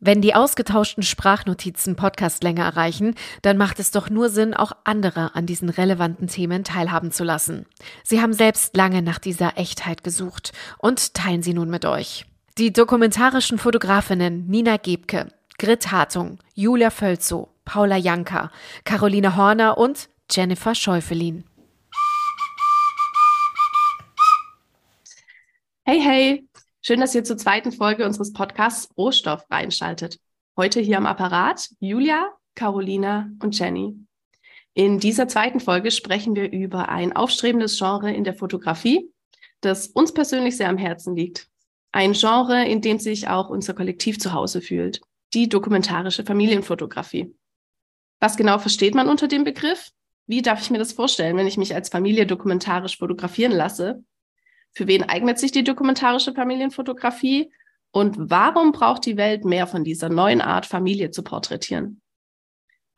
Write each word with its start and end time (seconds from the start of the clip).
Wenn 0.00 0.20
die 0.22 0.36
ausgetauschten 0.36 1.02
Sprachnotizen 1.02 1.96
Podcastlänge 1.96 2.60
erreichen, 2.60 3.16
dann 3.42 3.56
macht 3.56 3.80
es 3.80 3.90
doch 3.90 4.08
nur 4.08 4.28
Sinn, 4.28 4.54
auch 4.54 4.70
andere 4.84 5.34
an 5.34 5.44
diesen 5.44 5.70
relevanten 5.70 6.28
Themen 6.28 6.62
teilhaben 6.62 7.10
zu 7.10 7.24
lassen. 7.24 7.66
Sie 8.04 8.22
haben 8.22 8.32
selbst 8.32 8.76
lange 8.76 9.02
nach 9.02 9.18
dieser 9.18 9.58
Echtheit 9.58 10.04
gesucht 10.04 10.52
und 10.78 11.14
teilen 11.14 11.42
sie 11.42 11.52
nun 11.52 11.68
mit 11.68 11.84
euch. 11.84 12.26
Die 12.58 12.72
dokumentarischen 12.72 13.58
Fotografinnen 13.58 14.46
Nina 14.46 14.76
Gebke, 14.76 15.32
Grit 15.58 15.90
Hartung, 15.90 16.38
Julia 16.54 16.90
Völzow, 16.90 17.48
Paula 17.64 17.96
Janka, 17.96 18.52
Caroline 18.84 19.34
Horner 19.34 19.78
und 19.78 20.08
Jennifer 20.30 20.76
Schäufelin. 20.76 21.42
Hey, 25.84 26.00
hey, 26.00 26.47
Schön, 26.88 27.00
dass 27.00 27.14
ihr 27.14 27.22
zur 27.22 27.36
zweiten 27.36 27.70
Folge 27.70 28.06
unseres 28.06 28.32
Podcasts 28.32 28.88
Rohstoff 28.96 29.44
reinschaltet. 29.50 30.18
Heute 30.56 30.80
hier 30.80 30.96
am 30.96 31.04
Apparat 31.04 31.68
Julia, 31.80 32.32
Carolina 32.54 33.28
und 33.42 33.58
Jenny. 33.58 33.94
In 34.72 34.98
dieser 34.98 35.28
zweiten 35.28 35.60
Folge 35.60 35.90
sprechen 35.90 36.34
wir 36.34 36.50
über 36.50 36.88
ein 36.88 37.14
aufstrebendes 37.14 37.76
Genre 37.76 38.10
in 38.10 38.24
der 38.24 38.32
Fotografie, 38.32 39.12
das 39.60 39.88
uns 39.88 40.14
persönlich 40.14 40.56
sehr 40.56 40.70
am 40.70 40.78
Herzen 40.78 41.14
liegt. 41.14 41.50
Ein 41.92 42.14
Genre, 42.14 42.66
in 42.66 42.80
dem 42.80 42.98
sich 42.98 43.28
auch 43.28 43.50
unser 43.50 43.74
Kollektiv 43.74 44.18
zu 44.18 44.32
Hause 44.32 44.62
fühlt. 44.62 45.02
Die 45.34 45.46
dokumentarische 45.46 46.24
Familienfotografie. 46.24 47.34
Was 48.18 48.38
genau 48.38 48.58
versteht 48.58 48.94
man 48.94 49.10
unter 49.10 49.28
dem 49.28 49.44
Begriff? 49.44 49.90
Wie 50.26 50.40
darf 50.40 50.62
ich 50.62 50.70
mir 50.70 50.78
das 50.78 50.94
vorstellen, 50.94 51.36
wenn 51.36 51.46
ich 51.46 51.58
mich 51.58 51.74
als 51.74 51.90
Familie 51.90 52.24
dokumentarisch 52.24 52.96
fotografieren 52.96 53.52
lasse? 53.52 54.02
Für 54.72 54.86
wen 54.86 55.02
eignet 55.02 55.38
sich 55.38 55.52
die 55.52 55.64
dokumentarische 55.64 56.32
Familienfotografie? 56.34 57.52
Und 57.90 58.16
warum 58.18 58.72
braucht 58.72 59.06
die 59.06 59.16
Welt 59.16 59.44
mehr 59.44 59.66
von 59.66 59.84
dieser 59.84 60.08
neuen 60.08 60.40
Art, 60.40 60.66
Familie 60.66 61.10
zu 61.10 61.22
porträtieren? 61.22 62.00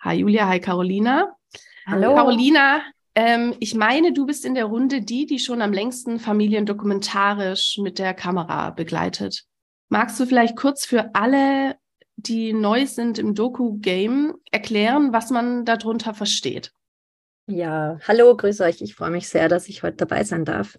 Hi 0.01 0.17
Julia, 0.17 0.49
hi 0.49 0.61
Carolina. 0.61 1.37
Hallo. 1.87 2.15
Carolina, 2.15 2.83
ähm, 3.15 3.55
ich 3.61 3.75
meine, 3.75 4.12
du 4.12 4.27
bist 4.27 4.45
in 4.45 4.55
der 4.55 4.67
Runde 4.67 5.03
die, 5.03 5.27
die 5.27 5.39
schon 5.39 5.62
am 5.62 5.73
längsten 5.73 6.19
Familien 6.19 6.67
dokumentarisch 6.67 7.79
mit 7.79 7.99
der 7.99 8.15
Kamera 8.15 8.71
begleitet. 8.71 9.45
Magst 9.89 10.19
du 10.21 10.27
vielleicht 10.27 10.57
kurz 10.57 10.87
für 10.87 11.15
alle, 11.15 11.77
die 12.17 12.53
neu 12.53 12.87
sind 12.87 13.19
im 13.19 13.34
Doku-Game, 13.34 14.34
erklären, 14.51 15.12
was 15.12 15.31
man 15.31 15.65
darunter 15.65 16.15
versteht? 16.15 16.73
Ja, 17.47 17.99
hallo, 18.07 18.37
grüße 18.37 18.62
euch. 18.62 18.81
Ich 18.81 18.95
freue 18.95 19.11
mich 19.11 19.29
sehr, 19.29 19.49
dass 19.49 19.69
ich 19.69 19.83
heute 19.83 19.97
dabei 19.97 20.23
sein 20.23 20.45
darf. 20.45 20.79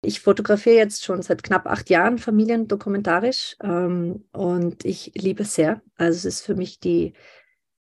Ich 0.00 0.20
fotografiere 0.20 0.76
jetzt 0.76 1.04
schon 1.04 1.22
seit 1.22 1.42
knapp 1.42 1.66
acht 1.66 1.90
Jahren 1.90 2.18
Familien 2.18 2.68
dokumentarisch 2.68 3.56
ähm, 3.62 4.24
und 4.32 4.84
ich 4.84 5.12
liebe 5.16 5.42
es 5.42 5.54
sehr. 5.54 5.82
Also 5.96 6.16
es 6.18 6.24
ist 6.24 6.46
für 6.46 6.54
mich 6.54 6.78
die, 6.78 7.14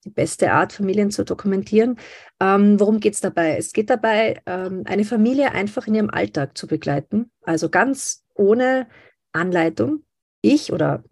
die 0.03 0.09
beste 0.09 0.52
Art, 0.52 0.73
Familien 0.73 1.09
zu 1.12 1.23
dokumentieren. 1.23 1.98
Ähm, 2.42 2.80
worum 2.81 3.00
geht 3.00 3.14
es 3.14 3.22
dabei? 3.22 3.56
Es 3.56 3.72
geht 3.72 3.90
dabei, 3.90 4.42
ähm, 4.45 4.84
eine 4.86 5.06
Familie 5.06 5.53
einfach 5.53 5.88
in 5.88 5.95
ihrem 5.95 6.09
Alltag 6.09 6.58
zu 6.58 6.68
begleiten, 6.68 7.31
also 7.44 7.70
ganz 7.70 8.25
ohne 8.36 8.88
Anleitung. 9.31 10.03
Ich 10.42 10.73
oder 10.73 11.03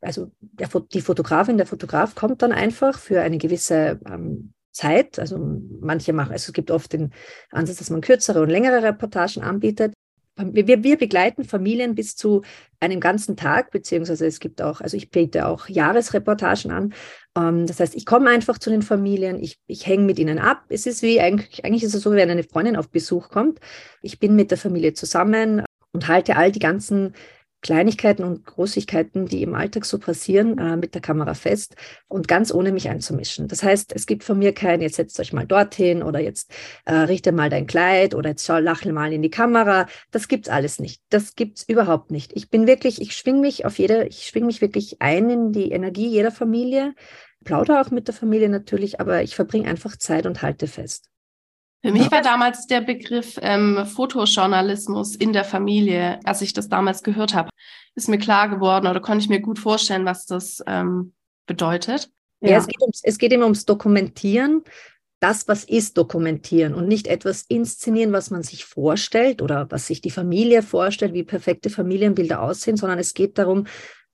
also 0.00 0.30
der, 0.40 0.68
die 0.92 1.02
Fotografin, 1.02 1.58
der 1.58 1.66
Fotograf 1.66 2.14
kommt 2.14 2.40
dann 2.40 2.52
einfach 2.52 2.98
für 2.98 3.20
eine 3.20 3.36
gewisse 3.36 4.00
ähm, 4.06 4.54
Zeit. 4.70 5.18
Also 5.18 5.38
manche 5.80 6.14
machen, 6.14 6.32
also 6.32 6.48
es 6.48 6.52
gibt 6.54 6.70
oft 6.70 6.94
den 6.94 7.12
Ansatz, 7.50 7.78
dass 7.78 7.90
man 7.90 8.00
kürzere 8.00 8.40
und 8.40 8.48
längere 8.48 8.82
Reportagen 8.82 9.42
anbietet 9.42 9.92
wir, 10.44 10.82
wir 10.82 10.96
begleiten 10.96 11.44
Familien 11.44 11.94
bis 11.94 12.16
zu 12.16 12.42
einem 12.80 13.00
ganzen 13.00 13.36
Tag, 13.36 13.70
beziehungsweise 13.70 14.26
es 14.26 14.40
gibt 14.40 14.62
auch, 14.62 14.80
also 14.80 14.96
ich 14.96 15.10
biete 15.10 15.46
auch 15.46 15.68
Jahresreportagen 15.68 16.70
an. 16.70 16.94
Ähm, 17.36 17.66
das 17.66 17.80
heißt, 17.80 17.94
ich 17.94 18.06
komme 18.06 18.30
einfach 18.30 18.58
zu 18.58 18.70
den 18.70 18.82
Familien, 18.82 19.42
ich, 19.42 19.58
ich 19.66 19.86
hänge 19.86 20.04
mit 20.04 20.18
ihnen 20.18 20.38
ab. 20.38 20.64
Es 20.68 20.86
ist 20.86 21.02
wie 21.02 21.20
eigentlich, 21.20 21.64
eigentlich 21.64 21.84
ist 21.84 21.94
es 21.94 22.02
so, 22.02 22.12
wie 22.12 22.16
wenn 22.16 22.30
eine 22.30 22.44
Freundin 22.44 22.76
auf 22.76 22.90
Besuch 22.90 23.28
kommt. 23.28 23.60
Ich 24.02 24.18
bin 24.18 24.34
mit 24.34 24.50
der 24.50 24.58
Familie 24.58 24.94
zusammen 24.94 25.64
und 25.92 26.08
halte 26.08 26.36
all 26.36 26.52
die 26.52 26.58
ganzen 26.58 27.14
Kleinigkeiten 27.62 28.24
und 28.24 28.46
Großigkeiten, 28.46 29.26
die 29.26 29.42
im 29.42 29.54
Alltag 29.54 29.84
so 29.84 29.98
passieren, 29.98 30.58
äh, 30.58 30.76
mit 30.76 30.94
der 30.94 31.02
Kamera 31.02 31.34
fest 31.34 31.76
und 32.08 32.28
ganz 32.28 32.52
ohne 32.52 32.72
mich 32.72 32.88
einzumischen. 32.88 33.48
Das 33.48 33.62
heißt, 33.62 33.92
es 33.94 34.06
gibt 34.06 34.24
von 34.24 34.38
mir 34.38 34.52
kein, 34.54 34.80
jetzt 34.80 34.96
setzt 34.96 35.20
euch 35.20 35.32
mal 35.32 35.46
dorthin 35.46 36.02
oder 36.02 36.20
jetzt 36.20 36.52
äh, 36.86 36.94
richte 36.94 37.32
mal 37.32 37.50
dein 37.50 37.66
Kleid 37.66 38.14
oder 38.14 38.30
jetzt 38.30 38.46
schau, 38.46 38.58
lachle 38.58 38.92
mal 38.92 39.12
in 39.12 39.22
die 39.22 39.30
Kamera. 39.30 39.86
Das 40.10 40.28
gibt's 40.28 40.48
alles 40.48 40.80
nicht. 40.80 41.02
Das 41.10 41.34
gibt's 41.36 41.64
überhaupt 41.68 42.10
nicht. 42.10 42.32
Ich 42.34 42.50
bin 42.50 42.66
wirklich, 42.66 43.00
ich 43.00 43.16
schwing 43.16 43.40
mich 43.40 43.64
auf 43.66 43.78
jede, 43.78 44.06
ich 44.06 44.26
schwing 44.26 44.46
mich 44.46 44.60
wirklich 44.60 45.00
ein 45.02 45.30
in 45.30 45.52
die 45.52 45.70
Energie 45.72 46.08
jeder 46.08 46.30
Familie, 46.32 46.94
plaudere 47.44 47.80
auch 47.80 47.90
mit 47.90 48.08
der 48.08 48.14
Familie 48.14 48.48
natürlich, 48.48 49.00
aber 49.00 49.22
ich 49.22 49.34
verbringe 49.36 49.68
einfach 49.68 49.96
Zeit 49.96 50.26
und 50.26 50.42
halte 50.42 50.66
fest. 50.66 51.10
Für 51.82 51.92
mich 51.92 52.10
war 52.10 52.20
damals 52.20 52.66
der 52.66 52.82
Begriff 52.82 53.38
ähm, 53.40 53.86
Fotojournalismus 53.86 55.14
in 55.16 55.32
der 55.32 55.44
Familie, 55.44 56.20
als 56.24 56.42
ich 56.42 56.52
das 56.52 56.68
damals 56.68 57.02
gehört 57.02 57.34
habe, 57.34 57.48
ist 57.94 58.08
mir 58.08 58.18
klar 58.18 58.48
geworden 58.48 58.86
oder 58.86 59.00
konnte 59.00 59.22
ich 59.24 59.30
mir 59.30 59.40
gut 59.40 59.58
vorstellen, 59.58 60.04
was 60.04 60.26
das 60.26 60.62
ähm, 60.66 61.14
bedeutet. 61.46 62.10
Ja, 62.40 62.50
ja 62.50 62.58
es, 62.58 62.66
geht 62.66 62.80
ums, 62.82 63.00
es 63.02 63.18
geht 63.18 63.32
immer 63.32 63.44
ums 63.44 63.64
Dokumentieren. 63.64 64.62
Das, 65.20 65.48
was 65.48 65.64
ist, 65.64 65.98
dokumentieren 65.98 66.74
und 66.74 66.88
nicht 66.88 67.06
etwas 67.06 67.42
inszenieren, 67.42 68.12
was 68.12 68.30
man 68.30 68.42
sich 68.42 68.64
vorstellt 68.64 69.42
oder 69.42 69.66
was 69.70 69.86
sich 69.86 70.00
die 70.00 70.10
Familie 70.10 70.62
vorstellt, 70.62 71.12
wie 71.12 71.24
perfekte 71.24 71.68
Familienbilder 71.68 72.40
aussehen, 72.40 72.78
sondern 72.78 72.98
es 72.98 73.12
geht 73.12 73.36
darum, 73.36 73.66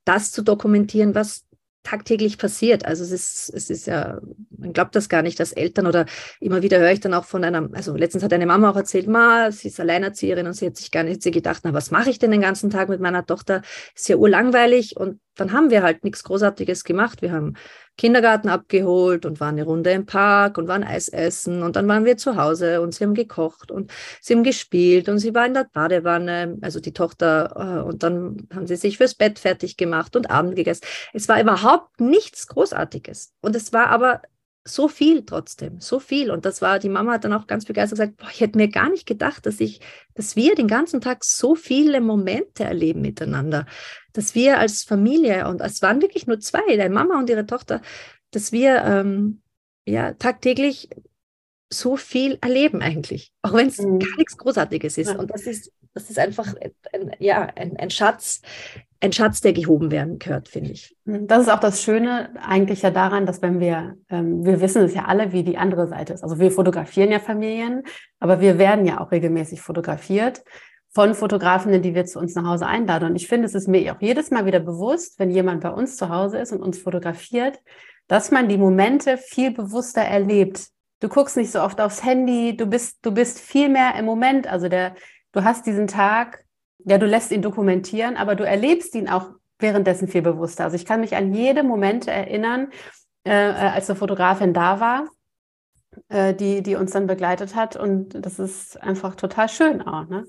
das 0.05 0.33
zu 0.33 0.43
dokumentieren, 0.43 1.15
was 1.15 1.46
tagtäglich 1.87 2.37
passiert. 2.37 2.85
Also 2.85 3.05
es 3.05 3.13
ist, 3.13 3.55
es 3.55 3.71
ist 3.71 3.87
ja, 3.87 4.21
man 4.59 4.73
glaubt 4.73 4.97
das 4.97 5.09
gar 5.09 5.23
nicht, 5.23 5.39
dass 5.39 5.53
Eltern 5.53 5.87
oder 5.87 6.07
immer 6.41 6.63
wieder 6.63 6.79
höre 6.79 6.91
ich 6.91 7.01
dann 7.01 7.15
auch 7.15 7.25
von 7.25 7.45
einer, 7.45 7.69
also 7.73 7.95
letztens 7.95 8.25
hat 8.25 8.33
eine 8.33 8.47
Mama 8.47 8.71
auch 8.71 8.77
erzählt, 8.77 9.07
Ma, 9.07 9.53
sie 9.53 9.69
ist 9.69 9.79
Alleinerzieherin 9.79 10.47
und 10.47 10.55
sie 10.55 10.67
hat 10.67 10.77
sich 10.77 10.91
gar 10.91 11.05
nicht 11.05 11.23
sie 11.23 11.31
gedacht, 11.31 11.61
na, 11.65 11.73
was 11.73 11.93
mache 11.93 12.11
ich 12.11 12.19
denn 12.19 12.33
den 12.33 12.41
ganzen 12.41 12.71
Tag 12.71 12.89
mit 12.89 13.01
meiner 13.01 13.25
Tochter? 13.25 13.63
Ist 13.95 14.09
ja 14.09 14.17
urlangweilig 14.17 14.97
und 14.97 15.21
dann 15.37 15.53
haben 15.53 15.71
wir 15.71 15.83
halt 15.83 16.05
nichts 16.05 16.25
Großartiges 16.25 16.85
gemacht. 16.85 17.23
Wir 17.23 17.33
haben 17.33 17.55
Kindergarten 17.97 18.49
abgeholt 18.49 19.25
und 19.25 19.41
waren 19.41 19.55
eine 19.55 19.65
Runde 19.65 19.91
im 19.91 20.07
Park 20.07 20.59
und 20.59 20.69
waren 20.69 20.85
Eis 20.85 21.09
essen 21.09 21.63
und 21.63 21.77
dann 21.77 21.89
waren 21.89 22.05
wir 22.05 22.17
zu 22.17 22.37
Hause 22.37 22.81
und 22.81 22.95
sie 22.95 23.05
haben 23.05 23.15
gekocht 23.15 23.71
und 23.71 23.91
sie 24.21 24.35
haben 24.35 24.43
gespielt 24.43 25.09
und 25.09 25.19
sie 25.19 25.35
war 25.35 25.47
in 25.47 25.55
der 25.55 25.67
Badewanne, 25.73 26.59
also 26.61 26.81
die 26.81 26.93
Tochter, 26.93 27.81
äh, 27.83 27.87
und 27.87 28.03
dann 28.03 28.49
haben 28.55 28.67
sie 28.67 28.77
sich 28.77 28.99
fürs 28.99 29.15
Bett 29.15 29.39
fertig 29.39 29.77
gemacht 29.77 30.17
und 30.17 30.31
Abend 30.31 30.57
gegessen. 30.57 30.85
Es 31.13 31.29
war 31.29 31.41
überhaupt 31.41 32.01
nichts 32.01 32.47
Großartiges 32.49 33.33
und 33.41 33.57
es 33.57 33.73
war 33.73 33.89
aber 33.89 34.21
so 34.67 34.89
viel 34.89 35.25
trotzdem, 35.25 35.81
so 35.81 36.01
viel. 36.01 36.31
Und 36.31 36.45
das 36.45 36.61
war, 36.61 36.79
die 36.79 36.89
Mama 36.89 37.13
hat 37.13 37.25
dann 37.25 37.33
auch 37.33 37.47
ganz 37.47 37.65
begeistert 37.65 37.99
gesagt, 37.99 38.17
boah, 38.17 38.29
ich 38.31 38.41
hätte 38.41 38.59
mir 38.59 38.69
gar 38.69 38.91
nicht 38.91 39.07
gedacht, 39.07 39.47
dass 39.47 39.61
ich, 39.61 39.81
dass 40.15 40.37
wir 40.37 40.55
den 40.55 40.69
ganzen 40.69 41.01
Tag 41.01 41.25
so 41.25 41.55
viele 41.55 42.01
Momente 42.01 42.65
erleben 42.65 43.01
miteinander 43.01 43.67
dass 44.17 44.35
wir 44.35 44.59
als 44.59 44.83
Familie, 44.83 45.47
und 45.49 45.61
es 45.61 45.83
waren 45.83 46.01
wirklich 46.01 46.27
nur 46.27 46.41
zwei, 46.41 46.77
deine 46.77 46.95
Mama 46.95 47.19
und 47.19 47.29
ihre 47.29 47.47
Tochter, 47.47 47.83
dass 48.31 48.51
wir 48.51 48.83
ähm, 48.83 49.43
ja 49.87 50.15
tagtäglich 50.15 50.89
so 51.71 51.97
viel 51.97 52.39
erleben 52.41 52.81
eigentlich, 52.81 53.33
auch 53.43 53.53
wenn 53.53 53.69
es 53.69 53.79
mhm. 53.79 53.99
gar 53.99 54.17
nichts 54.17 54.39
Großartiges 54.39 54.99
ist. 54.99 55.11
Ja. 55.11 55.19
Und 55.19 55.31
das 55.31 55.43
ist, 55.43 55.73
das 55.97 56.11
ist 56.11 56.19
einfach 56.19 56.55
ein, 56.93 57.11
ja, 57.21 57.49
ein, 57.57 57.79
ein 57.79 57.89
Schatz, 57.89 58.43
ein 59.01 59.13
Schatz, 59.13 59.41
der 59.41 59.55
gehoben 59.55 59.91
werden 59.91 60.19
gehört, 60.19 60.49
finde 60.49 60.73
ich. 60.73 60.95
Das 61.07 61.43
ist 61.43 61.49
auch 61.49 61.59
das 61.59 61.83
Schöne 61.83 62.29
eigentlich 62.39 62.83
ja 62.83 62.91
daran, 62.91 63.25
dass 63.25 63.41
wenn 63.41 63.61
wir, 63.61 63.97
ähm, 64.11 64.45
wir 64.45 64.61
wissen 64.61 64.83
es 64.83 64.93
ja 64.93 65.07
alle, 65.07 65.33
wie 65.33 65.43
die 65.43 65.57
andere 65.57 65.89
Seite 65.89 66.13
ist. 66.13 66.23
Also 66.23 66.39
wir 66.39 66.51
fotografieren 66.51 67.11
ja 67.11 67.19
Familien, 67.19 67.83
aber 68.21 68.43
wir 68.43 68.59
werden 68.59 68.85
ja 68.85 69.01
auch 69.01 69.11
regelmäßig 69.11 69.63
fotografiert 69.63 70.45
von 70.91 71.15
Fotografinnen, 71.15 71.81
die 71.81 71.95
wir 71.95 72.05
zu 72.05 72.19
uns 72.19 72.35
nach 72.35 72.45
Hause 72.45 72.67
einladen. 72.67 73.11
Und 73.11 73.17
ich 73.17 73.27
finde, 73.27 73.47
es 73.47 73.55
ist 73.55 73.69
mir 73.69 73.91
auch 73.95 74.01
jedes 74.03 74.31
Mal 74.31 74.45
wieder 74.45 74.61
bewusst, 74.61 75.19
wenn 75.19 75.31
jemand 75.31 75.63
bei 75.63 75.71
uns 75.71 75.97
zu 75.97 76.11
Hause 76.11 76.39
ist 76.39 76.53
und 76.53 76.61
uns 76.61 76.79
fotografiert, 76.79 77.59
dass 78.09 78.31
man 78.31 78.51
die 78.51 78.59
Momente 78.59 79.17
viel 79.17 79.51
bewusster 79.51 80.03
erlebt. 80.03 80.69
Du 81.01 81.09
guckst 81.09 81.39
nicht 81.39 81.53
so 81.53 81.63
oft 81.63 81.81
aufs 81.81 82.05
Handy, 82.05 82.55
du 82.55 82.67
bist, 82.67 82.99
du 83.01 83.13
bist 83.13 83.41
viel 83.41 83.71
mehr 83.71 83.95
im 83.99 84.05
Moment. 84.05 84.47
Also 84.47 84.69
der, 84.69 84.95
du 85.37 85.45
hast 85.45 85.67
diesen 85.67 85.87
Tag, 85.87 86.45
ja, 86.79 86.99
du 86.99 87.07
lässt 87.07 87.31
ihn 87.31 87.43
dokumentieren, 87.43 88.17
aber 88.17 88.35
du 88.35 88.45
erlebst 88.45 88.95
ihn 88.95 89.09
auch 89.09 89.31
währenddessen 89.59 90.09
viel 90.09 90.23
bewusster. 90.23 90.65
Also 90.65 90.77
ich 90.77 90.87
kann 90.87 91.01
mich 91.01 91.15
an 91.15 91.35
jede 91.35 91.63
Momente 91.63 92.11
erinnern, 92.11 92.69
äh, 93.25 93.51
äh 93.51 93.53
als 93.53 93.91
eine 93.91 93.99
Fotografin 93.99 94.55
da 94.55 94.81
war, 94.81 95.09
äh, 96.09 96.35
die, 96.35 96.63
die 96.63 96.77
uns 96.77 96.93
dann 96.93 97.07
begleitet 97.07 97.55
hat. 97.55 97.77
Und 97.77 98.25
das 98.25 98.39
ist 98.39 98.83
einfach 98.83 99.15
total 99.15 99.49
schön 99.49 99.83
auch, 99.83 100.09
ne? 100.09 100.25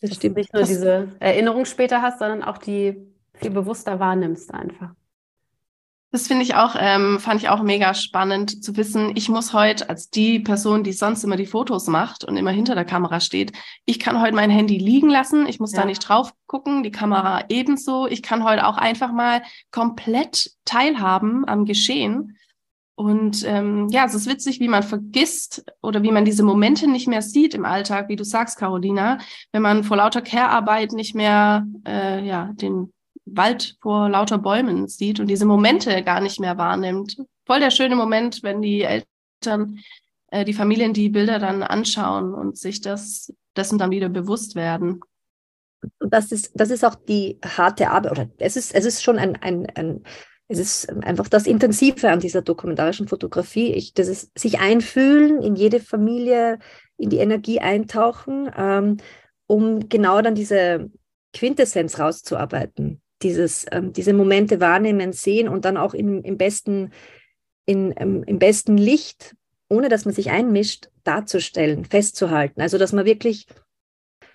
Das 0.00 0.10
dass 0.10 0.16
stimmt. 0.18 0.36
du 0.36 0.40
nicht 0.40 0.54
nur 0.54 0.62
diese 0.62 1.08
Erinnerung 1.18 1.64
später 1.64 2.02
hast, 2.02 2.20
sondern 2.20 2.42
auch 2.42 2.58
die 2.58 2.96
viel 3.34 3.50
bewusster 3.50 3.98
wahrnimmst 3.98 4.54
einfach. 4.54 4.90
Das 6.14 6.28
finde 6.28 6.44
ich 6.44 6.54
auch, 6.54 6.76
ähm, 6.78 7.18
fand 7.18 7.42
ich 7.42 7.48
auch 7.48 7.60
mega 7.60 7.92
spannend 7.92 8.62
zu 8.62 8.76
wissen. 8.76 9.16
Ich 9.16 9.28
muss 9.28 9.52
heute 9.52 9.88
als 9.88 10.10
die 10.10 10.38
Person, 10.38 10.84
die 10.84 10.92
sonst 10.92 11.24
immer 11.24 11.34
die 11.34 11.44
Fotos 11.44 11.88
macht 11.88 12.22
und 12.22 12.36
immer 12.36 12.52
hinter 12.52 12.76
der 12.76 12.84
Kamera 12.84 13.18
steht, 13.18 13.50
ich 13.84 13.98
kann 13.98 14.20
heute 14.20 14.36
mein 14.36 14.48
Handy 14.48 14.78
liegen 14.78 15.08
lassen. 15.08 15.48
Ich 15.48 15.58
muss 15.58 15.72
ja. 15.72 15.80
da 15.80 15.86
nicht 15.86 16.08
drauf 16.08 16.32
gucken. 16.46 16.84
Die 16.84 16.92
Kamera 16.92 17.46
ebenso. 17.48 18.06
Ich 18.06 18.22
kann 18.22 18.44
heute 18.44 18.64
auch 18.64 18.76
einfach 18.76 19.12
mal 19.12 19.42
komplett 19.72 20.52
teilhaben 20.64 21.48
am 21.48 21.64
Geschehen. 21.64 22.38
Und 22.94 23.44
ähm, 23.44 23.88
ja, 23.90 24.04
es 24.04 24.14
ist 24.14 24.28
witzig, 24.28 24.60
wie 24.60 24.68
man 24.68 24.84
vergisst 24.84 25.64
oder 25.82 26.04
wie 26.04 26.12
man 26.12 26.24
diese 26.24 26.44
Momente 26.44 26.88
nicht 26.88 27.08
mehr 27.08 27.22
sieht 27.22 27.54
im 27.54 27.64
Alltag, 27.64 28.08
wie 28.08 28.14
du 28.14 28.22
sagst, 28.24 28.56
Carolina, 28.56 29.18
wenn 29.50 29.62
man 29.62 29.82
vor 29.82 29.96
lauter 29.96 30.22
Care-Arbeit 30.22 30.92
nicht 30.92 31.16
mehr 31.16 31.66
äh, 31.84 32.24
ja, 32.24 32.52
den 32.52 32.92
Wald 33.26 33.76
vor 33.80 34.08
lauter 34.08 34.38
Bäumen 34.38 34.88
sieht 34.88 35.20
und 35.20 35.28
diese 35.28 35.46
Momente 35.46 36.02
gar 36.02 36.20
nicht 36.20 36.40
mehr 36.40 36.58
wahrnimmt. 36.58 37.16
Voll 37.46 37.60
der 37.60 37.70
schöne 37.70 37.96
Moment, 37.96 38.42
wenn 38.42 38.62
die 38.62 38.82
Eltern, 38.82 39.78
äh, 40.28 40.44
die 40.44 40.52
Familien 40.52 40.92
die 40.92 41.08
Bilder 41.08 41.38
dann 41.38 41.62
anschauen 41.62 42.34
und 42.34 42.58
sich 42.58 42.80
das 42.80 43.32
dessen 43.56 43.78
dann 43.78 43.90
wieder 43.90 44.08
bewusst 44.08 44.54
werden. 44.54 45.00
Und 45.98 46.12
das 46.12 46.32
ist, 46.32 46.52
das 46.54 46.70
ist 46.70 46.84
auch 46.84 46.94
die 46.94 47.38
harte 47.44 47.90
Arbeit, 47.90 48.12
oder 48.12 48.30
es 48.38 48.56
ist, 48.56 48.74
es 48.74 48.84
ist 48.84 49.02
schon 49.02 49.18
ein, 49.18 49.36
ein, 49.36 49.66
ein 49.74 50.02
es 50.48 50.58
ist 50.58 50.90
einfach 51.04 51.28
das 51.28 51.46
Intensive 51.46 52.10
an 52.10 52.20
dieser 52.20 52.42
dokumentarischen 52.42 53.08
Fotografie. 53.08 53.72
Ich, 53.72 53.94
das 53.94 54.08
ist 54.08 54.38
sich 54.38 54.60
einfühlen 54.60 55.42
in 55.42 55.56
jede 55.56 55.80
Familie, 55.80 56.58
in 56.98 57.08
die 57.08 57.18
Energie 57.18 57.60
eintauchen, 57.60 58.50
ähm, 58.54 58.98
um 59.46 59.88
genau 59.88 60.20
dann 60.20 60.34
diese 60.34 60.90
Quintessenz 61.32 61.98
rauszuarbeiten 61.98 63.00
dieses, 63.22 63.66
ähm, 63.70 63.92
diese 63.92 64.12
Momente 64.12 64.60
wahrnehmen, 64.60 65.12
sehen 65.12 65.48
und 65.48 65.64
dann 65.64 65.76
auch 65.76 65.94
in, 65.94 66.22
im, 66.22 66.36
besten, 66.36 66.92
in, 67.66 67.94
ähm, 67.96 68.22
im 68.26 68.38
besten 68.38 68.76
Licht, 68.76 69.34
ohne 69.68 69.88
dass 69.88 70.04
man 70.04 70.14
sich 70.14 70.30
einmischt, 70.30 70.88
darzustellen, 71.04 71.84
festzuhalten. 71.84 72.60
Also 72.60 72.78
dass 72.78 72.92
man 72.92 73.04
wirklich, 73.04 73.46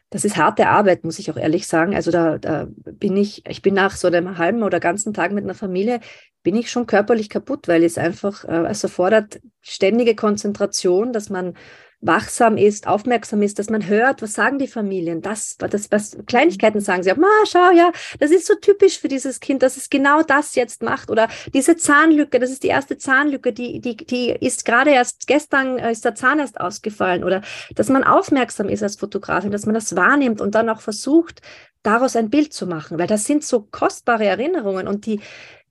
das 0.10 0.26
ist 0.26 0.38
harte 0.38 0.68
Arbeit, 0.68 1.04
muss 1.04 1.20
ich 1.20 1.30
auch 1.30 1.38
ehrlich 1.38 1.68
sagen. 1.68 1.94
Also 1.94 2.10
da, 2.12 2.38
da 2.38 2.68
bin 2.70 3.16
ich, 3.16 3.46
ich 3.48 3.62
bin 3.62 3.76
nach 3.76 3.96
so 3.96 4.08
einem 4.08 4.38
halben 4.38 4.64
oder 4.64 4.80
ganzen 4.80 5.14
Tag 5.14 5.32
mit 5.32 5.44
einer 5.44 5.54
Familie, 5.54 6.00
bin 6.42 6.56
ich 6.56 6.72
schon 6.72 6.88
körperlich 6.88 7.30
kaputt, 7.30 7.68
weil 7.68 7.84
es 7.84 7.98
einfach, 7.98 8.46
äh, 8.46 8.66
es 8.70 8.84
erfordert 8.84 9.40
ständige 9.62 10.16
Konzentration, 10.16 11.14
dass 11.14 11.30
man 11.30 11.56
wachsam 12.02 12.56
ist, 12.56 12.88
aufmerksam 12.88 13.42
ist, 13.42 13.60
dass 13.60 13.70
man 13.70 13.88
hört, 13.88 14.22
was 14.22 14.34
sagen 14.34 14.58
die 14.58 14.68
Familien, 14.68 15.22
das, 15.22 15.58
das, 15.58 15.92
was 15.92 16.18
Kleinigkeiten 16.28 16.80
sagen 16.80 17.04
sie, 17.04 17.14
Ma, 17.16 17.28
schau, 17.46 17.72
ja, 17.72 17.92
das 18.20 18.32
ist 18.32 18.48
so 18.48 18.56
typisch 18.56 19.00
für 19.00 19.10
dieses 19.10 19.40
Kind, 19.40 19.62
dass 19.62 19.76
es 19.76 19.90
genau 19.90 20.22
das 20.22 20.56
jetzt 20.56 20.82
macht. 20.82 21.12
Oder 21.12 21.28
diese 21.54 21.76
Zahnlücke, 21.76 22.40
das 22.40 22.52
ist 22.52 22.64
die 22.64 22.68
erste 22.68 22.98
Zahnlücke, 22.98 23.52
die, 23.52 23.82
die, 23.82 23.98
die 23.98 24.30
ist 24.30 24.64
gerade 24.64 24.92
erst 24.92 25.28
gestern 25.28 25.78
äh, 25.78 25.92
ist 25.92 26.06
der 26.06 26.16
Zahn 26.16 26.40
erst 26.40 26.60
ausgefallen. 26.60 27.24
Oder 27.24 27.42
dass 27.76 27.90
man 27.90 28.04
aufmerksam 28.04 28.70
ist 28.70 28.84
als 28.84 28.96
Fotografin, 28.96 29.52
dass 29.52 29.66
man 29.66 29.76
das 29.76 29.96
wahrnimmt 29.96 30.40
und 30.40 30.56
dann 30.56 30.70
auch 30.70 30.82
versucht, 30.82 31.42
daraus 31.84 32.16
ein 32.16 32.30
Bild 32.30 32.54
zu 32.54 32.68
machen, 32.68 33.00
weil 33.00 33.08
das 33.08 33.26
sind 33.26 33.44
so 33.44 33.62
kostbare 33.62 34.26
Erinnerungen 34.26 34.88
und 34.88 35.06
die, 35.06 35.22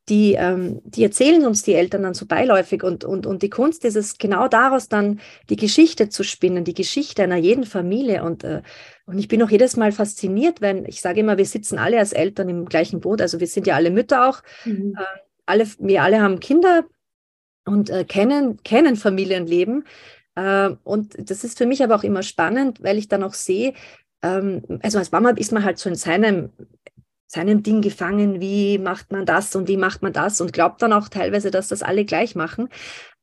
die, 0.08 0.34
ähm, 0.34 0.80
die 0.84 1.02
erzählen 1.02 1.44
uns 1.46 1.62
die 1.62 1.74
Eltern 1.74 2.02
dann 2.02 2.14
so 2.14 2.26
beiläufig 2.26 2.82
und, 2.82 3.04
und, 3.04 3.26
und 3.26 3.42
die 3.42 3.50
Kunst 3.50 3.84
ist 3.84 3.96
es, 3.96 4.18
genau 4.18 4.48
daraus 4.48 4.88
dann 4.88 5.20
die 5.50 5.56
Geschichte 5.56 6.08
zu 6.08 6.22
spinnen, 6.22 6.64
die 6.64 6.74
Geschichte 6.74 7.22
einer 7.22 7.36
jeden 7.36 7.64
Familie. 7.64 8.24
Und, 8.24 8.44
äh, 8.44 8.62
und 9.06 9.18
ich 9.18 9.28
bin 9.28 9.42
auch 9.42 9.50
jedes 9.50 9.76
Mal 9.76 9.92
fasziniert, 9.92 10.60
wenn, 10.60 10.84
ich 10.86 11.00
sage 11.00 11.20
immer, 11.20 11.38
wir 11.38 11.46
sitzen 11.46 11.78
alle 11.78 11.98
als 11.98 12.12
Eltern 12.12 12.48
im 12.48 12.64
gleichen 12.66 13.00
Boot, 13.00 13.20
also 13.20 13.40
wir 13.40 13.46
sind 13.46 13.66
ja 13.66 13.74
alle 13.74 13.90
Mütter 13.90 14.28
auch, 14.28 14.42
mhm. 14.64 14.94
äh, 14.98 15.18
alle, 15.46 15.66
wir 15.78 16.02
alle 16.02 16.20
haben 16.20 16.40
Kinder 16.40 16.84
und 17.64 17.90
äh, 17.90 18.04
kennen, 18.04 18.62
kennen 18.62 18.96
Familienleben. 18.96 19.84
Äh, 20.34 20.70
und 20.84 21.30
das 21.30 21.44
ist 21.44 21.58
für 21.58 21.66
mich 21.66 21.82
aber 21.82 21.96
auch 21.96 22.04
immer 22.04 22.22
spannend, 22.22 22.82
weil 22.82 22.98
ich 22.98 23.08
dann 23.08 23.22
auch 23.22 23.34
sehe, 23.34 23.74
ähm, 24.22 24.62
also 24.82 24.98
als 24.98 25.12
Mama 25.12 25.30
ist 25.30 25.52
man 25.52 25.64
halt 25.64 25.78
so 25.78 25.88
in 25.88 25.94
seinem 25.94 26.50
seinem 27.28 27.62
Ding 27.62 27.82
gefangen, 27.82 28.40
wie 28.40 28.78
macht 28.78 29.12
man 29.12 29.26
das 29.26 29.54
und 29.54 29.68
wie 29.68 29.76
macht 29.76 30.02
man 30.02 30.14
das 30.14 30.40
und 30.40 30.52
glaubt 30.52 30.80
dann 30.82 30.94
auch 30.94 31.08
teilweise, 31.08 31.50
dass 31.50 31.68
das 31.68 31.82
alle 31.82 32.04
gleich 32.04 32.34
machen. 32.34 32.68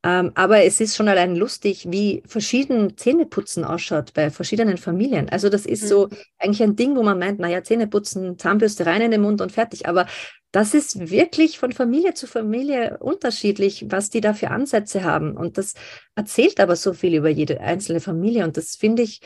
Ähm, 0.04 0.30
aber 0.36 0.62
es 0.62 0.80
ist 0.80 0.94
schon 0.94 1.08
allein 1.08 1.34
lustig, 1.34 1.86
wie 1.90 2.22
verschieden 2.24 2.96
Zähneputzen 2.96 3.64
ausschaut 3.64 4.14
bei 4.14 4.30
verschiedenen 4.30 4.76
Familien. 4.76 5.28
Also 5.28 5.48
das 5.48 5.66
ist 5.66 5.82
mhm. 5.82 5.88
so 5.88 6.08
eigentlich 6.38 6.62
ein 6.62 6.76
Ding, 6.76 6.94
wo 6.94 7.02
man 7.02 7.18
meint, 7.18 7.40
naja, 7.40 7.64
Zähneputzen, 7.64 8.38
Zahnbürste 8.38 8.86
rein 8.86 9.02
in 9.02 9.10
den 9.10 9.22
Mund 9.22 9.40
und 9.40 9.50
fertig. 9.50 9.88
Aber 9.88 10.06
das 10.52 10.74
ist 10.74 11.10
wirklich 11.10 11.58
von 11.58 11.72
Familie 11.72 12.14
zu 12.14 12.28
Familie 12.28 12.98
unterschiedlich, 13.00 13.86
was 13.88 14.08
die 14.08 14.20
da 14.20 14.32
für 14.32 14.52
Ansätze 14.52 15.02
haben. 15.02 15.36
Und 15.36 15.58
das 15.58 15.74
erzählt 16.14 16.60
aber 16.60 16.76
so 16.76 16.92
viel 16.92 17.16
über 17.16 17.28
jede 17.28 17.60
einzelne 17.60 18.00
Familie. 18.00 18.44
Und 18.44 18.56
das 18.56 18.76
finde 18.76 19.02
ich 19.02 19.20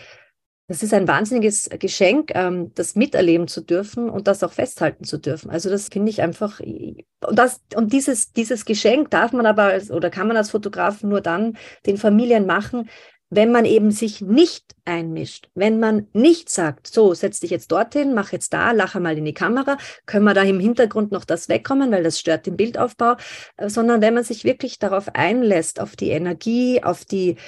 das 0.71 0.85
ist 0.85 0.95
ein 0.95 1.09
wahnsinniges 1.09 1.69
Geschenk, 1.81 2.31
ähm, 2.33 2.71
das 2.77 2.95
miterleben 2.95 3.49
zu 3.49 3.61
dürfen 3.61 4.09
und 4.09 4.29
das 4.29 4.45
auch 4.45 4.53
festhalten 4.53 5.03
zu 5.03 5.19
dürfen. 5.19 5.51
Also 5.51 5.69
das 5.69 5.89
finde 5.89 6.11
ich 6.11 6.23
einfach, 6.23 6.61
und, 6.61 7.05
das, 7.37 7.61
und 7.75 7.93
dieses, 7.93 8.33
dieses 8.33 8.65
Geschenk 8.65 9.11
darf 9.11 9.33
man 9.33 9.47
aber 9.47 9.65
als, 9.65 9.91
oder 9.91 10.11
kann 10.11 10.29
man 10.29 10.37
als 10.37 10.51
Fotograf 10.51 11.03
nur 11.03 11.23
dann 11.23 11.59
den 11.87 11.97
Familien 11.97 12.47
machen, 12.47 12.89
wenn 13.31 13.51
man 13.51 13.65
eben 13.65 13.91
sich 13.91 14.21
nicht 14.21 14.77
einmischt, 14.85 15.49
wenn 15.57 15.81
man 15.81 16.07
nicht 16.13 16.49
sagt, 16.49 16.87
so, 16.87 17.15
setz 17.15 17.41
dich 17.41 17.51
jetzt 17.51 17.73
dorthin, 17.73 18.15
mach 18.15 18.31
jetzt 18.31 18.53
da, 18.53 18.71
lache 18.71 19.01
mal 19.01 19.19
in 19.19 19.25
die 19.25 19.35
Kamera, 19.35 19.77
können 20.07 20.25
wir 20.25 20.35
da 20.35 20.43
im 20.43 20.61
Hintergrund 20.61 21.11
noch 21.11 21.25
das 21.25 21.49
wegkommen, 21.49 21.91
weil 21.91 22.05
das 22.05 22.21
stört 22.21 22.47
den 22.47 22.57
Bildaufbau, 22.57 23.17
äh, 23.57 23.69
sondern 23.69 24.03
wenn 24.03 24.15
man 24.15 24.23
sich 24.23 24.45
wirklich 24.45 24.79
darauf 24.79 25.09
einlässt, 25.17 25.81
auf 25.81 25.97
die 25.97 26.11
Energie, 26.11 26.81
auf 26.81 27.05
die, 27.05 27.39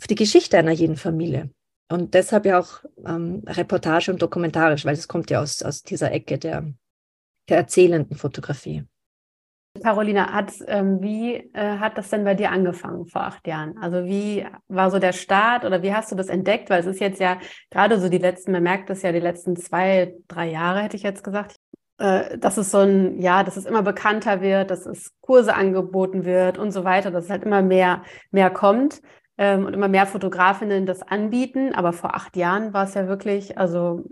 auf 0.00 0.06
die 0.06 0.14
Geschichte 0.14 0.56
einer 0.56 0.70
jeden 0.70 0.96
Familie. 0.96 1.50
Und 1.90 2.14
deshalb 2.14 2.44
ja 2.44 2.58
auch 2.58 2.84
ähm, 3.06 3.42
Reportage 3.46 4.12
und 4.12 4.20
dokumentarisch, 4.20 4.84
weil 4.84 4.94
es 4.94 5.08
kommt 5.08 5.30
ja 5.30 5.40
aus, 5.40 5.62
aus 5.62 5.82
dieser 5.82 6.12
Ecke 6.12 6.38
der, 6.38 6.64
der 7.48 7.56
erzählenden 7.56 8.16
Fotografie. 8.16 8.84
Carolina, 9.82 10.32
hat, 10.32 10.52
ähm, 10.66 11.00
wie 11.00 11.34
äh, 11.34 11.78
hat 11.78 11.96
das 11.96 12.10
denn 12.10 12.24
bei 12.24 12.34
dir 12.34 12.50
angefangen 12.50 13.06
vor 13.06 13.22
acht 13.22 13.46
Jahren? 13.46 13.78
Also 13.78 14.04
wie 14.04 14.44
war 14.66 14.90
so 14.90 14.98
der 14.98 15.12
Start 15.12 15.64
oder 15.64 15.82
wie 15.82 15.94
hast 15.94 16.10
du 16.10 16.16
das 16.16 16.28
entdeckt? 16.28 16.68
Weil 16.68 16.80
es 16.80 16.86
ist 16.86 17.00
jetzt 17.00 17.20
ja 17.20 17.38
gerade 17.70 18.00
so 18.00 18.08
die 18.08 18.18
letzten, 18.18 18.52
man 18.52 18.62
merkt 18.62 18.90
das 18.90 19.02
ja 19.02 19.12
die 19.12 19.20
letzten 19.20 19.56
zwei, 19.56 20.14
drei 20.26 20.50
Jahre, 20.50 20.82
hätte 20.82 20.96
ich 20.96 21.02
jetzt 21.02 21.22
gesagt, 21.22 21.56
äh, 21.98 22.36
dass 22.38 22.56
es 22.56 22.70
so 22.70 22.78
ein, 22.78 23.20
ja, 23.20 23.44
dass 23.44 23.56
es 23.56 23.66
immer 23.66 23.82
bekannter 23.82 24.40
wird, 24.40 24.70
dass 24.70 24.84
es 24.84 25.12
Kurse 25.20 25.54
angeboten 25.54 26.24
wird 26.24 26.58
und 26.58 26.72
so 26.72 26.84
weiter, 26.84 27.10
dass 27.10 27.24
es 27.24 27.30
halt 27.30 27.44
immer 27.44 27.62
mehr, 27.62 28.02
mehr 28.30 28.50
kommt 28.50 29.00
ähm, 29.38 29.64
und 29.64 29.72
immer 29.72 29.88
mehr 29.88 30.06
Fotografinnen 30.06 30.84
das 30.84 31.02
anbieten. 31.02 31.74
Aber 31.74 31.92
vor 31.92 32.14
acht 32.14 32.36
Jahren 32.36 32.74
war 32.74 32.84
es 32.84 32.94
ja 32.94 33.08
wirklich, 33.08 33.56
also 33.56 34.04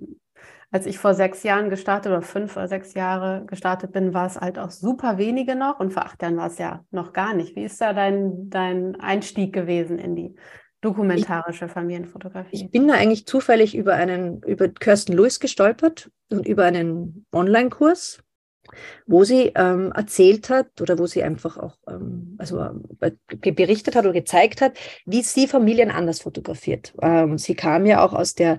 als 0.70 0.86
ich 0.86 0.98
vor 0.98 1.14
sechs 1.14 1.42
Jahren 1.42 1.70
gestartet 1.70 2.10
oder 2.12 2.22
fünf 2.22 2.56
oder 2.56 2.68
sechs 2.68 2.94
Jahre 2.94 3.44
gestartet 3.46 3.92
bin, 3.92 4.14
war 4.14 4.26
es 4.26 4.40
halt 4.40 4.58
auch 4.58 4.70
super 4.70 5.18
wenige 5.18 5.54
noch 5.54 5.80
und 5.80 5.92
vor 5.92 6.04
acht 6.04 6.22
Jahren 6.22 6.36
war 6.36 6.48
es 6.48 6.58
ja 6.58 6.84
noch 6.90 7.12
gar 7.12 7.34
nicht. 7.34 7.56
Wie 7.56 7.64
ist 7.64 7.80
da 7.80 7.92
dein, 7.92 8.50
dein 8.50 8.98
Einstieg 9.00 9.52
gewesen 9.52 9.98
in 9.98 10.16
die 10.16 10.34
dokumentarische 10.80 11.68
Familienfotografie? 11.68 12.56
Ich 12.56 12.70
bin 12.70 12.88
da 12.88 12.94
eigentlich 12.94 13.26
zufällig 13.26 13.76
über 13.76 13.94
einen, 13.94 14.42
über 14.42 14.68
Kirsten 14.68 15.12
Lewis 15.12 15.40
gestolpert 15.40 16.10
und 16.30 16.46
über 16.46 16.64
einen 16.64 17.26
Online-Kurs 17.32 18.22
wo 19.06 19.24
sie 19.24 19.52
ähm, 19.54 19.92
erzählt 19.92 20.48
hat 20.50 20.80
oder 20.80 20.98
wo 20.98 21.06
sie 21.06 21.22
einfach 21.22 21.56
auch 21.56 21.76
ähm, 21.88 22.36
also, 22.38 22.60
äh, 23.00 23.12
berichtet 23.52 23.96
hat 23.96 24.04
oder 24.04 24.12
gezeigt 24.12 24.60
hat, 24.60 24.76
wie 25.04 25.22
sie 25.22 25.46
Familien 25.46 25.90
anders 25.90 26.20
fotografiert. 26.20 26.94
Ähm, 27.02 27.38
sie 27.38 27.54
kam 27.54 27.86
ja 27.86 28.04
auch 28.04 28.12
aus 28.12 28.34
der 28.34 28.58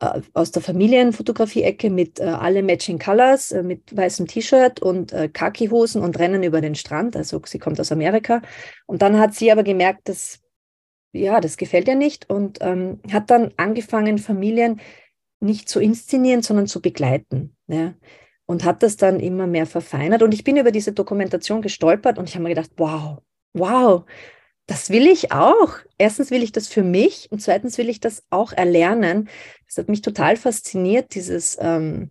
äh, 0.00 0.20
aus 0.34 0.50
der 0.50 0.62
Familienfotografie-Ecke 0.62 1.88
mit 1.88 2.18
äh, 2.18 2.24
alle 2.24 2.62
Matching 2.62 2.98
Colors, 2.98 3.52
äh, 3.52 3.62
mit 3.62 3.96
weißem 3.96 4.26
T-Shirt 4.26 4.82
und 4.82 5.12
äh, 5.12 5.28
Khaki-Hosen 5.28 6.02
und 6.02 6.18
Rennen 6.18 6.42
über 6.42 6.60
den 6.60 6.74
Strand. 6.74 7.16
Also 7.16 7.40
sie 7.46 7.58
kommt 7.58 7.78
aus 7.80 7.92
Amerika. 7.92 8.42
Und 8.86 9.02
dann 9.02 9.18
hat 9.18 9.34
sie 9.34 9.52
aber 9.52 9.62
gemerkt, 9.62 10.08
dass 10.08 10.40
ja, 11.12 11.40
das 11.40 11.56
gefällt 11.56 11.88
ihr 11.88 11.94
nicht 11.94 12.30
und 12.30 12.58
ähm, 12.62 13.00
hat 13.12 13.30
dann 13.30 13.52
angefangen, 13.58 14.18
Familien 14.18 14.80
nicht 15.40 15.68
zu 15.68 15.78
inszenieren, 15.78 16.42
sondern 16.42 16.66
zu 16.66 16.80
begleiten. 16.80 17.54
Ja 17.68 17.94
und 18.46 18.64
hat 18.64 18.82
das 18.82 18.96
dann 18.96 19.20
immer 19.20 19.46
mehr 19.46 19.66
verfeinert. 19.66 20.22
Und 20.22 20.34
ich 20.34 20.44
bin 20.44 20.56
über 20.56 20.70
diese 20.70 20.92
Dokumentation 20.92 21.62
gestolpert 21.62 22.18
und 22.18 22.28
ich 22.28 22.34
habe 22.34 22.44
mir 22.44 22.54
gedacht, 22.54 22.70
wow, 22.76 23.18
wow, 23.52 24.04
das 24.66 24.90
will 24.90 25.06
ich 25.06 25.32
auch. 25.32 25.74
Erstens 25.98 26.30
will 26.30 26.42
ich 26.42 26.52
das 26.52 26.68
für 26.68 26.82
mich 26.82 27.30
und 27.30 27.40
zweitens 27.40 27.78
will 27.78 27.88
ich 27.88 28.00
das 28.00 28.24
auch 28.30 28.52
erlernen. 28.52 29.28
Das 29.66 29.78
hat 29.78 29.88
mich 29.88 30.02
total 30.02 30.36
fasziniert, 30.36 31.14
dieses 31.14 31.56
ähm, 31.60 32.10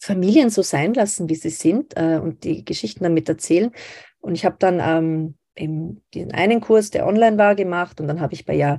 Familien 0.00 0.50
so 0.50 0.62
sein 0.62 0.94
lassen, 0.94 1.28
wie 1.28 1.34
sie 1.34 1.50
sind 1.50 1.96
äh, 1.96 2.18
und 2.22 2.44
die 2.44 2.64
Geschichten 2.64 3.04
damit 3.04 3.28
erzählen. 3.28 3.70
Und 4.20 4.34
ich 4.34 4.44
habe 4.44 4.56
dann 4.58 4.80
ähm, 4.80 5.34
eben 5.56 6.02
diesen 6.14 6.32
einen 6.32 6.60
Kurs, 6.60 6.90
der 6.90 7.06
online 7.06 7.38
war, 7.38 7.54
gemacht 7.54 8.00
und 8.00 8.08
dann 8.08 8.20
habe 8.20 8.34
ich 8.34 8.46
bei 8.46 8.54
ja 8.54 8.78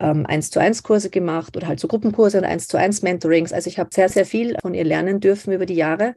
ähm, 0.00 0.26
1 0.26 0.50
zu 0.50 0.60
1 0.60 0.82
Kurse 0.82 1.10
gemacht 1.10 1.56
oder 1.56 1.68
halt 1.68 1.80
so 1.80 1.88
Gruppenkurse 1.88 2.38
und 2.38 2.44
1 2.44 2.68
zu 2.68 2.76
1 2.76 3.02
Mentorings. 3.02 3.52
Also 3.52 3.68
ich 3.68 3.78
habe 3.78 3.90
sehr, 3.92 4.08
sehr 4.08 4.26
viel 4.26 4.56
von 4.60 4.74
ihr 4.74 4.84
lernen 4.84 5.20
dürfen 5.20 5.52
über 5.52 5.66
die 5.66 5.74
Jahre. 5.74 6.14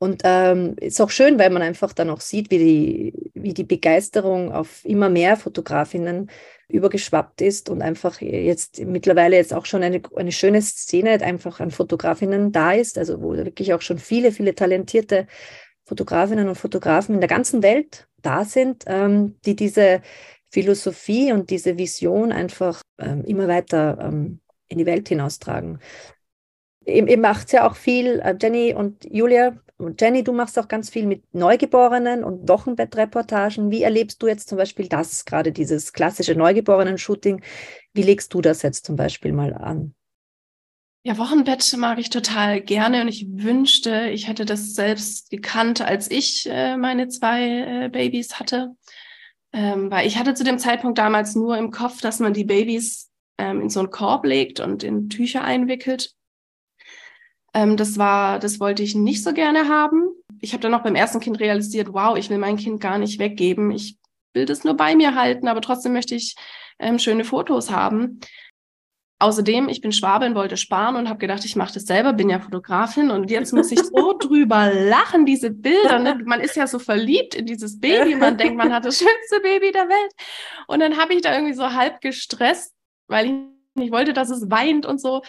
Und 0.00 0.22
ähm, 0.24 0.76
ist 0.80 1.00
auch 1.00 1.10
schön, 1.10 1.40
weil 1.40 1.50
man 1.50 1.60
einfach 1.60 1.92
dann 1.92 2.08
auch 2.10 2.20
sieht, 2.20 2.52
wie 2.52 2.58
die, 2.58 3.30
wie 3.34 3.52
die 3.52 3.64
Begeisterung 3.64 4.52
auf 4.52 4.84
immer 4.84 5.08
mehr 5.08 5.36
Fotografinnen 5.36 6.30
übergeschwappt 6.68 7.40
ist 7.40 7.68
und 7.68 7.82
einfach 7.82 8.20
jetzt 8.20 8.78
mittlerweile 8.84 9.36
jetzt 9.36 9.52
auch 9.52 9.66
schon 9.66 9.82
eine, 9.82 10.00
eine 10.14 10.32
schöne 10.32 10.62
Szene 10.62 11.20
einfach 11.22 11.58
an 11.58 11.72
Fotografinnen 11.72 12.52
da 12.52 12.72
ist, 12.72 12.96
also 12.96 13.20
wo 13.22 13.34
wirklich 13.34 13.74
auch 13.74 13.80
schon 13.80 13.98
viele, 13.98 14.30
viele 14.30 14.54
talentierte 14.54 15.26
Fotografinnen 15.84 16.48
und 16.48 16.56
Fotografen 16.56 17.14
in 17.14 17.20
der 17.20 17.28
ganzen 17.28 17.62
Welt 17.62 18.06
da 18.22 18.44
sind, 18.44 18.84
ähm, 18.86 19.36
die 19.46 19.56
diese 19.56 20.02
Philosophie 20.50 21.32
und 21.32 21.50
diese 21.50 21.78
Vision 21.78 22.32
einfach 22.32 22.80
ähm, 22.98 23.24
immer 23.24 23.48
weiter 23.48 23.98
ähm, 24.00 24.40
in 24.68 24.78
die 24.78 24.86
Welt 24.86 25.08
hinaustragen. 25.08 25.78
Ihr, 26.84 27.06
ihr 27.06 27.18
macht 27.18 27.52
ja 27.52 27.68
auch 27.68 27.76
viel, 27.76 28.20
äh, 28.20 28.36
Jenny 28.40 28.74
und 28.74 29.04
Julia, 29.04 29.56
und 29.78 30.00
Jenny, 30.00 30.24
du 30.24 30.32
machst 30.32 30.58
auch 30.58 30.66
ganz 30.66 30.90
viel 30.90 31.06
mit 31.06 31.22
Neugeborenen 31.32 32.24
und 32.24 32.48
Wochenbettreportagen. 32.48 33.70
Wie 33.70 33.82
erlebst 33.82 34.20
du 34.20 34.26
jetzt 34.26 34.48
zum 34.48 34.58
Beispiel 34.58 34.88
das, 34.88 35.24
gerade 35.24 35.52
dieses 35.52 35.92
klassische 35.92 36.34
Neugeborenen-Shooting? 36.34 37.42
Wie 37.94 38.02
legst 38.02 38.34
du 38.34 38.40
das 38.40 38.62
jetzt 38.62 38.86
zum 38.86 38.96
Beispiel 38.96 39.32
mal 39.32 39.54
an? 39.54 39.94
Ja, 41.04 41.16
Wochenbett 41.16 41.76
mag 41.78 42.00
ich 42.00 42.10
total 42.10 42.60
gerne 42.60 43.02
und 43.02 43.08
ich 43.08 43.28
wünschte, 43.30 44.08
ich 44.10 44.26
hätte 44.26 44.44
das 44.44 44.74
selbst 44.74 45.30
gekannt, 45.30 45.80
als 45.80 46.10
ich 46.10 46.48
äh, 46.50 46.76
meine 46.76 47.06
zwei 47.08 47.84
äh, 47.84 47.88
Babys 47.88 48.40
hatte. 48.40 48.74
Ähm, 49.52 49.90
weil 49.90 50.06
ich 50.06 50.18
hatte 50.18 50.34
zu 50.34 50.44
dem 50.44 50.58
Zeitpunkt 50.58 50.98
damals 50.98 51.34
nur 51.34 51.56
im 51.56 51.70
Kopf, 51.70 52.00
dass 52.00 52.20
man 52.20 52.34
die 52.34 52.44
Babys 52.44 53.10
ähm, 53.38 53.62
in 53.62 53.70
so 53.70 53.80
einen 53.80 53.90
Korb 53.90 54.24
legt 54.24 54.60
und 54.60 54.82
in 54.82 55.08
Tücher 55.08 55.42
einwickelt. 55.42 56.14
Ähm, 57.54 57.76
das 57.76 57.96
war, 57.98 58.38
das 58.38 58.60
wollte 58.60 58.82
ich 58.82 58.94
nicht 58.94 59.22
so 59.22 59.32
gerne 59.32 59.68
haben. 59.68 60.10
Ich 60.40 60.52
habe 60.52 60.62
dann 60.62 60.74
auch 60.74 60.82
beim 60.82 60.94
ersten 60.94 61.20
Kind 61.20 61.40
realisiert, 61.40 61.92
wow, 61.92 62.16
ich 62.16 62.30
will 62.30 62.38
mein 62.38 62.56
Kind 62.56 62.80
gar 62.80 62.98
nicht 62.98 63.18
weggeben. 63.18 63.70
Ich 63.70 63.98
will 64.34 64.44
das 64.44 64.64
nur 64.64 64.74
bei 64.74 64.94
mir 64.94 65.14
halten, 65.14 65.48
aber 65.48 65.60
trotzdem 65.60 65.92
möchte 65.92 66.14
ich 66.14 66.36
ähm, 66.78 66.98
schöne 66.98 67.24
Fotos 67.24 67.70
haben. 67.70 68.20
Außerdem, 69.20 69.68
ich 69.68 69.80
bin 69.80 69.90
Schwabin, 69.90 70.36
wollte 70.36 70.56
sparen 70.56 70.94
und 70.94 71.08
habe 71.08 71.18
gedacht, 71.18 71.44
ich 71.44 71.56
mache 71.56 71.74
das 71.74 71.84
selber, 71.84 72.12
bin 72.12 72.30
ja 72.30 72.38
Fotografin 72.38 73.10
und 73.10 73.30
jetzt 73.30 73.52
muss 73.52 73.72
ich 73.72 73.80
so 73.80 74.12
drüber 74.18 74.72
lachen, 74.72 75.26
diese 75.26 75.50
Bilder. 75.50 75.98
Ne? 75.98 76.20
Man 76.24 76.40
ist 76.40 76.54
ja 76.54 76.68
so 76.68 76.78
verliebt 76.78 77.34
in 77.34 77.44
dieses 77.46 77.80
Baby, 77.80 78.14
man 78.14 78.36
denkt, 78.36 78.56
man 78.56 78.72
hat 78.72 78.84
das 78.84 78.98
schönste 78.98 79.40
Baby 79.42 79.72
der 79.72 79.88
Welt. 79.88 80.12
Und 80.68 80.80
dann 80.80 80.96
habe 80.96 81.14
ich 81.14 81.22
da 81.22 81.34
irgendwie 81.34 81.54
so 81.54 81.72
halb 81.72 82.00
gestresst, 82.00 82.74
weil 83.08 83.26
ich 83.26 83.32
nicht 83.74 83.92
wollte, 83.92 84.12
dass 84.12 84.30
es 84.30 84.50
weint 84.50 84.86
und 84.86 85.00
so 85.00 85.22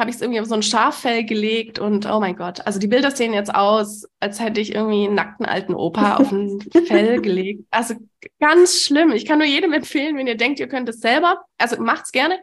habe 0.00 0.10
ich 0.10 0.16
es 0.16 0.22
irgendwie 0.22 0.40
auf 0.40 0.46
so 0.46 0.54
ein 0.54 0.62
Schaffell 0.62 1.24
gelegt 1.24 1.78
und 1.78 2.06
oh 2.10 2.20
mein 2.20 2.34
Gott, 2.34 2.66
also 2.66 2.78
die 2.78 2.88
Bilder 2.88 3.10
sehen 3.10 3.34
jetzt 3.34 3.54
aus, 3.54 4.06
als 4.18 4.40
hätte 4.40 4.60
ich 4.60 4.74
irgendwie 4.74 5.04
einen 5.04 5.14
nackten 5.14 5.44
alten 5.44 5.74
Opa 5.74 6.16
auf 6.16 6.32
ein 6.32 6.58
Fell 6.86 7.20
gelegt. 7.22 7.64
Also 7.70 7.94
ganz 8.40 8.80
schlimm. 8.80 9.12
Ich 9.12 9.26
kann 9.26 9.38
nur 9.38 9.46
jedem 9.46 9.74
empfehlen, 9.74 10.16
wenn 10.16 10.26
ihr 10.26 10.38
denkt, 10.38 10.58
ihr 10.58 10.68
könnt 10.68 10.88
es 10.88 11.00
selber, 11.00 11.44
also 11.58 11.80
macht's 11.80 12.12
gerne. 12.12 12.40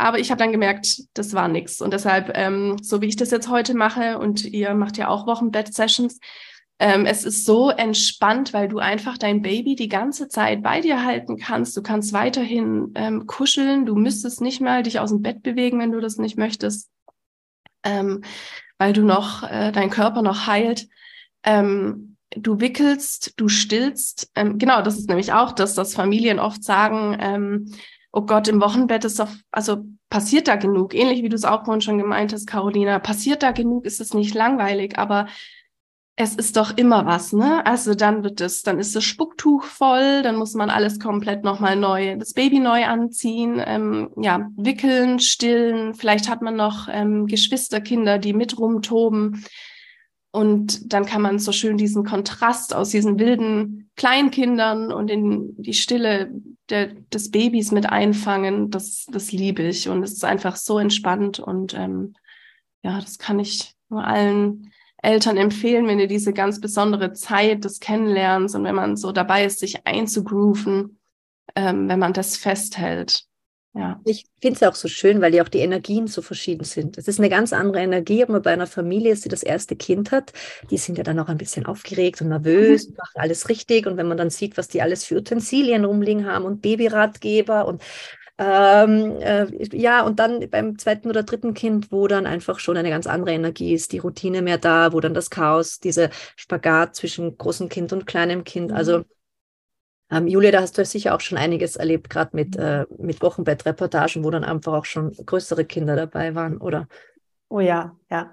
Aber 0.00 0.18
ich 0.18 0.30
habe 0.30 0.38
dann 0.38 0.52
gemerkt, 0.52 1.02
das 1.12 1.34
war 1.34 1.48
nichts. 1.48 1.82
Und 1.82 1.92
deshalb, 1.92 2.32
ähm, 2.34 2.78
so 2.82 3.02
wie 3.02 3.06
ich 3.06 3.16
das 3.16 3.30
jetzt 3.30 3.50
heute 3.50 3.74
mache 3.74 4.18
und 4.18 4.44
ihr 4.44 4.72
macht 4.74 4.96
ja 4.96 5.08
auch 5.08 5.26
Wochenbett-Sessions, 5.26 6.18
ähm, 6.78 7.04
es 7.04 7.24
ist 7.24 7.44
so 7.44 7.68
entspannt, 7.68 8.54
weil 8.54 8.66
du 8.66 8.78
einfach 8.78 9.18
dein 9.18 9.42
Baby 9.42 9.76
die 9.76 9.90
ganze 9.90 10.28
Zeit 10.28 10.62
bei 10.62 10.80
dir 10.80 11.04
halten 11.04 11.36
kannst. 11.36 11.76
Du 11.76 11.82
kannst 11.82 12.14
weiterhin 12.14 12.92
ähm, 12.94 13.26
kuscheln. 13.26 13.84
Du 13.84 13.94
müsstest 13.94 14.40
nicht 14.40 14.62
mal 14.62 14.82
dich 14.82 14.98
aus 14.98 15.10
dem 15.10 15.20
Bett 15.20 15.42
bewegen, 15.42 15.78
wenn 15.78 15.92
du 15.92 16.00
das 16.00 16.16
nicht 16.16 16.38
möchtest, 16.38 16.88
ähm, 17.84 18.22
weil 18.78 18.94
du 18.94 19.02
noch, 19.02 19.42
äh, 19.42 19.70
dein 19.70 19.90
Körper 19.90 20.22
noch 20.22 20.46
heilt. 20.46 20.88
Ähm, 21.44 22.16
du 22.30 22.60
wickelst, 22.60 23.34
du 23.36 23.48
stillst. 23.48 24.30
Ähm, 24.34 24.56
genau, 24.56 24.80
das 24.80 24.96
ist 24.96 25.10
nämlich 25.10 25.34
auch 25.34 25.52
das, 25.52 25.74
dass 25.74 25.94
Familien 25.94 26.38
oft 26.38 26.64
sagen, 26.64 27.18
ähm, 27.20 27.74
oh 28.12 28.22
Gott, 28.22 28.48
im 28.48 28.60
Wochenbett 28.60 29.04
ist 29.04 29.18
doch, 29.20 29.30
also 29.50 29.84
passiert 30.08 30.48
da 30.48 30.56
genug, 30.56 30.94
ähnlich 30.94 31.22
wie 31.22 31.28
du 31.28 31.36
es 31.36 31.44
auch 31.44 31.64
vorhin 31.64 31.80
schon 31.80 31.98
gemeint 31.98 32.32
hast, 32.32 32.46
Carolina, 32.46 32.98
passiert 32.98 33.42
da 33.42 33.52
genug, 33.52 33.84
ist 33.84 34.00
es 34.00 34.14
nicht 34.14 34.34
langweilig, 34.34 34.98
aber 34.98 35.26
es 36.16 36.34
ist 36.34 36.56
doch 36.56 36.76
immer 36.76 37.06
was, 37.06 37.32
ne? 37.32 37.64
Also 37.64 37.94
dann 37.94 38.22
wird 38.22 38.42
es, 38.42 38.62
dann 38.62 38.78
ist 38.78 38.94
das 38.94 39.04
Spucktuch 39.04 39.64
voll, 39.64 40.20
dann 40.22 40.36
muss 40.36 40.52
man 40.52 40.68
alles 40.68 41.00
komplett 41.00 41.44
nochmal 41.44 41.76
neu, 41.76 42.16
das 42.18 42.34
Baby 42.34 42.58
neu 42.58 42.84
anziehen, 42.84 43.62
ähm, 43.64 44.10
ja, 44.20 44.50
wickeln, 44.56 45.18
stillen. 45.18 45.94
Vielleicht 45.94 46.28
hat 46.28 46.42
man 46.42 46.56
noch 46.56 46.88
ähm, 46.90 47.26
Geschwisterkinder, 47.26 48.18
die 48.18 48.34
mit 48.34 48.58
rumtoben. 48.58 49.46
Und 50.30 50.92
dann 50.92 51.06
kann 51.06 51.22
man 51.22 51.38
so 51.38 51.52
schön 51.52 51.78
diesen 51.78 52.04
Kontrast 52.04 52.74
aus 52.74 52.90
diesen 52.90 53.18
wilden 53.18 53.90
Kleinkindern 53.96 54.92
und 54.92 55.10
in 55.10 55.54
die 55.56 55.74
Stille 55.74 56.30
der, 56.70 56.88
des 56.88 57.30
Babys 57.30 57.72
mit 57.72 57.86
einfangen. 57.86 58.70
Das, 58.70 59.06
das 59.10 59.32
liebe 59.32 59.62
ich. 59.62 59.88
Und 59.88 60.02
es 60.02 60.12
ist 60.12 60.24
einfach 60.24 60.56
so 60.56 60.78
entspannt. 60.78 61.38
Und 61.38 61.74
ähm, 61.74 62.14
ja, 62.82 63.00
das 63.00 63.18
kann 63.18 63.38
ich 63.38 63.74
nur 63.88 64.04
allen 64.04 64.72
Eltern 65.02 65.36
empfehlen, 65.36 65.86
wenn 65.86 65.98
ihr 65.98 66.08
diese 66.08 66.32
ganz 66.32 66.60
besondere 66.60 67.12
Zeit 67.12 67.64
des 67.64 67.80
Kennenlernens 67.80 68.54
und 68.54 68.64
wenn 68.64 68.74
man 68.74 68.96
so 68.96 69.12
dabei 69.12 69.44
ist, 69.44 69.58
sich 69.58 69.86
einzugrooven, 69.86 70.98
ähm, 71.56 71.88
wenn 71.88 71.98
man 71.98 72.12
das 72.12 72.36
festhält. 72.36 73.24
Ja. 73.72 74.00
Ich 74.04 74.26
finde 74.42 74.56
es 74.56 74.62
auch 74.64 74.74
so 74.74 74.88
schön, 74.88 75.20
weil 75.20 75.32
ja 75.32 75.44
auch 75.44 75.48
die 75.48 75.60
Energien 75.60 76.08
so 76.08 76.22
verschieden 76.22 76.64
sind. 76.64 76.98
Es 76.98 77.06
ist 77.06 77.20
eine 77.20 77.28
ganz 77.28 77.52
andere 77.52 77.80
Energie, 77.80 78.22
ob 78.24 78.30
man 78.30 78.42
bei 78.42 78.52
einer 78.52 78.66
Familie 78.66 79.12
ist, 79.12 79.24
die 79.24 79.28
das 79.28 79.44
erste 79.44 79.76
Kind 79.76 80.10
hat. 80.10 80.32
Die 80.70 80.76
sind 80.76 80.98
ja 80.98 81.04
dann 81.04 81.20
auch 81.20 81.28
ein 81.28 81.38
bisschen 81.38 81.66
aufgeregt 81.66 82.20
und 82.20 82.30
nervös, 82.30 82.88
mhm. 82.88 82.96
machen 82.96 83.20
alles 83.20 83.48
richtig. 83.48 83.86
Und 83.86 83.96
wenn 83.96 84.08
man 84.08 84.18
dann 84.18 84.30
sieht, 84.30 84.58
was 84.58 84.66
die 84.66 84.82
alles 84.82 85.04
für 85.04 85.16
Utensilien 85.16 85.84
rumliegen 85.84 86.26
haben 86.26 86.46
und 86.46 86.62
Babyratgeber 86.62 87.68
und 87.68 87.80
ähm, 88.38 89.20
äh, 89.20 89.46
ja, 89.76 90.02
und 90.02 90.18
dann 90.18 90.48
beim 90.48 90.78
zweiten 90.78 91.08
oder 91.08 91.22
dritten 91.22 91.52
Kind, 91.52 91.92
wo 91.92 92.08
dann 92.08 92.26
einfach 92.26 92.58
schon 92.58 92.78
eine 92.78 92.88
ganz 92.88 93.06
andere 93.06 93.34
Energie 93.34 93.74
ist, 93.74 93.92
die 93.92 93.98
Routine 93.98 94.40
mehr 94.40 94.56
da, 94.56 94.94
wo 94.94 95.00
dann 95.00 95.12
das 95.14 95.28
Chaos, 95.28 95.78
diese 95.78 96.08
Spagat 96.36 96.96
zwischen 96.96 97.36
großem 97.36 97.68
Kind 97.68 97.92
und 97.92 98.06
kleinem 98.06 98.42
Kind. 98.42 98.72
Also 98.72 99.00
mhm. 99.00 99.04
Ähm, 100.10 100.26
Julia, 100.26 100.50
da 100.50 100.60
hast 100.60 100.76
du 100.76 100.84
sicher 100.84 101.14
auch 101.14 101.20
schon 101.20 101.38
einiges 101.38 101.76
erlebt, 101.76 102.10
gerade 102.10 102.34
mit, 102.34 102.56
äh, 102.56 102.84
mit 102.98 103.22
Wochenbettreportagen, 103.22 104.24
wo 104.24 104.30
dann 104.30 104.44
einfach 104.44 104.72
auch 104.72 104.84
schon 104.84 105.12
größere 105.12 105.64
Kinder 105.64 105.96
dabei 105.96 106.34
waren, 106.34 106.58
oder? 106.58 106.88
Oh 107.48 107.60
ja, 107.60 107.96
ja. 108.10 108.32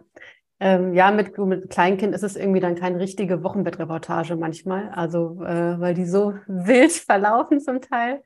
Ähm, 0.60 0.96
ja, 0.96 1.12
mit, 1.12 1.38
mit 1.38 1.70
Kleinkind 1.70 2.16
ist 2.16 2.24
es 2.24 2.36
irgendwie 2.36 2.60
dann 2.60 2.76
keine 2.76 3.00
richtige 3.00 3.44
Wochenbettreportage 3.44 4.36
manchmal, 4.36 4.90
also 4.90 5.44
äh, 5.44 5.80
weil 5.80 5.94
die 5.94 6.06
so 6.06 6.34
wild 6.48 6.92
verlaufen 6.92 7.60
zum 7.60 7.82
Teil. 7.82 8.24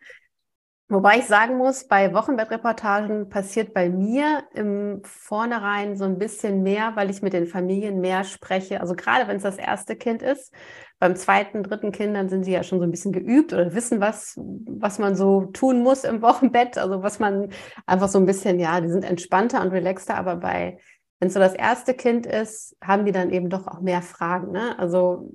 Wobei 0.92 1.20
ich 1.20 1.26
sagen 1.26 1.58
muss, 1.58 1.88
bei 1.88 2.14
Wochenbettreportagen 2.14 3.30
passiert 3.30 3.74
bei 3.74 3.90
mir 3.90 4.44
im 4.54 5.02
Vornherein 5.06 5.96
so 5.96 6.04
ein 6.04 6.18
bisschen 6.18 6.64
mehr, 6.64 6.98
weil 6.98 7.10
ich 7.10 7.22
mit 7.22 7.32
den 7.32 7.48
Familien 7.48 8.02
mehr 8.02 8.26
spreche. 8.26 8.82
Also 8.82 8.94
gerade 8.94 9.26
wenn 9.30 9.38
es 9.38 9.44
das 9.44 9.58
erste 9.58 9.96
Kind 9.96 10.22
ist. 10.22 10.54
Beim 11.00 11.16
zweiten, 11.16 11.64
dritten 11.64 11.94
Kind, 11.94 12.14
dann 12.18 12.28
sind 12.28 12.44
sie 12.44 12.52
ja 12.52 12.64
schon 12.64 12.80
so 12.80 12.84
ein 12.84 12.92
bisschen 12.92 13.14
geübt 13.14 13.54
oder 13.54 13.74
wissen, 13.74 14.02
was, 14.02 14.38
was 14.38 15.00
man 15.00 15.16
so 15.16 15.46
tun 15.54 15.82
muss 15.82 16.04
im 16.04 16.22
Wochenbett. 16.22 16.78
Also 16.78 17.02
was 17.02 17.20
man 17.20 17.48
einfach 17.86 18.10
so 18.10 18.20
ein 18.20 18.26
bisschen, 18.26 18.60
ja, 18.60 18.82
die 18.82 18.90
sind 18.90 19.06
entspannter 19.06 19.62
und 19.62 19.70
relaxter. 19.70 20.18
Aber 20.18 20.36
bei, 20.36 20.78
wenn 21.22 21.28
es 21.30 21.34
so 21.34 21.40
das 21.40 21.54
erste 21.54 21.94
Kind 21.94 22.26
ist, 22.26 22.76
haben 22.84 23.06
die 23.06 23.14
dann 23.14 23.30
eben 23.30 23.50
doch 23.50 23.66
auch 23.66 23.80
mehr 23.80 24.02
Fragen. 24.02 24.52
Ne? 24.52 24.78
Also 24.78 25.32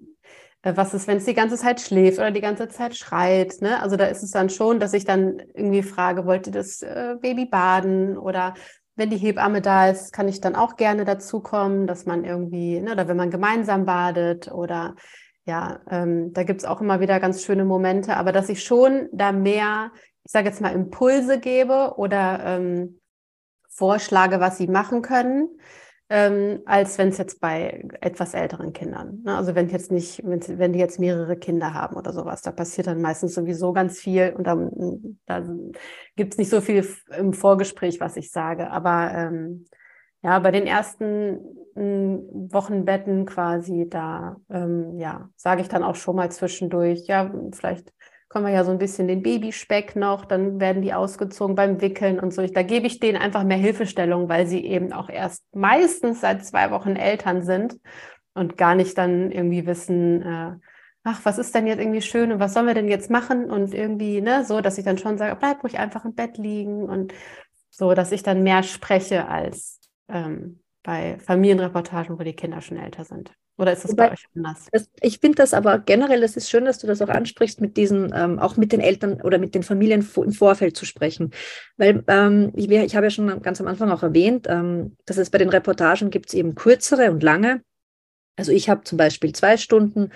was 0.75 0.95
ist, 0.95 1.07
wenn 1.07 1.19
es 1.19 1.25
die 1.25 1.35
ganze 1.35 1.57
Zeit 1.57 1.81
schläft 1.81 2.19
oder 2.19 2.31
die 2.31 2.41
ganze 2.41 2.69
Zeit 2.69 2.97
schreit. 2.97 3.61
Ne? 3.61 3.81
Also 3.81 3.97
da 3.97 4.07
ist 4.07 4.23
es 4.23 4.31
dann 4.31 4.49
schon, 4.49 4.81
dass 4.81 4.95
ich 4.95 5.05
dann 5.05 5.39
irgendwie 5.55 5.83
frage, 5.83 6.27
wollte 6.27 6.51
das 6.51 6.83
äh, 6.83 7.17
Baby 7.21 7.47
baden 7.47 8.17
oder 8.19 8.55
wenn 8.97 9.11
die 9.11 9.19
Hebamme 9.19 9.61
da 9.61 9.91
ist, 9.91 10.13
kann 10.13 10.27
ich 10.27 10.41
dann 10.41 10.57
auch 10.57 10.77
gerne 10.77 11.05
dazukommen, 11.05 11.87
dass 11.87 12.07
man 12.07 12.25
irgendwie, 12.25 12.81
ne, 12.81 12.93
oder 12.93 13.09
wenn 13.09 13.17
man 13.17 13.31
gemeinsam 13.31 13.85
badet 13.85 14.51
oder 14.51 14.95
ja, 15.45 15.81
ähm, 15.91 16.33
da 16.33 16.43
gibt 16.43 16.63
es 16.63 16.67
auch 16.67 16.81
immer 16.81 16.99
wieder 16.99 17.21
ganz 17.21 17.45
schöne 17.45 17.65
Momente, 17.65 18.17
aber 18.17 18.33
dass 18.33 18.49
ich 18.49 18.65
schon 18.65 19.09
da 19.13 19.33
mehr, 19.33 19.93
ich 20.25 20.33
sage 20.33 20.49
jetzt 20.49 20.61
mal, 20.61 20.73
Impulse 20.73 21.39
gebe 21.39 21.95
oder 21.99 22.41
ähm, 22.45 23.01
vorschlage, 23.69 24.41
was 24.41 24.57
sie 24.57 24.67
machen 24.67 25.03
können 25.03 25.51
ähm, 26.09 26.61
als 26.67 26.99
wenn 26.99 27.09
es 27.09 27.19
jetzt 27.19 27.41
bei 27.41 27.85
etwas 28.01 28.35
älteren 28.35 28.73
Kindern. 28.73 29.23
Ne? 29.25 29.37
Also 29.37 29.55
wenn 29.55 29.69
jetzt 29.69 29.91
nicht, 29.91 30.23
wenn 30.25 30.73
die 30.73 30.79
jetzt 30.79 31.01
mehrere 31.01 31.37
Kinder 31.37 31.75
haben 31.75 31.97
oder 31.97 32.13
sowas, 32.13 32.43
da 32.43 32.53
passiert 32.53 32.87
dann 32.87 33.01
meistens 33.01 33.35
sowieso 33.35 33.73
ganz 33.73 33.99
viel 33.99 34.33
und 34.37 34.47
dann, 34.47 35.19
dann 35.27 35.73
gibt 36.15 36.35
es 36.35 36.39
nicht 36.39 36.51
so 36.51 36.61
viel 36.61 36.87
im 37.17 37.33
Vorgespräch, 37.33 37.99
was 38.01 38.17
ich 38.17 38.31
sage. 38.31 38.71
Aber 38.71 39.13
ähm, 39.15 39.67
ja, 40.23 40.39
bei 40.39 40.53
den 40.53 40.67
ersten 40.67 41.41
hm, 41.75 42.51
Wochenbetten 42.53 43.27
quasi, 43.27 43.89
da 43.89 44.37
ähm, 44.49 44.99
ja, 44.99 45.29
sage 45.37 45.63
ich 45.63 45.69
dann 45.69 45.83
auch 45.83 45.97
schon 45.97 46.17
mal 46.17 46.31
zwischendurch, 46.31 47.07
ja, 47.07 47.33
vielleicht 47.53 47.93
können 48.37 48.49
wir 48.49 48.53
ja 48.53 48.65
so 48.65 48.71
ein 48.71 48.77
bisschen 48.79 49.09
den 49.09 49.23
Babyspeck 49.23 49.97
noch, 49.97 50.27
dann 50.27 50.61
werden 50.61 50.83
die 50.83 50.93
ausgezogen 50.93 51.57
beim 51.57 51.81
Wickeln 51.81 52.21
und 52.21 52.35
so. 52.35 52.47
Da 52.47 52.63
gebe 52.63 52.87
ich 52.87 53.01
denen 53.01 53.17
einfach 53.17 53.45
mehr 53.45 53.57
Hilfestellung, 53.57 54.29
weil 54.29 54.47
sie 54.47 54.63
eben 54.63 54.93
auch 54.93 55.09
erst 55.09 55.43
meistens 55.55 56.21
seit 56.21 56.45
zwei 56.45 56.71
Wochen 56.71 56.97
Eltern 56.97 57.43
sind 57.43 57.79
und 58.35 58.59
gar 58.59 58.75
nicht 58.75 58.99
dann 58.99 59.33
irgendwie 59.33 59.65
wissen, 59.65 60.21
äh, 60.21 60.53
ach, 61.03 61.21
was 61.25 61.39
ist 61.39 61.55
denn 61.55 61.67
jetzt 61.67 61.81
irgendwie 61.81 62.03
schön 62.03 62.31
und 62.31 62.39
was 62.39 62.53
sollen 62.53 62.67
wir 62.67 62.75
denn 62.75 62.89
jetzt 62.89 63.11
machen 63.11 63.51
und 63.51 63.73
irgendwie, 63.73 64.21
ne, 64.21 64.45
so, 64.45 64.61
dass 64.61 64.77
ich 64.77 64.85
dann 64.85 64.99
schon 64.99 65.17
sage, 65.17 65.35
bleib 65.37 65.65
ruhig 65.65 65.79
einfach 65.79 66.05
im 66.05 66.15
Bett 66.15 66.37
liegen 66.37 66.83
und 66.83 67.15
so, 67.71 67.95
dass 67.95 68.13
ich 68.13 68.23
dann 68.23 68.43
mehr 68.43 68.63
spreche 68.63 69.29
als 69.29 69.81
ähm, 70.11 70.61
bei 70.83 71.19
Familienreportagen, 71.21 72.19
wo 72.19 72.23
die 72.23 72.37
Kinder 72.37 72.61
schon 72.61 72.77
älter 72.77 73.05
sind. 73.05 73.33
Oder 73.59 73.73
ist 73.73 73.85
das 73.85 73.93
Wobei, 73.93 74.09
bei 74.09 74.13
euch 74.13 74.27
anders? 74.35 74.67
Das, 74.71 74.91
ich 75.01 75.19
finde 75.19 75.37
das 75.37 75.55
aber 75.55 75.79
generell, 75.79 76.21
das 76.21 76.37
ist 76.37 76.51
schön, 76.51 76.67
dass 76.67 76.79
du 76.79 76.87
das 76.87 77.01
auch 77.01 77.09
ansprichst, 77.09 77.61
mit 77.61 77.77
diesen, 77.77 78.13
ähm, 78.15 78.39
auch 78.39 78.57
mit 78.57 78.73
den 78.73 78.81
Eltern 78.81 79.21
oder 79.23 79.39
mit 79.39 79.55
den 79.55 79.63
Familien 79.63 80.07
im 80.17 80.33
Vorfeld 80.33 80.77
zu 80.77 80.85
sprechen. 80.85 81.31
Weil 81.77 82.05
ähm, 82.09 82.53
ich, 82.55 82.71
ich 82.71 82.97
habe 82.97 83.07
ja 83.07 83.11
schon 83.11 83.41
ganz 83.43 83.61
am 83.61 83.67
Anfang 83.67 83.91
auch 83.91 84.03
erwähnt, 84.03 84.47
ähm, 84.49 84.97
dass 85.07 85.17
es 85.17 85.31
bei 85.31 85.39
den 85.39 85.49
Reportagen 85.49 86.11
gibt 86.11 86.29
es 86.29 86.35
eben 86.35 86.55
kürzere 86.55 87.11
und 87.11 87.23
lange. 87.23 87.63
Also 88.37 88.53
ich 88.53 88.69
habe 88.69 88.85
zum 88.85 88.99
Beispiel 88.99 89.33
zwei 89.33 89.57
Stunden, 89.57 90.11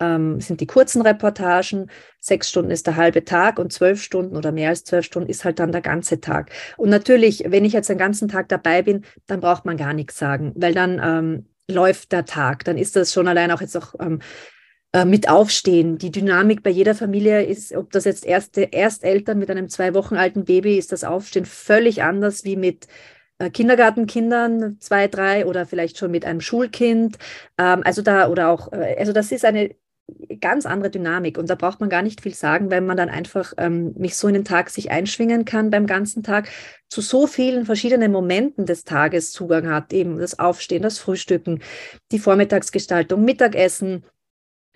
ähm, 0.00 0.40
sind 0.40 0.60
die 0.60 0.66
kurzen 0.66 1.02
Reportagen, 1.02 1.90
sechs 2.20 2.48
Stunden 2.50 2.70
ist 2.70 2.86
der 2.86 2.96
halbe 2.96 3.24
Tag 3.24 3.58
und 3.58 3.72
zwölf 3.72 4.02
Stunden 4.02 4.36
oder 4.36 4.52
mehr 4.52 4.68
als 4.70 4.84
zwölf 4.84 5.04
Stunden 5.04 5.30
ist 5.30 5.44
halt 5.44 5.58
dann 5.58 5.72
der 5.72 5.80
ganze 5.80 6.20
Tag. 6.20 6.50
Und 6.76 6.90
natürlich, 6.90 7.44
wenn 7.46 7.64
ich 7.64 7.72
jetzt 7.72 7.88
den 7.88 7.98
ganzen 7.98 8.28
Tag 8.28 8.48
dabei 8.48 8.82
bin, 8.82 9.04
dann 9.26 9.40
braucht 9.40 9.64
man 9.64 9.76
gar 9.76 9.92
nichts 9.94 10.18
sagen, 10.18 10.52
weil 10.56 10.74
dann 10.74 11.00
ähm, 11.02 11.46
läuft 11.70 12.12
der 12.12 12.24
Tag. 12.24 12.64
Dann 12.64 12.78
ist 12.78 12.96
das 12.96 13.12
schon 13.12 13.28
allein 13.28 13.50
auch 13.50 13.60
jetzt 13.60 13.76
auch 13.76 13.94
ähm, 14.00 14.20
äh, 14.92 15.04
mit 15.04 15.28
Aufstehen. 15.28 15.98
Die 15.98 16.10
Dynamik 16.10 16.62
bei 16.62 16.70
jeder 16.70 16.94
Familie 16.94 17.44
ist, 17.44 17.74
ob 17.74 17.90
das 17.90 18.04
jetzt 18.04 18.24
erste 18.24 18.72
Ersteltern 18.72 19.38
mit 19.38 19.50
einem 19.50 19.68
zwei 19.68 19.94
Wochen 19.94 20.16
alten 20.16 20.44
Baby 20.44 20.78
ist, 20.78 20.92
das 20.92 21.04
Aufstehen 21.04 21.46
völlig 21.46 22.02
anders 22.02 22.44
wie 22.44 22.56
mit 22.56 22.86
äh, 23.38 23.50
Kindergartenkindern, 23.50 24.78
zwei, 24.80 25.08
drei 25.08 25.46
oder 25.46 25.66
vielleicht 25.66 25.98
schon 25.98 26.10
mit 26.10 26.24
einem 26.24 26.40
Schulkind. 26.40 27.16
Ähm, 27.58 27.82
also 27.84 28.02
da 28.02 28.28
oder 28.28 28.50
auch, 28.50 28.72
äh, 28.72 28.96
also 28.98 29.12
das 29.12 29.32
ist 29.32 29.44
eine 29.44 29.74
ganz 30.40 30.66
andere 30.66 30.90
Dynamik. 30.90 31.38
Und 31.38 31.48
da 31.48 31.54
braucht 31.54 31.80
man 31.80 31.88
gar 31.88 32.02
nicht 32.02 32.20
viel 32.20 32.34
sagen, 32.34 32.70
weil 32.70 32.80
man 32.80 32.96
dann 32.96 33.08
einfach 33.08 33.54
ähm, 33.56 33.94
mich 33.96 34.16
so 34.16 34.28
in 34.28 34.34
den 34.34 34.44
Tag 34.44 34.70
sich 34.70 34.90
einschwingen 34.90 35.44
kann 35.44 35.70
beim 35.70 35.86
ganzen 35.86 36.22
Tag, 36.22 36.48
zu 36.88 37.00
so 37.00 37.26
vielen 37.26 37.64
verschiedenen 37.66 38.12
Momenten 38.12 38.66
des 38.66 38.84
Tages 38.84 39.32
Zugang 39.32 39.68
hat, 39.68 39.92
eben 39.92 40.18
das 40.18 40.38
Aufstehen, 40.38 40.82
das 40.82 40.98
Frühstücken, 40.98 41.62
die 42.12 42.18
Vormittagsgestaltung, 42.18 43.24
Mittagessen, 43.24 44.04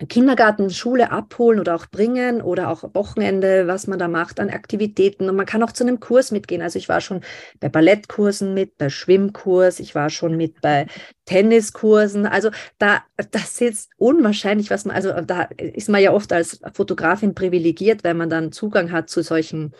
Kindergarten, 0.07 0.69
Schule 0.69 1.11
abholen 1.11 1.59
oder 1.59 1.75
auch 1.75 1.85
bringen 1.87 2.41
oder 2.41 2.69
auch 2.69 2.83
Wochenende, 2.93 3.67
was 3.67 3.85
man 3.85 3.99
da 3.99 4.07
macht 4.07 4.39
an 4.39 4.49
Aktivitäten. 4.49 5.29
Und 5.29 5.35
man 5.35 5.45
kann 5.45 5.61
auch 5.61 5.73
zu 5.73 5.83
einem 5.83 5.99
Kurs 5.99 6.31
mitgehen. 6.31 6.61
Also 6.61 6.79
ich 6.79 6.87
war 6.87 7.01
schon 7.01 7.21
bei 7.59 7.67
Ballettkursen 7.67 8.53
mit, 8.53 8.77
bei 8.77 8.89
Schwimmkurs, 8.89 9.81
ich 9.81 9.95
war 9.95 10.09
schon 10.09 10.37
mit 10.37 10.61
bei 10.61 10.87
Tenniskursen. 11.25 12.25
Also 12.25 12.49
da, 12.77 13.03
das 13.31 13.59
ist 13.59 13.89
unwahrscheinlich, 13.97 14.69
was 14.69 14.85
man, 14.85 14.95
also 14.95 15.11
da 15.21 15.49
ist 15.57 15.89
man 15.89 16.01
ja 16.01 16.13
oft 16.13 16.31
als 16.31 16.61
Fotografin 16.73 17.35
privilegiert, 17.35 18.05
weil 18.05 18.13
man 18.13 18.29
dann 18.29 18.53
Zugang 18.53 18.93
hat 18.93 19.09
zu 19.09 19.21
solchen 19.21 19.73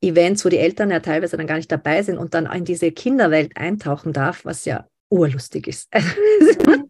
Events, 0.00 0.44
wo 0.44 0.50
die 0.50 0.58
Eltern 0.58 0.90
ja 0.90 1.00
teilweise 1.00 1.36
dann 1.36 1.48
gar 1.48 1.56
nicht 1.56 1.72
dabei 1.72 2.02
sind 2.02 2.18
und 2.18 2.34
dann 2.34 2.46
in 2.46 2.64
diese 2.64 2.92
Kinderwelt 2.92 3.56
eintauchen 3.56 4.12
darf, 4.12 4.44
was 4.44 4.66
ja 4.66 4.86
urlustig 5.10 5.66
ist. 5.66 5.88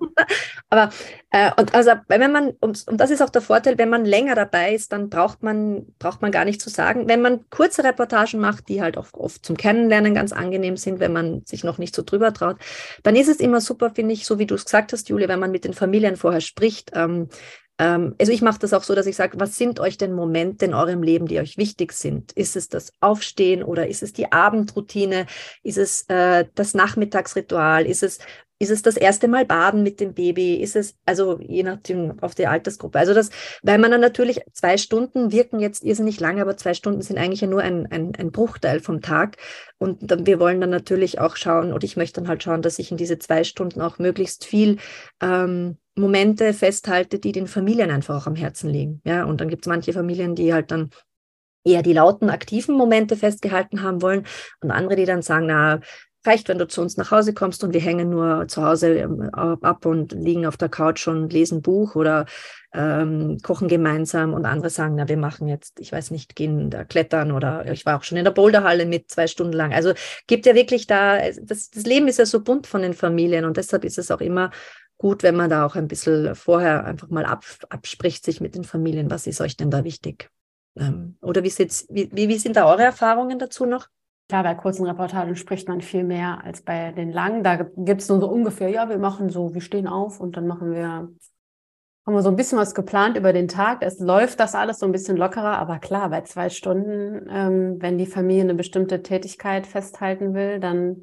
Aber 0.70 0.90
äh, 1.30 1.50
und 1.56 1.74
also 1.74 1.92
wenn 2.08 2.32
man, 2.32 2.50
und, 2.60 2.86
und 2.88 2.98
das 2.98 3.10
ist 3.10 3.22
auch 3.22 3.30
der 3.30 3.42
Vorteil, 3.42 3.78
wenn 3.78 3.90
man 3.90 4.04
länger 4.04 4.34
dabei 4.34 4.74
ist, 4.74 4.92
dann 4.92 5.08
braucht 5.08 5.42
man, 5.42 5.86
braucht 5.98 6.22
man 6.22 6.32
gar 6.32 6.44
nicht 6.44 6.60
zu 6.60 6.70
sagen. 6.70 7.06
Wenn 7.06 7.22
man 7.22 7.48
kurze 7.50 7.84
Reportagen 7.84 8.40
macht, 8.40 8.68
die 8.68 8.82
halt 8.82 8.96
auch 8.98 9.06
oft 9.12 9.44
zum 9.44 9.56
Kennenlernen 9.56 10.14
ganz 10.14 10.32
angenehm 10.32 10.76
sind, 10.76 11.00
wenn 11.00 11.12
man 11.12 11.42
sich 11.46 11.62
noch 11.64 11.78
nicht 11.78 11.94
so 11.94 12.02
drüber 12.02 12.32
traut, 12.32 12.56
dann 13.02 13.14
ist 13.14 13.28
es 13.28 13.40
immer 13.40 13.60
super, 13.60 13.90
finde 13.94 14.14
ich, 14.14 14.26
so 14.26 14.38
wie 14.38 14.46
du 14.46 14.54
es 14.54 14.64
gesagt 14.64 14.92
hast, 14.92 15.08
Julia, 15.08 15.28
wenn 15.28 15.40
man 15.40 15.52
mit 15.52 15.64
den 15.64 15.74
Familien 15.74 16.16
vorher 16.16 16.40
spricht, 16.40 16.90
ähm, 16.94 17.28
also 17.76 18.30
ich 18.30 18.40
mache 18.40 18.60
das 18.60 18.72
auch 18.72 18.84
so, 18.84 18.94
dass 18.94 19.06
ich 19.06 19.16
sage, 19.16 19.40
was 19.40 19.56
sind 19.56 19.80
euch 19.80 19.98
denn 19.98 20.12
Momente 20.12 20.64
in 20.64 20.74
eurem 20.74 21.02
Leben, 21.02 21.26
die 21.26 21.40
euch 21.40 21.58
wichtig 21.58 21.92
sind? 21.92 22.30
Ist 22.32 22.54
es 22.54 22.68
das 22.68 22.92
Aufstehen 23.00 23.64
oder 23.64 23.88
ist 23.88 24.02
es 24.02 24.12
die 24.12 24.30
Abendroutine? 24.30 25.26
Ist 25.64 25.78
es 25.78 26.02
äh, 26.08 26.44
das 26.54 26.74
Nachmittagsritual? 26.74 27.86
Ist 27.86 28.04
es 28.04 28.18
ist 28.60 28.70
es 28.70 28.82
das 28.82 28.96
erste 28.96 29.28
Mal 29.28 29.44
baden 29.44 29.82
mit 29.82 30.00
dem 30.00 30.14
Baby? 30.14 30.54
Ist 30.54 30.76
es, 30.76 30.96
also 31.04 31.40
je 31.40 31.64
nachdem 31.64 32.22
auf 32.22 32.34
die 32.34 32.46
Altersgruppe. 32.46 32.98
Also 32.98 33.12
das, 33.12 33.30
weil 33.62 33.78
man 33.78 33.90
dann 33.90 34.00
natürlich 34.00 34.40
zwei 34.52 34.76
Stunden 34.78 35.32
wirken 35.32 35.58
jetzt 35.58 35.84
irrsinnig 35.84 36.20
lange, 36.20 36.40
aber 36.40 36.56
zwei 36.56 36.72
Stunden 36.72 37.02
sind 37.02 37.18
eigentlich 37.18 37.40
ja 37.40 37.48
nur 37.48 37.62
ein, 37.62 37.86
ein, 37.90 38.12
ein 38.16 38.30
Bruchteil 38.30 38.80
vom 38.80 39.02
Tag. 39.02 39.36
Und 39.78 40.10
dann, 40.10 40.26
wir 40.26 40.38
wollen 40.38 40.60
dann 40.60 40.70
natürlich 40.70 41.18
auch 41.18 41.36
schauen, 41.36 41.72
und 41.72 41.84
ich 41.84 41.96
möchte 41.96 42.20
dann 42.20 42.28
halt 42.28 42.42
schauen, 42.42 42.62
dass 42.62 42.78
ich 42.78 42.90
in 42.90 42.96
diese 42.96 43.18
zwei 43.18 43.44
Stunden 43.44 43.80
auch 43.80 43.98
möglichst 43.98 44.44
viel 44.44 44.78
ähm, 45.20 45.76
Momente 45.96 46.52
festhalte, 46.52 47.18
die 47.18 47.32
den 47.32 47.46
Familien 47.46 47.90
einfach 47.90 48.22
auch 48.22 48.26
am 48.26 48.36
Herzen 48.36 48.70
liegen. 48.70 49.00
Ja, 49.04 49.24
und 49.24 49.40
dann 49.40 49.48
gibt 49.48 49.64
es 49.64 49.68
manche 49.68 49.92
Familien, 49.92 50.34
die 50.34 50.52
halt 50.52 50.70
dann 50.70 50.90
eher 51.64 51.82
die 51.82 51.92
lauten, 51.92 52.30
aktiven 52.30 52.76
Momente 52.76 53.16
festgehalten 53.16 53.82
haben 53.82 54.02
wollen 54.02 54.26
und 54.60 54.70
andere, 54.70 54.96
die 54.96 55.06
dann 55.06 55.22
sagen, 55.22 55.46
na, 55.46 55.80
reicht, 56.26 56.48
wenn 56.48 56.58
du 56.58 56.66
zu 56.66 56.80
uns 56.80 56.96
nach 56.96 57.10
Hause 57.10 57.34
kommst 57.34 57.64
und 57.64 57.74
wir 57.74 57.80
hängen 57.80 58.10
nur 58.10 58.48
zu 58.48 58.62
Hause 58.62 58.98
ähm, 58.98 59.30
ab 59.32 59.84
und 59.86 60.12
liegen 60.12 60.46
auf 60.46 60.56
der 60.56 60.68
Couch 60.68 61.06
und 61.06 61.32
lesen 61.32 61.60
Buch 61.62 61.96
oder 61.96 62.26
ähm, 62.72 63.38
kochen 63.42 63.68
gemeinsam 63.68 64.32
und 64.32 64.46
andere 64.46 64.70
sagen, 64.70 64.94
na, 64.96 65.08
wir 65.08 65.16
machen 65.16 65.48
jetzt, 65.48 65.78
ich 65.80 65.92
weiß 65.92 66.10
nicht, 66.10 66.34
gehen 66.34 66.70
da 66.70 66.84
klettern 66.84 67.30
oder 67.30 67.70
ich 67.70 67.84
war 67.86 67.98
auch 67.98 68.02
schon 68.02 68.18
in 68.18 68.24
der 68.24 68.32
Boulderhalle 68.32 68.86
mit 68.86 69.10
zwei 69.10 69.26
Stunden 69.26 69.52
lang. 69.52 69.72
Also 69.72 69.92
gibt 70.26 70.46
ja 70.46 70.54
wirklich 70.54 70.86
da, 70.86 71.18
das, 71.42 71.70
das 71.70 71.84
Leben 71.84 72.08
ist 72.08 72.18
ja 72.18 72.26
so 72.26 72.42
bunt 72.42 72.66
von 72.66 72.82
den 72.82 72.94
Familien 72.94 73.44
und 73.44 73.56
deshalb 73.56 73.84
ist 73.84 73.98
es 73.98 74.10
auch 74.10 74.20
immer 74.20 74.50
gut, 74.98 75.22
wenn 75.22 75.36
man 75.36 75.50
da 75.50 75.66
auch 75.66 75.76
ein 75.76 75.88
bisschen 75.88 76.34
vorher 76.34 76.84
einfach 76.84 77.08
mal 77.08 77.24
ab, 77.24 77.44
abspricht, 77.68 78.24
sich 78.24 78.40
mit 78.40 78.54
den 78.54 78.64
Familien, 78.64 79.10
was 79.10 79.26
ist 79.26 79.40
euch 79.40 79.56
denn 79.56 79.70
da 79.70 79.84
wichtig? 79.84 80.30
Ähm, 80.76 81.16
oder 81.20 81.42
wie, 81.44 81.50
wie, 81.50 82.28
wie 82.28 82.38
sind 82.38 82.56
da 82.56 82.66
eure 82.66 82.82
Erfahrungen 82.82 83.38
dazu 83.38 83.66
noch? 83.66 83.88
Klar, 84.28 84.42
bei 84.42 84.54
kurzen 84.54 84.86
Reportagen 84.86 85.36
spricht 85.36 85.68
man 85.68 85.82
viel 85.82 86.02
mehr 86.02 86.42
als 86.42 86.62
bei 86.62 86.92
den 86.92 87.12
langen. 87.12 87.42
Da 87.44 87.56
gibt 87.76 88.00
es 88.00 88.08
nur 88.08 88.20
so 88.20 88.28
ungefähr, 88.28 88.70
ja, 88.70 88.88
wir 88.88 88.98
machen 88.98 89.28
so, 89.28 89.52
wir 89.52 89.60
stehen 89.60 89.86
auf 89.86 90.18
und 90.18 90.36
dann 90.36 90.46
machen 90.46 90.72
wir, 90.72 90.84
haben 90.86 91.14
wir 92.06 92.22
so 92.22 92.30
ein 92.30 92.36
bisschen 92.36 92.58
was 92.58 92.74
geplant 92.74 93.18
über 93.18 93.34
den 93.34 93.48
Tag. 93.48 93.82
Es 93.82 93.98
läuft 94.00 94.40
das 94.40 94.54
alles 94.54 94.78
so 94.78 94.86
ein 94.86 94.92
bisschen 94.92 95.18
lockerer, 95.18 95.58
aber 95.58 95.78
klar, 95.78 96.08
bei 96.08 96.22
zwei 96.22 96.48
Stunden, 96.48 97.28
ähm, 97.30 97.76
wenn 97.80 97.98
die 97.98 98.06
Familie 98.06 98.44
eine 98.44 98.54
bestimmte 98.54 99.02
Tätigkeit 99.02 99.66
festhalten 99.66 100.32
will, 100.32 100.58
dann 100.58 101.02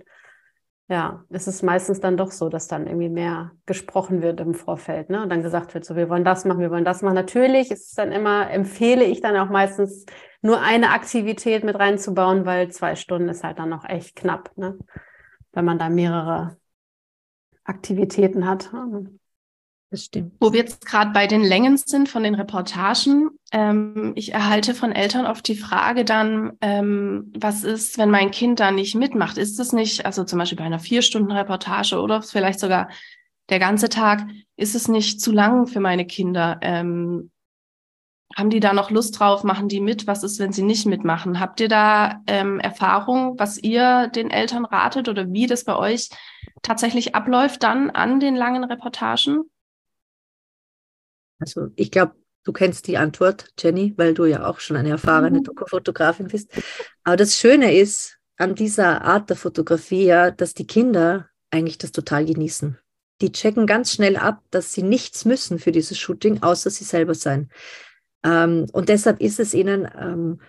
ja, 0.92 1.24
ist 1.30 1.48
es 1.48 1.64
meistens 1.64 2.02
dann 2.02 2.18
doch 2.18 2.32
so, 2.32 2.50
dass 2.50 2.68
dann 2.68 2.86
irgendwie 2.86 3.08
mehr 3.08 3.54
gesprochen 3.66 4.22
wird 4.22 4.42
im 4.42 4.54
Vorfeld, 4.54 5.10
ne? 5.10 5.24
Und 5.24 5.30
dann 5.30 5.42
gesagt 5.42 5.74
wird, 5.74 5.86
so, 5.86 5.96
wir 5.96 6.10
wollen 6.10 6.26
das 6.26 6.44
machen, 6.44 6.60
wir 6.60 6.70
wollen 6.70 6.84
das 6.84 7.02
machen. 7.02 7.16
Natürlich 7.16 7.72
ist 7.72 7.88
es 7.88 7.94
dann 7.94 8.12
immer, 8.12 8.52
empfehle 8.52 9.06
ich 9.06 9.22
dann 9.22 9.38
auch 9.38 9.50
meistens 9.50 10.06
nur 10.42 10.60
eine 10.60 10.90
Aktivität 10.90 11.64
mit 11.64 11.80
reinzubauen, 11.80 12.46
weil 12.46 12.74
zwei 12.74 12.98
Stunden 12.98 13.30
ist 13.30 13.42
halt 13.42 13.58
dann 13.60 13.70
noch 13.70 13.86
echt 13.86 14.18
knapp, 14.18 14.52
ne? 14.58 14.78
wenn 15.54 15.64
man 15.64 15.80
da 15.80 15.88
mehrere 15.88 16.58
Aktivitäten 17.64 18.46
hat. 18.46 18.70
Das 19.92 20.06
stimmt. 20.06 20.32
Wo 20.40 20.54
wir 20.54 20.62
jetzt 20.62 20.86
gerade 20.86 21.12
bei 21.12 21.28
den 21.28 21.44
Längen 21.44 21.76
sind 21.76 22.08
von 22.08 22.24
den 22.24 22.34
Reportagen, 22.34 23.32
ähm, 23.52 24.14
ich 24.16 24.34
erhalte 24.34 24.74
von 24.74 24.94
Eltern 24.94 25.26
oft 25.26 25.46
die 25.46 25.58
Frage 25.58 26.06
dann, 26.06 26.54
ähm, 26.62 27.34
was 27.38 27.66
ist, 27.66 27.98
wenn 27.98 28.10
mein 28.10 28.32
Kind 28.32 28.62
da 28.62 28.72
nicht 28.72 28.96
mitmacht? 28.96 29.38
Ist 29.38 29.60
es 29.60 29.74
nicht, 29.74 30.06
also 30.06 30.24
zum 30.24 30.40
Beispiel 30.40 30.58
bei 30.58 30.64
einer 30.64 30.80
vier 30.80 31.02
Stunden 31.02 31.34
Reportage 31.34 32.00
oder 32.00 32.22
vielleicht 32.22 32.62
sogar 32.62 32.88
der 33.50 33.60
ganze 33.60 33.90
Tag, 33.90 34.26
ist 34.56 34.76
es 34.76 34.88
nicht 34.88 35.20
zu 35.20 35.34
lang 35.34 35.68
für 35.68 35.82
meine 35.82 36.06
Kinder? 36.06 36.58
Ähm, 36.62 37.30
haben 38.38 38.50
die 38.50 38.62
da 38.62 38.72
noch 38.72 38.92
Lust 38.92 39.20
drauf? 39.20 39.44
Machen 39.44 39.68
die 39.68 39.82
mit? 39.82 40.08
Was 40.08 40.24
ist, 40.24 40.40
wenn 40.40 40.54
sie 40.54 40.64
nicht 40.64 40.86
mitmachen? 40.86 41.42
Habt 41.42 41.60
ihr 41.60 41.68
da 41.68 42.22
ähm, 42.28 42.62
Erfahrung, 42.62 43.38
was 43.38 43.58
ihr 43.58 44.08
den 44.08 44.32
Eltern 44.32 44.64
ratet 44.64 45.10
oder 45.10 45.34
wie 45.34 45.48
das 45.48 45.66
bei 45.66 45.76
euch 45.76 46.08
tatsächlich 46.62 47.14
abläuft 47.14 47.62
dann 47.64 47.90
an 47.90 48.22
den 48.22 48.38
langen 48.38 48.64
Reportagen? 48.64 49.52
Also 51.42 51.68
ich 51.76 51.92
glaube, 51.92 52.16
du 52.44 52.54
kennst 52.54 52.88
die 52.88 52.98
Antwort, 52.98 53.50
Jenny, 53.60 53.94
weil 53.98 54.14
du 54.14 54.26
ja 54.26 54.46
auch 54.46 54.60
schon 54.60 54.78
eine 54.78 54.90
erfahrene 54.90 55.40
mhm. 55.40 55.44
Dokufotografin 55.44 56.28
bist. 56.28 56.52
Aber 57.04 57.18
das 57.18 57.38
Schöne 57.38 57.76
ist 57.76 58.18
an 58.38 58.56
dieser 58.56 59.02
Art 59.02 59.30
der 59.30 59.38
Fotografie 59.38 60.06
ja, 60.06 60.32
dass 60.32 60.54
die 60.54 60.66
Kinder 60.66 61.28
eigentlich 61.52 61.78
das 61.78 61.92
total 61.92 62.26
genießen. 62.26 62.78
Die 63.22 63.32
checken 63.32 63.68
ganz 63.68 63.92
schnell 63.92 64.18
ab, 64.18 64.42
dass 64.50 64.74
sie 64.74 64.82
nichts 64.82 65.26
müssen 65.26 65.60
für 65.60 65.72
dieses 65.72 66.00
Shooting, 66.00 66.42
außer 66.42 66.70
sie 66.70 66.86
selber 66.86 67.14
sein. 67.14 67.52
Ähm, 68.24 68.68
und 68.72 68.90
deshalb 68.90 69.22
ist 69.22 69.40
es 69.40 69.54
ihnen, 69.54 69.88
ähm, 70.00 70.40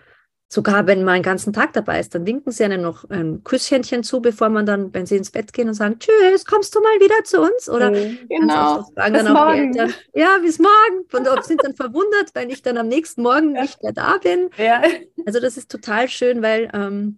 sogar 0.53 0.85
wenn 0.85 1.03
man 1.03 1.15
einen 1.15 1.23
ganzen 1.23 1.51
Tag 1.51 1.73
dabei 1.73 1.99
ist, 1.99 2.13
dann 2.13 2.27
winken 2.27 2.51
sie 2.51 2.63
einem 2.63 2.83
noch 2.83 3.09
ein 3.09 3.43
Küsschenchen 3.43 4.03
zu, 4.03 4.21
bevor 4.21 4.49
man 4.49 4.67
dann, 4.67 4.93
wenn 4.93 5.07
sie 5.07 5.17
ins 5.17 5.31
Bett 5.31 5.51
gehen 5.51 5.67
und 5.67 5.73
sagen, 5.73 5.97
tschüss, 5.97 6.45
kommst 6.45 6.75
du 6.75 6.79
mal 6.79 6.99
wieder 6.99 7.23
zu 7.23 7.41
uns? 7.41 7.67
Oder 7.67 7.89
mhm, 7.89 8.19
genau. 8.29 8.83
Fragen 8.93 9.13
bis 9.13 9.23
dann 9.23 9.27
auch 9.35 9.45
morgen. 9.45 9.75
Eltern, 9.75 9.93
ja, 10.13 10.37
bis 10.43 10.59
morgen. 10.59 11.05
Und 11.11 11.45
sind 11.45 11.63
dann 11.63 11.73
verwundert, 11.73 12.35
wenn 12.35 12.51
ich 12.51 12.61
dann 12.61 12.77
am 12.77 12.87
nächsten 12.87 13.23
Morgen 13.23 13.55
ja. 13.55 13.63
nicht 13.63 13.81
mehr 13.81 13.93
da 13.93 14.17
bin. 14.17 14.51
Ja. 14.57 14.83
Also 15.25 15.39
das 15.39 15.57
ist 15.57 15.71
total 15.71 16.07
schön, 16.07 16.43
weil 16.43 16.69
ähm, 16.73 17.17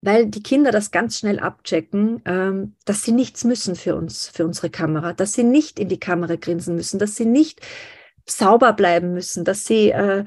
weil 0.00 0.26
die 0.26 0.42
Kinder 0.42 0.70
das 0.70 0.90
ganz 0.90 1.18
schnell 1.18 1.38
abchecken, 1.38 2.22
ähm, 2.24 2.74
dass 2.84 3.02
sie 3.02 3.12
nichts 3.12 3.44
müssen 3.44 3.74
für 3.74 3.96
uns, 3.96 4.28
für 4.28 4.44
unsere 4.44 4.68
Kamera, 4.68 5.12
dass 5.12 5.32
sie 5.32 5.44
nicht 5.44 5.78
in 5.78 5.88
die 5.88 6.00
Kamera 6.00 6.36
grinsen 6.36 6.74
müssen, 6.74 6.98
dass 6.98 7.16
sie 7.16 7.24
nicht 7.24 7.60
sauber 8.26 8.72
bleiben 8.72 9.12
müssen, 9.12 9.44
dass 9.44 9.64
sie 9.64 9.90
äh, 9.90 10.24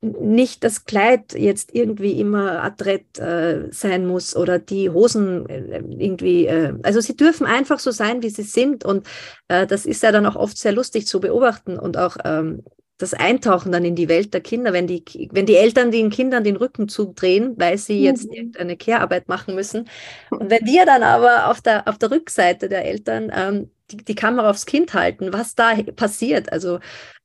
nicht 0.00 0.62
das 0.62 0.84
Kleid 0.84 1.32
jetzt 1.32 1.74
irgendwie 1.74 2.20
immer 2.20 2.62
adrett 2.62 3.18
äh, 3.18 3.68
sein 3.70 4.06
muss 4.06 4.36
oder 4.36 4.58
die 4.58 4.90
Hosen 4.90 5.48
äh, 5.48 5.82
irgendwie, 5.98 6.46
äh, 6.46 6.74
also 6.82 7.00
sie 7.00 7.16
dürfen 7.16 7.46
einfach 7.46 7.78
so 7.78 7.90
sein, 7.90 8.22
wie 8.22 8.30
sie 8.30 8.42
sind 8.42 8.84
und 8.84 9.06
äh, 9.48 9.66
das 9.66 9.86
ist 9.86 10.02
ja 10.02 10.12
dann 10.12 10.26
auch 10.26 10.36
oft 10.36 10.58
sehr 10.58 10.72
lustig 10.72 11.06
zu 11.06 11.20
beobachten 11.20 11.78
und 11.78 11.96
auch 11.96 12.16
ähm, 12.24 12.62
das 12.98 13.12
Eintauchen 13.12 13.72
dann 13.72 13.84
in 13.84 13.94
die 13.94 14.08
Welt 14.08 14.32
der 14.32 14.40
Kinder, 14.40 14.72
wenn 14.72 14.86
die, 14.86 15.04
wenn 15.32 15.44
die 15.44 15.56
Eltern 15.56 15.90
den 15.90 16.10
Kindern 16.10 16.44
den 16.44 16.56
Rücken 16.56 16.88
zudrehen, 16.88 17.54
weil 17.58 17.76
sie 17.76 18.02
jetzt 18.02 18.30
mhm. 18.30 18.52
eine 18.58 18.76
Care-Arbeit 18.76 19.28
machen 19.28 19.54
müssen. 19.54 19.88
Und 20.30 20.50
wenn 20.50 20.64
wir 20.64 20.86
dann 20.86 21.02
aber 21.02 21.50
auf 21.50 21.60
der, 21.60 21.86
auf 21.88 21.98
der 21.98 22.10
Rückseite 22.10 22.68
der 22.68 22.86
Eltern 22.86 23.30
ähm, 23.34 23.70
die, 23.90 23.98
die 23.98 24.14
Kamera 24.14 24.50
aufs 24.50 24.66
Kind 24.66 24.94
halten, 24.94 25.32
was 25.32 25.54
da 25.54 25.74
passiert, 25.94 26.52
also 26.52 26.80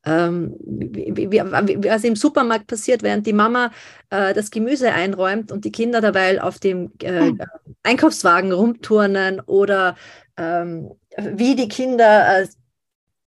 ähm, 0.05 0.55
wie, 0.59 1.31
wie, 1.31 1.39
was 1.39 2.03
im 2.03 2.15
Supermarkt 2.15 2.67
passiert, 2.67 3.03
während 3.03 3.27
die 3.27 3.33
Mama 3.33 3.71
äh, 4.09 4.33
das 4.33 4.51
Gemüse 4.51 4.91
einräumt 4.91 5.51
und 5.51 5.65
die 5.65 5.71
Kinder 5.71 6.01
dabei 6.01 6.41
auf 6.41 6.59
dem 6.59 6.91
äh, 7.01 7.19
hm. 7.19 7.41
Einkaufswagen 7.83 8.51
rumturnen 8.51 9.39
oder 9.41 9.95
ähm, 10.37 10.91
wie 11.17 11.55
die 11.55 11.67
Kinder 11.67 12.41
äh, 12.41 12.47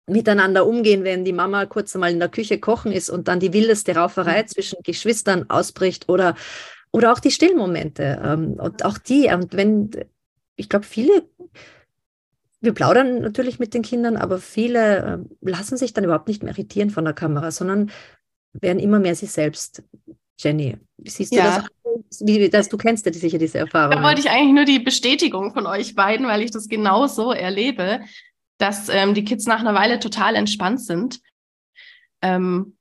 miteinander 0.06 0.66
umgehen, 0.66 1.04
wenn 1.04 1.24
die 1.24 1.32
Mama 1.32 1.66
kurz 1.66 1.94
einmal 1.94 2.12
in 2.12 2.18
der 2.18 2.28
Küche 2.28 2.58
kochen 2.58 2.92
ist 2.92 3.08
und 3.08 3.28
dann 3.28 3.40
die 3.40 3.52
wildeste 3.52 3.94
Rauferei 3.94 4.42
mhm. 4.42 4.48
zwischen 4.48 4.78
Geschwistern 4.82 5.48
ausbricht 5.48 6.08
oder, 6.08 6.34
oder 6.92 7.12
auch 7.12 7.20
die 7.20 7.30
Stillmomente. 7.30 8.20
Ähm, 8.22 8.54
und 8.54 8.84
auch 8.84 8.98
die, 8.98 9.30
und 9.32 9.56
wenn, 9.56 9.90
ich 10.56 10.68
glaube, 10.68 10.84
viele 10.84 11.22
wir 12.64 12.72
plaudern 12.72 13.20
natürlich 13.20 13.58
mit 13.58 13.74
den 13.74 13.82
Kindern, 13.82 14.16
aber 14.16 14.38
viele 14.38 15.26
äh, 15.42 15.50
lassen 15.50 15.76
sich 15.76 15.92
dann 15.92 16.04
überhaupt 16.04 16.28
nicht 16.28 16.42
mehr 16.42 16.52
irritieren 16.52 16.90
von 16.90 17.04
der 17.04 17.14
Kamera, 17.14 17.50
sondern 17.50 17.90
werden 18.52 18.78
immer 18.78 18.98
mehr 18.98 19.14
sich 19.14 19.30
selbst. 19.30 19.82
Jenny, 20.38 20.76
siehst 21.04 21.32
du 21.32 21.36
ja. 21.36 21.64
das? 22.10 22.20
Wie, 22.20 22.48
das? 22.48 22.68
Du 22.68 22.76
kennst 22.76 23.06
ja 23.06 23.12
sicher 23.12 23.38
diese 23.38 23.58
Erfahrung. 23.58 23.96
Da 23.96 24.02
wollte 24.02 24.20
ich 24.20 24.30
eigentlich 24.30 24.54
nur 24.54 24.64
die 24.64 24.80
Bestätigung 24.80 25.52
von 25.52 25.66
euch 25.66 25.94
beiden, 25.94 26.26
weil 26.26 26.42
ich 26.42 26.50
das 26.50 26.68
genau 26.68 27.06
so 27.06 27.32
erlebe, 27.32 28.00
dass 28.58 28.88
ähm, 28.88 29.14
die 29.14 29.24
Kids 29.24 29.46
nach 29.46 29.60
einer 29.60 29.74
Weile 29.74 29.98
total 30.00 30.34
entspannt 30.34 30.80
sind. 30.80 31.20
Ähm, 32.22 32.73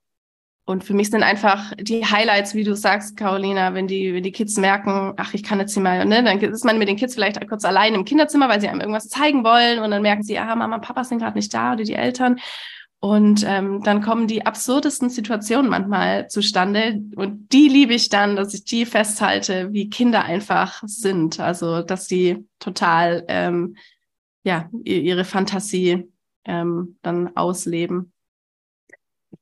und 0.65 0.85
für 0.85 0.93
mich 0.93 1.09
sind 1.09 1.23
einfach 1.23 1.73
die 1.77 2.05
Highlights, 2.05 2.55
wie 2.55 2.63
du 2.63 2.73
sagst, 2.73 3.17
Carolina, 3.17 3.73
wenn 3.73 3.87
die, 3.87 4.13
wenn 4.13 4.23
die 4.23 4.31
Kids 4.31 4.55
merken, 4.57 5.13
ach, 5.17 5.33
ich 5.33 5.43
kann 5.43 5.59
jetzt 5.59 5.73
hier 5.73 5.83
mal, 5.83 6.05
ne, 6.05 6.23
dann 6.23 6.39
ist 6.39 6.63
man 6.63 6.77
mit 6.77 6.87
den 6.87 6.95
Kids 6.95 7.15
vielleicht 7.15 7.45
kurz 7.49 7.65
allein 7.65 7.95
im 7.95 8.05
Kinderzimmer, 8.05 8.47
weil 8.47 8.61
sie 8.61 8.69
einem 8.69 8.79
irgendwas 8.79 9.09
zeigen 9.09 9.43
wollen 9.43 9.79
und 9.79 9.91
dann 9.91 10.01
merken 10.01 10.23
sie, 10.23 10.39
ah, 10.39 10.55
Mama 10.55 10.75
und 10.75 10.81
Papa 10.81 11.03
sind 11.03 11.19
gerade 11.19 11.37
nicht 11.37 11.53
da 11.53 11.73
oder 11.73 11.83
die 11.83 11.95
Eltern. 11.95 12.39
Und 13.01 13.43
ähm, 13.45 13.83
dann 13.83 14.01
kommen 14.01 14.27
die 14.27 14.45
absurdesten 14.45 15.09
Situationen 15.09 15.69
manchmal 15.69 16.29
zustande. 16.29 17.01
Und 17.17 17.51
die 17.51 17.67
liebe 17.67 17.93
ich 17.93 18.07
dann, 18.07 18.37
dass 18.37 18.53
ich 18.53 18.63
die 18.63 18.85
festhalte, 18.85 19.73
wie 19.73 19.89
Kinder 19.89 20.23
einfach 20.23 20.81
sind. 20.85 21.41
Also, 21.41 21.81
dass 21.81 22.07
sie 22.07 22.47
total 22.59 23.25
ähm, 23.27 23.75
ja, 24.45 24.69
ihre 24.85 25.25
Fantasie 25.25 26.09
ähm, 26.45 26.97
dann 27.01 27.35
ausleben. 27.35 28.12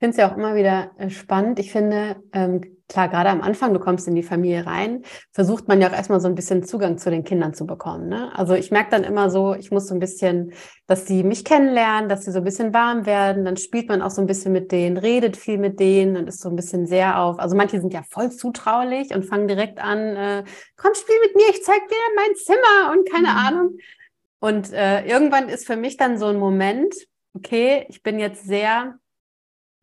Ich 0.02 0.04
finde 0.04 0.16
es 0.16 0.18
ja 0.18 0.32
auch 0.32 0.36
immer 0.36 0.56
wieder 0.56 0.90
äh, 0.98 1.12
spannend. 1.12 1.60
Ich 1.60 1.72
finde, 1.72 2.16
ähm, 2.34 2.80
klar, 2.90 3.08
gerade 3.08 3.30
am 3.30 3.44
Anfang, 3.44 3.72
du 3.72 3.80
kommst 3.80 4.08
in 4.08 4.16
die 4.16 4.24
Familie 4.24 4.66
rein, 4.66 5.04
versucht 5.32 5.68
man 5.68 5.80
ja 5.80 5.90
auch 5.90 5.94
erstmal 5.94 6.20
so 6.20 6.28
ein 6.28 6.34
bisschen 6.34 6.64
Zugang 6.64 6.98
zu 6.98 7.12
den 7.12 7.24
Kindern 7.24 7.54
zu 7.54 7.68
bekommen. 7.68 8.10
Ne? 8.10 8.36
Also 8.36 8.56
ich 8.56 8.72
merke 8.72 8.90
dann 8.90 9.04
immer 9.04 9.30
so, 9.30 9.54
ich 9.54 9.70
muss 9.70 9.86
so 9.86 9.94
ein 9.94 10.00
bisschen, 10.00 10.54
dass 10.88 11.06
sie 11.06 11.24
mich 11.24 11.46
kennenlernen, 11.46 12.10
dass 12.10 12.26
sie 12.26 12.32
so 12.32 12.40
ein 12.40 12.44
bisschen 12.44 12.74
warm 12.74 13.06
werden. 13.06 13.46
Dann 13.46 13.58
spielt 13.58 13.90
man 13.90 14.02
auch 14.02 14.10
so 14.10 14.22
ein 14.22 14.26
bisschen 14.26 14.52
mit 14.54 14.72
denen, 14.72 14.98
redet 14.98 15.38
viel 15.38 15.60
mit 15.60 15.80
denen 15.80 16.18
und 16.18 16.28
ist 16.28 16.42
so 16.42 16.50
ein 16.50 16.56
bisschen 16.56 16.88
sehr 16.88 17.20
auf. 17.20 17.38
Also 17.38 17.56
manche 17.56 17.80
sind 17.80 17.94
ja 17.94 18.02
voll 18.10 18.32
zutraulich 18.32 19.14
und 19.14 19.24
fangen 19.24 19.48
direkt 19.48 19.78
an, 19.78 20.00
äh, 20.00 20.44
komm, 20.78 20.96
spiel 20.96 21.18
mit 21.22 21.36
mir, 21.36 21.48
ich 21.52 21.64
zeig 21.64 21.88
dir 21.88 21.96
mein 22.16 22.36
Zimmer 22.38 22.92
und 22.92 23.08
keine 23.08 23.34
mhm. 23.34 23.38
Ahnung. 23.38 23.78
Und 24.40 24.74
äh, 24.74 25.06
irgendwann 25.06 25.48
ist 25.48 25.68
für 25.68 25.76
mich 25.76 25.96
dann 25.96 26.18
so 26.18 26.26
ein 26.26 26.40
Moment, 26.40 26.96
okay, 27.36 27.86
ich 27.88 28.02
bin 28.02 28.18
jetzt 28.18 28.46
sehr 28.46 28.96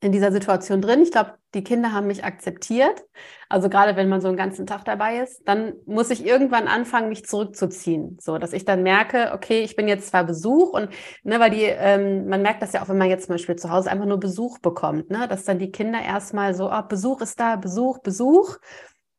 in 0.00 0.12
dieser 0.12 0.30
Situation 0.30 0.80
drin. 0.80 1.02
Ich 1.02 1.10
glaube, 1.10 1.34
die 1.54 1.64
Kinder 1.64 1.92
haben 1.92 2.06
mich 2.06 2.22
akzeptiert. 2.24 3.04
Also 3.48 3.68
gerade 3.68 3.96
wenn 3.96 4.08
man 4.08 4.20
so 4.20 4.28
einen 4.28 4.36
ganzen 4.36 4.66
Tag 4.66 4.84
dabei 4.84 5.18
ist, 5.18 5.42
dann 5.46 5.72
muss 5.86 6.10
ich 6.10 6.24
irgendwann 6.24 6.68
anfangen, 6.68 7.08
mich 7.08 7.24
zurückzuziehen. 7.24 8.16
So, 8.20 8.38
dass 8.38 8.52
ich 8.52 8.64
dann 8.64 8.82
merke, 8.82 9.32
okay, 9.34 9.60
ich 9.60 9.74
bin 9.74 9.88
jetzt 9.88 10.08
zwar 10.08 10.24
Besuch 10.24 10.72
und, 10.72 10.90
ne, 11.24 11.40
weil 11.40 11.50
die, 11.50 11.62
ähm, 11.62 12.28
man 12.28 12.42
merkt 12.42 12.62
das 12.62 12.72
ja 12.72 12.82
auch, 12.82 12.88
wenn 12.88 12.98
man 12.98 13.08
jetzt 13.08 13.26
zum 13.26 13.34
Beispiel 13.34 13.56
zu 13.56 13.70
Hause 13.70 13.90
einfach 13.90 14.06
nur 14.06 14.20
Besuch 14.20 14.58
bekommt, 14.60 15.10
ne, 15.10 15.26
dass 15.26 15.44
dann 15.44 15.58
die 15.58 15.72
Kinder 15.72 16.00
erstmal 16.00 16.54
so, 16.54 16.70
oh, 16.70 16.82
Besuch 16.82 17.20
ist 17.20 17.40
da, 17.40 17.56
Besuch, 17.56 17.98
Besuch. 17.98 18.56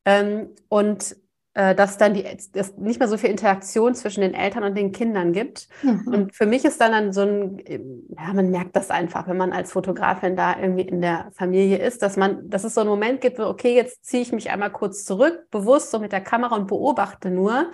Ähm, 0.06 0.56
und 0.70 1.16
dass 1.76 1.98
dann 1.98 2.14
die, 2.14 2.24
dass 2.54 2.78
nicht 2.78 3.00
mehr 3.00 3.10
so 3.10 3.18
viel 3.18 3.30
Interaktion 3.30 3.94
zwischen 3.94 4.22
den 4.22 4.34
Eltern 4.34 4.64
und 4.64 4.78
den 4.78 4.94
Kindern 4.94 5.34
gibt. 5.34 5.68
Mhm. 5.84 6.08
Und 6.08 6.36
für 6.36 6.46
mich 6.46 6.64
ist 6.64 6.80
dann, 6.80 6.94
dann 6.94 7.12
so 7.12 7.22
ein, 7.22 7.62
ja, 7.68 8.34
man 8.34 8.50
merkt 8.50 8.76
das 8.78 8.90
einfach, 8.90 9.28
wenn 9.28 9.36
man 9.36 9.52
als 9.52 9.74
Fotografin 9.74 10.36
da 10.38 10.58
irgendwie 10.58 10.84
in 10.84 11.02
der 11.02 11.30
Familie 11.34 11.78
ist, 11.78 12.02
dass 12.02 12.16
man, 12.16 12.50
dass 12.50 12.64
es 12.64 12.76
so 12.76 12.82
einen 12.82 12.90
Moment 12.90 13.20
gibt, 13.20 13.40
wo, 13.40 13.44
okay, 13.44 13.76
jetzt 13.76 14.06
ziehe 14.06 14.22
ich 14.22 14.32
mich 14.32 14.50
einmal 14.50 14.72
kurz 14.72 15.04
zurück, 15.04 15.48
bewusst 15.52 15.92
so 15.92 16.00
mit 16.00 16.14
der 16.14 16.22
Kamera 16.22 16.56
und 16.56 16.68
beobachte 16.68 17.30
nur 17.30 17.72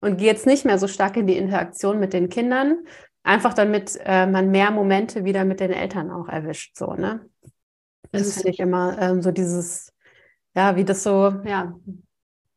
und 0.00 0.18
gehe 0.18 0.28
jetzt 0.28 0.46
nicht 0.46 0.64
mehr 0.64 0.78
so 0.78 0.86
stark 0.86 1.16
in 1.16 1.26
die 1.26 1.36
Interaktion 1.36 1.98
mit 1.98 2.12
den 2.12 2.28
Kindern, 2.28 2.84
einfach 3.24 3.54
damit 3.54 3.98
äh, 4.04 4.26
man 4.26 4.52
mehr 4.52 4.70
Momente 4.70 5.24
wieder 5.24 5.44
mit 5.44 5.58
den 5.58 5.72
Eltern 5.72 6.12
auch 6.12 6.28
erwischt, 6.28 6.76
so, 6.76 6.94
ne? 6.94 7.28
Das, 8.12 8.22
das 8.22 8.34
finde 8.34 8.50
ich 8.50 8.60
immer 8.60 8.96
ähm, 9.00 9.20
so 9.20 9.32
dieses, 9.32 9.92
ja, 10.54 10.76
wie 10.76 10.84
das 10.84 11.02
so, 11.02 11.34
ja, 11.44 11.74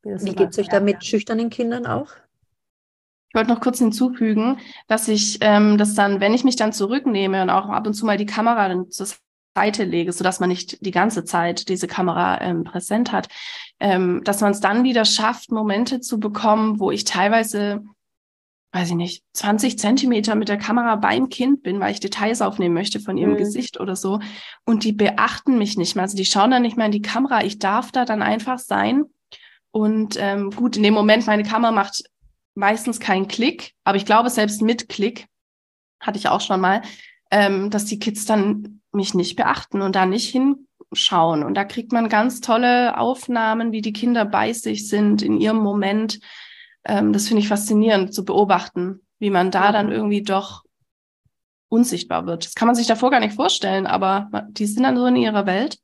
wie 0.04 0.36
geht 0.36 0.52
es 0.52 0.60
euch 0.60 0.70
da 0.70 0.80
mit 0.80 1.04
schüchternen 1.04 1.50
Kindern 1.50 1.86
auch? 1.86 2.12
Ich 3.30 3.36
wollte 3.36 3.52
noch 3.52 3.62
kurz 3.62 3.78
hinzufügen, 3.78 4.58
dass 4.88 5.08
ich 5.08 5.38
ähm, 5.42 5.78
das 5.78 5.94
dann, 5.94 6.20
wenn 6.20 6.34
ich 6.34 6.44
mich 6.44 6.56
dann 6.56 6.74
zurücknehme 6.74 7.44
und 7.44 7.52
auch 7.52 7.70
ab 7.70 7.86
und 7.86 7.94
zu 7.94 8.06
mal 8.06 8.18
die 8.18 8.26
Kamera 8.26 8.68
dann 8.68 8.90
zur 8.90 9.08
Seite 9.56 9.84
lege, 9.84 10.12
sodass 10.12 10.40
man 10.40 10.50
nicht 10.50 10.84
die 10.84 10.92
ganze 10.92 11.26
Zeit 11.26 11.70
diese 11.70 11.86
Kamera 11.86 12.42
ähm, 12.42 12.64
präsent 12.64 13.12
hat, 13.12 13.28
ähm, 13.80 14.22
dass 14.24 14.42
man 14.42 14.52
es 14.52 14.62
dann 14.62 14.84
wieder 14.84 15.06
schafft, 15.06 15.52
Momente 15.52 16.00
zu 16.00 16.20
bekommen, 16.20 16.80
wo 16.80 16.90
ich 16.90 17.04
teilweise, 17.04 17.84
weiß 18.72 18.90
ich 18.90 18.96
nicht, 18.96 19.24
20 19.34 19.78
Zentimeter 19.78 20.34
mit 20.34 20.50
der 20.50 20.58
Kamera 20.58 20.96
beim 20.96 21.30
Kind 21.30 21.62
bin, 21.62 21.80
weil 21.80 21.92
ich 21.92 22.00
Details 22.00 22.42
aufnehmen 22.42 22.74
möchte 22.74 23.00
von 23.00 23.16
ihrem 23.16 23.34
mhm. 23.34 23.38
Gesicht 23.38 23.80
oder 23.80 23.96
so. 23.96 24.20
Und 24.66 24.84
die 24.84 24.94
beachten 24.94 25.60
mich 25.60 25.78
nicht 25.78 25.96
mehr. 25.96 26.04
Also 26.04 26.18
die 26.18 26.26
schauen 26.26 26.50
dann 26.50 26.64
nicht 26.64 26.78
mehr 26.78 26.88
in 26.88 26.92
die 26.92 27.04
Kamera. 27.04 27.44
Ich 27.44 27.60
darf 27.60 27.92
da 27.92 28.06
dann 28.06 28.24
einfach 28.24 28.58
sein 28.58 29.06
und 29.72 30.18
ähm, 30.20 30.52
gut, 30.52 30.78
in 30.78 30.84
dem 30.84 30.94
Moment, 30.94 31.28
meine 31.28 31.44
Kamera 31.44 31.72
macht 31.72 32.04
meistens 32.56 33.00
keinen 33.00 33.28
Klick, 33.28 33.74
aber 33.84 33.98
ich 33.98 34.06
glaube, 34.06 34.30
selbst 34.30 34.62
mit 34.62 34.90
Klick 34.90 35.28
hatte 36.00 36.18
ich 36.18 36.28
auch 36.28 36.42
schon 36.42 36.62
mal, 36.62 36.82
ähm, 37.32 37.70
dass 37.70 37.86
die 37.86 38.00
Kids 38.00 38.26
dann 38.26 38.82
mich 38.92 39.14
nicht 39.14 39.36
beachten 39.36 39.82
und 39.82 39.96
da 39.96 40.06
nicht 40.06 40.30
hinschauen. 40.30 41.44
Und 41.44 41.54
da 41.56 41.64
kriegt 41.64 41.92
man 41.92 42.10
ganz 42.10 42.42
tolle 42.42 42.98
Aufnahmen, 42.98 43.72
wie 43.72 43.82
die 43.82 43.94
Kinder 43.94 44.26
bei 44.26 44.54
sich 44.54 44.88
sind 44.88 45.22
in 45.22 45.40
ihrem 45.40 45.58
Moment. 45.58 46.20
Ähm, 46.86 47.14
das 47.14 47.28
finde 47.28 47.42
ich 47.42 47.48
faszinierend 47.48 48.14
zu 48.14 48.26
beobachten, 48.26 49.02
wie 49.20 49.30
man 49.30 49.52
da 49.52 49.72
dann 49.72 49.92
irgendwie 49.92 50.24
doch 50.24 50.64
unsichtbar 51.70 52.26
wird. 52.26 52.46
Das 52.46 52.56
kann 52.56 52.66
man 52.66 52.76
sich 52.76 52.88
davor 52.88 53.12
gar 53.12 53.20
nicht 53.20 53.36
vorstellen, 53.36 53.86
aber 53.86 54.30
die 54.50 54.66
sind 54.66 54.84
dann 54.84 54.98
so 54.98 55.06
in 55.06 55.16
ihrer 55.16 55.46
Welt. 55.46 55.78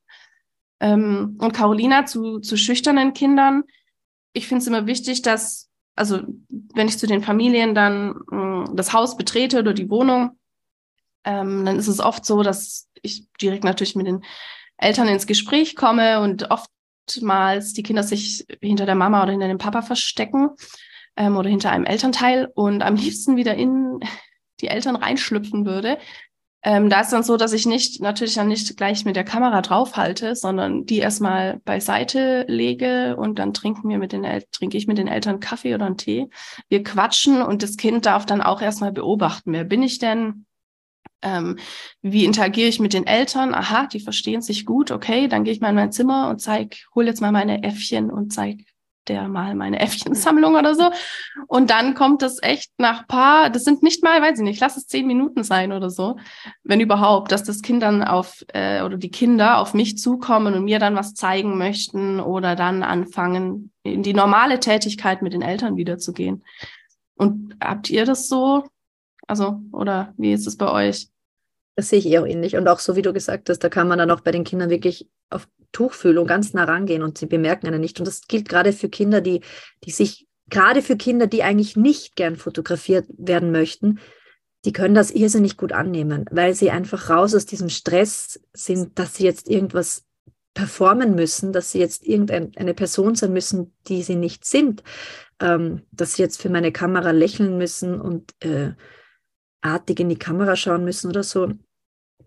Ähm, 0.79 1.38
und 1.39 1.53
Carolina 1.53 2.05
zu, 2.05 2.39
zu 2.39 2.57
schüchternen 2.57 3.13
Kindern. 3.13 3.63
Ich 4.33 4.47
finde 4.47 4.61
es 4.61 4.67
immer 4.67 4.85
wichtig, 4.85 5.21
dass, 5.21 5.69
also 5.95 6.21
wenn 6.49 6.88
ich 6.88 6.97
zu 6.97 7.07
den 7.07 7.23
Familien 7.23 7.75
dann 7.75 8.15
mh, 8.29 8.67
hm, 8.67 8.75
das 8.75 8.93
Haus 8.93 9.17
betrete 9.17 9.59
oder 9.59 9.73
die 9.73 9.89
Wohnung, 9.89 10.38
ähm, 11.23 11.65
dann 11.65 11.77
ist 11.77 11.88
es 11.88 11.99
oft 11.99 12.25
so, 12.25 12.43
dass 12.43 12.88
ich 13.01 13.27
direkt 13.41 13.63
natürlich 13.63 13.95
mit 13.95 14.07
den 14.07 14.23
Eltern 14.77 15.07
ins 15.07 15.27
Gespräch 15.27 15.75
komme 15.75 16.21
und 16.21 16.49
oftmals 16.51 17.73
die 17.73 17.83
Kinder 17.83 18.03
sich 18.03 18.45
hinter 18.61 18.85
der 18.85 18.95
Mama 18.95 19.23
oder 19.23 19.31
hinter 19.31 19.47
dem 19.47 19.57
Papa 19.57 19.81
verstecken 19.81 20.49
ähm, 21.15 21.38
oder 21.38 21.49
hinter 21.49 21.71
einem 21.71 21.85
Elternteil 21.85 22.51
und 22.53 22.83
am 22.83 22.95
liebsten 22.95 23.38
wieder 23.38 23.55
in 23.55 23.99
die 24.61 24.67
Eltern 24.67 24.95
reinschlüpfen 24.95 25.65
würde. 25.65 25.97
Ähm, 26.67 26.89
da 26.89 27.01
ist 27.01 27.13
dann 27.13 27.21
so, 27.21 27.38
dass 27.38 27.54
ich 27.54 27.67
nicht, 27.67 28.01
natürlich 28.01 28.34
dann 28.34 28.47
nicht 28.47 28.75
gleich 28.75 29.06
mit 29.06 29.15
der 29.15 29.23
Kamera 29.23 29.62
draufhalte, 29.62 30.36
sondern 30.36 30.88
die 30.88 30.97
erstmal 30.97 31.60
beiseite 31.63 32.43
lege 32.47 33.15
und 33.17 33.38
dann 33.38 33.54
trinken 33.54 33.88
wir 33.88 33.99
mit 33.99 34.13
den 34.13 34.23
El 34.23 34.43
trinke 34.51 34.75
ich 34.75 34.88
mit 34.88 34.97
den 34.97 35.08
Eltern 35.08 35.39
Kaffee 35.39 35.75
oder 35.75 35.86
einen 35.86 35.97
Tee. 35.97 36.28
Wir 36.67 36.82
quatschen 36.82 37.43
und 37.43 37.62
das 37.62 37.78
Kind 37.78 38.08
darf 38.08 38.25
dann 38.25 38.41
auch 38.41 38.63
erstmal 38.63 38.91
beobachten, 38.91 39.54
wer 39.54 39.63
bin 39.63 39.84
ich 39.84 39.99
denn? 39.99 40.47
Ähm, 41.21 41.60
wie 42.01 42.25
interagiere 42.25 42.67
ich 42.67 42.80
mit 42.80 42.93
den 42.93 43.06
Eltern? 43.06 43.54
Aha, 43.54 43.86
die 43.86 43.99
verstehen 43.99 44.41
sich 44.41 44.65
gut, 44.65 44.89
okay, 44.89 45.28
dann 45.28 45.43
gehe 45.43 45.54
ich 45.54 45.62
mal 45.62 45.69
in 45.69 45.75
mein 45.75 45.91
Zimmer 45.91 46.30
und 46.30 46.41
zeig, 46.41 46.88
hol 46.95 47.06
jetzt 47.06 47.21
mal 47.21 47.32
meine 47.32 47.62
Äffchen 47.62 48.10
und 48.10 48.34
zeig 48.34 48.65
der 49.07 49.27
mal 49.27 49.55
meine 49.55 49.79
Äffchensammlung 49.85 50.55
oder 50.55 50.75
so. 50.75 50.89
Und 51.47 51.69
dann 51.69 51.93
kommt 51.93 52.21
das 52.21 52.41
echt 52.41 52.71
nach 52.77 53.07
paar, 53.07 53.49
das 53.49 53.63
sind 53.63 53.83
nicht 53.83 54.03
mal, 54.03 54.21
weiß 54.21 54.39
ich 54.39 54.43
nicht, 54.43 54.59
lass 54.59 54.77
es 54.77 54.87
zehn 54.87 55.07
Minuten 55.07 55.43
sein 55.43 55.71
oder 55.71 55.89
so, 55.89 56.17
wenn 56.63 56.79
überhaupt, 56.79 57.31
dass 57.31 57.43
das 57.43 57.61
Kind 57.61 57.83
dann 57.83 58.03
auf, 58.03 58.43
äh, 58.53 58.81
oder 58.81 58.97
die 58.97 59.11
Kinder 59.11 59.59
auf 59.59 59.73
mich 59.73 59.97
zukommen 59.97 60.53
und 60.53 60.65
mir 60.65 60.79
dann 60.79 60.95
was 60.95 61.13
zeigen 61.13 61.57
möchten 61.57 62.19
oder 62.19 62.55
dann 62.55 62.83
anfangen, 62.83 63.71
in 63.83 64.03
die 64.03 64.13
normale 64.13 64.59
Tätigkeit 64.59 65.21
mit 65.21 65.33
den 65.33 65.41
Eltern 65.41 65.77
wiederzugehen. 65.77 66.43
Und 67.15 67.55
habt 67.61 67.89
ihr 67.89 68.05
das 68.05 68.27
so? 68.27 68.63
Also, 69.27 69.61
oder 69.71 70.13
wie 70.17 70.33
ist 70.33 70.47
es 70.47 70.57
bei 70.57 70.69
euch? 70.69 71.07
Das 71.75 71.89
sehe 71.89 71.99
ich 71.99 72.07
eher 72.07 72.25
ähnlich. 72.25 72.55
Und 72.55 72.67
auch 72.67 72.79
so, 72.79 72.95
wie 72.95 73.01
du 73.01 73.13
gesagt 73.13 73.49
hast, 73.49 73.59
da 73.59 73.69
kann 73.69 73.88
man 73.88 73.97
dann 73.97 74.11
auch 74.11 74.21
bei 74.21 74.31
den 74.31 74.43
Kindern 74.43 74.69
wirklich 74.69 75.09
auf 75.29 75.47
Tuchfühlung 75.71 76.25
ganz 76.25 76.53
nah 76.53 76.63
rangehen 76.63 77.03
und 77.03 77.17
sie 77.17 77.25
bemerken 77.25 77.67
einen 77.67 77.81
nicht. 77.81 77.99
Und 77.99 78.07
das 78.07 78.21
gilt 78.27 78.47
gerade 78.47 78.71
für 78.71 78.89
Kinder, 78.89 79.21
die, 79.21 79.41
die 79.83 79.91
sich, 79.91 80.27
gerade 80.49 80.81
für 80.81 80.95
Kinder, 80.95 81.27
die 81.27 81.43
eigentlich 81.43 81.75
nicht 81.75 82.15
gern 82.15 82.38
fotografiert 82.38 83.05
werden 83.09 83.51
möchten, 83.51 83.99
die 84.63 84.73
können 84.73 84.95
das 84.95 85.11
irrsinnig 85.11 85.57
gut 85.57 85.73
annehmen, 85.73 86.25
weil 86.31 86.55
sie 86.55 86.71
einfach 86.71 87.09
raus 87.09 87.35
aus 87.35 87.45
diesem 87.45 87.69
Stress 87.69 88.39
sind, 88.53 88.97
dass 88.97 89.15
sie 89.15 89.25
jetzt 89.25 89.47
irgendwas 89.47 90.05
performen 90.55 91.13
müssen, 91.13 91.53
dass 91.53 91.71
sie 91.71 91.79
jetzt 91.79 92.05
irgendeine 92.05 92.73
Person 92.73 93.13
sein 93.13 93.33
müssen, 93.33 93.73
die 93.88 94.01
sie 94.01 94.15
nicht 94.15 94.45
sind, 94.45 94.83
ähm, 95.39 95.81
dass 95.91 96.15
sie 96.15 96.23
jetzt 96.23 96.41
für 96.41 96.49
meine 96.49 96.71
Kamera 96.71 97.11
lächeln 97.11 97.57
müssen 97.57 98.01
und 98.01 98.33
äh, 98.39 98.71
artig 99.65 99.99
in 99.99 100.10
die 100.10 100.19
Kamera 100.19 100.56
schauen 100.56 100.86
müssen 100.86 101.10
oder 101.10 101.23
so. 101.23 101.51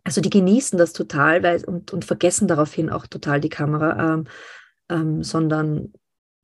Also 0.05 0.21
die 0.21 0.31
genießen 0.31 0.79
das 0.79 0.93
total 0.93 1.43
weil, 1.43 1.65
und, 1.65 1.93
und 1.93 2.05
vergessen 2.05 2.49
daraufhin 2.49 2.91
auch 2.91 3.07
total 3.07 3.41
die 3.41 3.49
Kamera, 3.49 4.15
ähm, 4.15 4.25
ähm, 4.91 5.23
sondern 5.23 5.93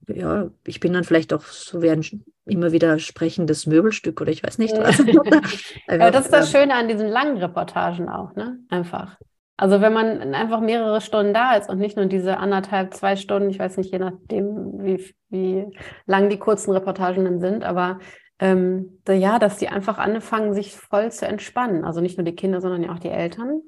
ja, 0.08 0.50
ich 0.66 0.80
bin 0.80 0.92
dann 0.92 1.04
vielleicht 1.04 1.32
auch 1.32 1.42
so 1.42 1.82
wie 1.82 1.90
ein 1.90 2.04
immer 2.46 2.72
wieder 2.72 2.98
sprechendes 2.98 3.66
Möbelstück 3.66 4.20
oder 4.20 4.30
ich 4.30 4.42
weiß 4.42 4.58
nicht 4.58 4.76
was. 4.76 4.98
ja, 4.98 6.10
das 6.10 6.26
ist 6.26 6.32
das 6.32 6.54
ähm, 6.54 6.60
Schöne 6.60 6.74
an 6.74 6.88
diesen 6.88 7.08
langen 7.08 7.38
Reportagen 7.38 8.08
auch, 8.08 8.34
ne? 8.34 8.58
Einfach. 8.68 9.16
Also 9.56 9.80
wenn 9.80 9.92
man 9.92 10.34
einfach 10.34 10.60
mehrere 10.60 11.00
Stunden 11.00 11.32
da 11.32 11.54
ist 11.54 11.70
und 11.70 11.78
nicht 11.78 11.96
nur 11.96 12.06
diese 12.06 12.38
anderthalb, 12.38 12.92
zwei 12.92 13.16
Stunden, 13.16 13.50
ich 13.50 13.58
weiß 13.58 13.76
nicht, 13.76 13.92
je 13.92 14.00
nachdem, 14.00 14.84
wie, 14.84 15.14
wie 15.30 15.66
lang 16.06 16.28
die 16.28 16.38
kurzen 16.38 16.72
Reportagen 16.72 17.24
dann 17.24 17.40
sind, 17.40 17.64
aber 17.64 18.00
ähm, 18.38 19.00
da, 19.04 19.12
ja, 19.12 19.38
dass 19.38 19.58
die 19.58 19.68
einfach 19.68 19.98
anfangen, 19.98 20.54
sich 20.54 20.74
voll 20.76 21.12
zu 21.12 21.26
entspannen. 21.26 21.84
Also 21.84 22.00
nicht 22.00 22.18
nur 22.18 22.24
die 22.24 22.34
Kinder, 22.34 22.60
sondern 22.60 22.82
ja 22.82 22.92
auch 22.92 22.98
die 22.98 23.08
Eltern. 23.08 23.62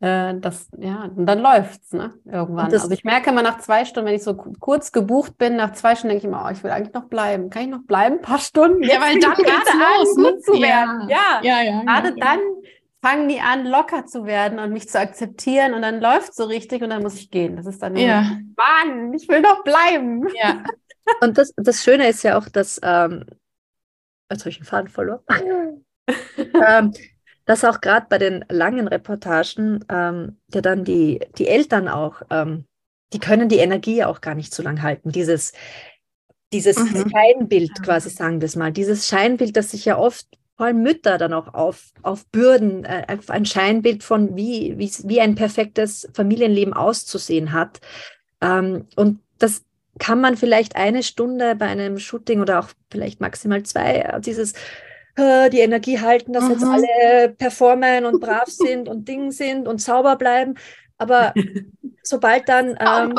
Äh, 0.00 0.34
das, 0.40 0.70
ja, 0.78 1.10
und 1.14 1.26
dann 1.26 1.40
läuft's, 1.40 1.92
ne? 1.92 2.14
Irgendwann. 2.24 2.72
also 2.72 2.90
ich 2.90 3.04
merke 3.04 3.30
immer 3.30 3.42
nach 3.42 3.58
zwei 3.58 3.84
Stunden, 3.84 4.08
wenn 4.08 4.16
ich 4.16 4.22
so 4.22 4.34
kurz 4.34 4.92
gebucht 4.92 5.36
bin, 5.36 5.56
nach 5.56 5.72
zwei 5.72 5.94
Stunden 5.94 6.14
denke 6.14 6.26
ich 6.26 6.32
immer, 6.32 6.46
oh, 6.46 6.50
ich 6.50 6.64
will 6.64 6.70
eigentlich 6.70 6.94
noch 6.94 7.04
bleiben. 7.04 7.50
Kann 7.50 7.62
ich 7.64 7.68
noch 7.68 7.82
bleiben? 7.82 8.16
Ein 8.16 8.22
paar 8.22 8.38
Stunden? 8.38 8.82
Ja, 8.82 9.00
weil 9.00 9.20
dann 9.20 9.34
geht's 9.36 9.74
los, 9.74 10.16
ne? 10.16 10.32
gut 10.32 10.44
zu 10.44 10.52
werden. 10.52 11.08
Ja, 11.08 11.40
ja, 11.42 11.62
ja. 11.62 11.82
Gerade 11.82 12.08
ja, 12.08 12.14
dann 12.18 12.40
fangen 13.02 13.28
die 13.28 13.40
an, 13.40 13.66
locker 13.66 14.06
zu 14.06 14.24
werden 14.24 14.58
und 14.58 14.72
mich 14.72 14.88
zu 14.88 14.98
akzeptieren 14.98 15.74
und 15.74 15.82
dann 15.82 16.00
läuft 16.00 16.34
so 16.34 16.44
richtig 16.44 16.82
und 16.82 16.90
dann 16.90 17.02
muss 17.02 17.16
ich 17.16 17.30
gehen. 17.30 17.56
Das 17.56 17.66
ist 17.66 17.82
dann, 17.82 17.96
ja. 17.96 18.38
Mann, 18.56 19.12
ich 19.12 19.28
will 19.28 19.40
noch 19.42 19.62
bleiben. 19.64 20.26
Ja. 20.34 20.64
Und 21.20 21.38
das, 21.38 21.52
das 21.56 21.82
Schöne 21.82 22.08
ist 22.08 22.22
ja 22.22 22.38
auch, 22.38 22.48
dass 22.48 22.78
ähm, 22.84 23.24
jetzt 24.30 24.42
habe 24.42 24.50
ich 24.50 24.58
den 24.58 24.64
Faden 24.64 24.88
verloren, 24.88 25.20
ähm, 26.38 26.92
dass 27.46 27.64
auch 27.64 27.80
gerade 27.80 28.06
bei 28.08 28.18
den 28.18 28.44
langen 28.48 28.88
Reportagen 28.88 29.84
ähm, 29.88 30.38
ja 30.52 30.60
dann 30.60 30.84
die, 30.84 31.20
die 31.38 31.48
Eltern 31.48 31.88
auch, 31.88 32.22
ähm, 32.30 32.64
die 33.12 33.18
können 33.18 33.48
die 33.48 33.58
Energie 33.58 34.04
auch 34.04 34.20
gar 34.20 34.34
nicht 34.34 34.54
so 34.54 34.62
lang 34.62 34.82
halten. 34.82 35.10
Dieses, 35.10 35.52
dieses 36.52 36.78
mhm. 36.78 37.10
Scheinbild 37.10 37.82
quasi, 37.82 38.10
sagen 38.10 38.40
wir 38.40 38.46
es 38.46 38.56
mal, 38.56 38.72
dieses 38.72 39.08
Scheinbild, 39.08 39.56
das 39.56 39.72
sich 39.72 39.84
ja 39.84 39.98
oft 39.98 40.26
vor 40.56 40.66
allem 40.66 40.82
Mütter 40.82 41.16
dann 41.16 41.32
auch 41.32 41.54
auf, 41.54 41.90
aufbürden, 42.02 42.84
äh, 42.84 43.06
ein 43.28 43.46
Scheinbild 43.46 44.04
von, 44.04 44.36
wie, 44.36 44.76
wie, 44.76 44.92
wie 45.04 45.20
ein 45.20 45.34
perfektes 45.34 46.06
Familienleben 46.12 46.74
auszusehen 46.74 47.52
hat. 47.52 47.80
Ähm, 48.42 48.86
und 48.94 49.20
das 49.38 49.64
kann 50.00 50.20
man 50.20 50.36
vielleicht 50.36 50.74
eine 50.74 51.04
Stunde 51.04 51.54
bei 51.54 51.66
einem 51.66 52.00
Shooting 52.00 52.40
oder 52.40 52.58
auch 52.58 52.68
vielleicht 52.90 53.20
maximal 53.20 53.62
zwei 53.62 53.98
äh, 53.98 54.20
dieses 54.20 54.54
äh, 55.14 55.48
die 55.50 55.60
Energie 55.60 56.00
halten, 56.00 56.32
dass 56.32 56.44
mhm. 56.44 56.50
jetzt 56.50 56.64
alle 56.64 57.28
performen 57.28 58.06
und 58.06 58.20
brav 58.20 58.48
sind 58.48 58.88
und 58.88 59.06
Ding 59.06 59.30
sind 59.30 59.68
und 59.68 59.80
sauber 59.80 60.16
bleiben. 60.16 60.54
Aber 60.98 61.34
sobald 62.02 62.48
dann 62.48 62.76
ähm, 62.80 63.14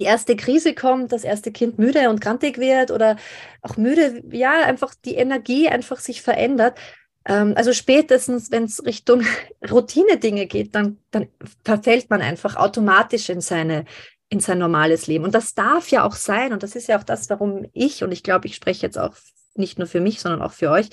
die 0.00 0.04
erste 0.04 0.36
Krise 0.36 0.74
kommt, 0.74 1.12
das 1.12 1.24
erste 1.24 1.50
Kind 1.50 1.78
müde 1.78 2.08
und 2.08 2.20
grantig 2.20 2.58
wird 2.58 2.90
oder 2.90 3.16
auch 3.62 3.76
müde, 3.76 4.22
ja, 4.30 4.62
einfach 4.62 4.94
die 5.04 5.16
Energie 5.16 5.68
einfach 5.68 5.98
sich 5.98 6.22
verändert. 6.22 6.78
Ähm, 7.24 7.54
also 7.56 7.72
spätestens, 7.72 8.52
wenn 8.52 8.64
es 8.64 8.84
Richtung 8.84 9.22
Routine-Dinge 9.70 10.46
geht, 10.46 10.74
dann, 10.76 10.98
dann 11.10 11.26
verfällt 11.64 12.08
man 12.08 12.22
einfach 12.22 12.54
automatisch 12.54 13.28
in 13.28 13.40
seine 13.40 13.84
in 14.30 14.40
sein 14.40 14.58
normales 14.58 15.06
Leben. 15.06 15.24
Und 15.24 15.34
das 15.34 15.54
darf 15.54 15.90
ja 15.90 16.04
auch 16.04 16.14
sein. 16.14 16.52
Und 16.52 16.62
das 16.62 16.76
ist 16.76 16.88
ja 16.88 16.98
auch 16.98 17.04
das, 17.04 17.30
warum 17.30 17.66
ich, 17.72 18.02
und 18.04 18.12
ich 18.12 18.22
glaube, 18.22 18.46
ich 18.46 18.54
spreche 18.54 18.86
jetzt 18.86 18.98
auch 18.98 19.14
nicht 19.54 19.78
nur 19.78 19.86
für 19.86 20.00
mich, 20.00 20.20
sondern 20.20 20.42
auch 20.42 20.52
für 20.52 20.70
euch, 20.70 20.88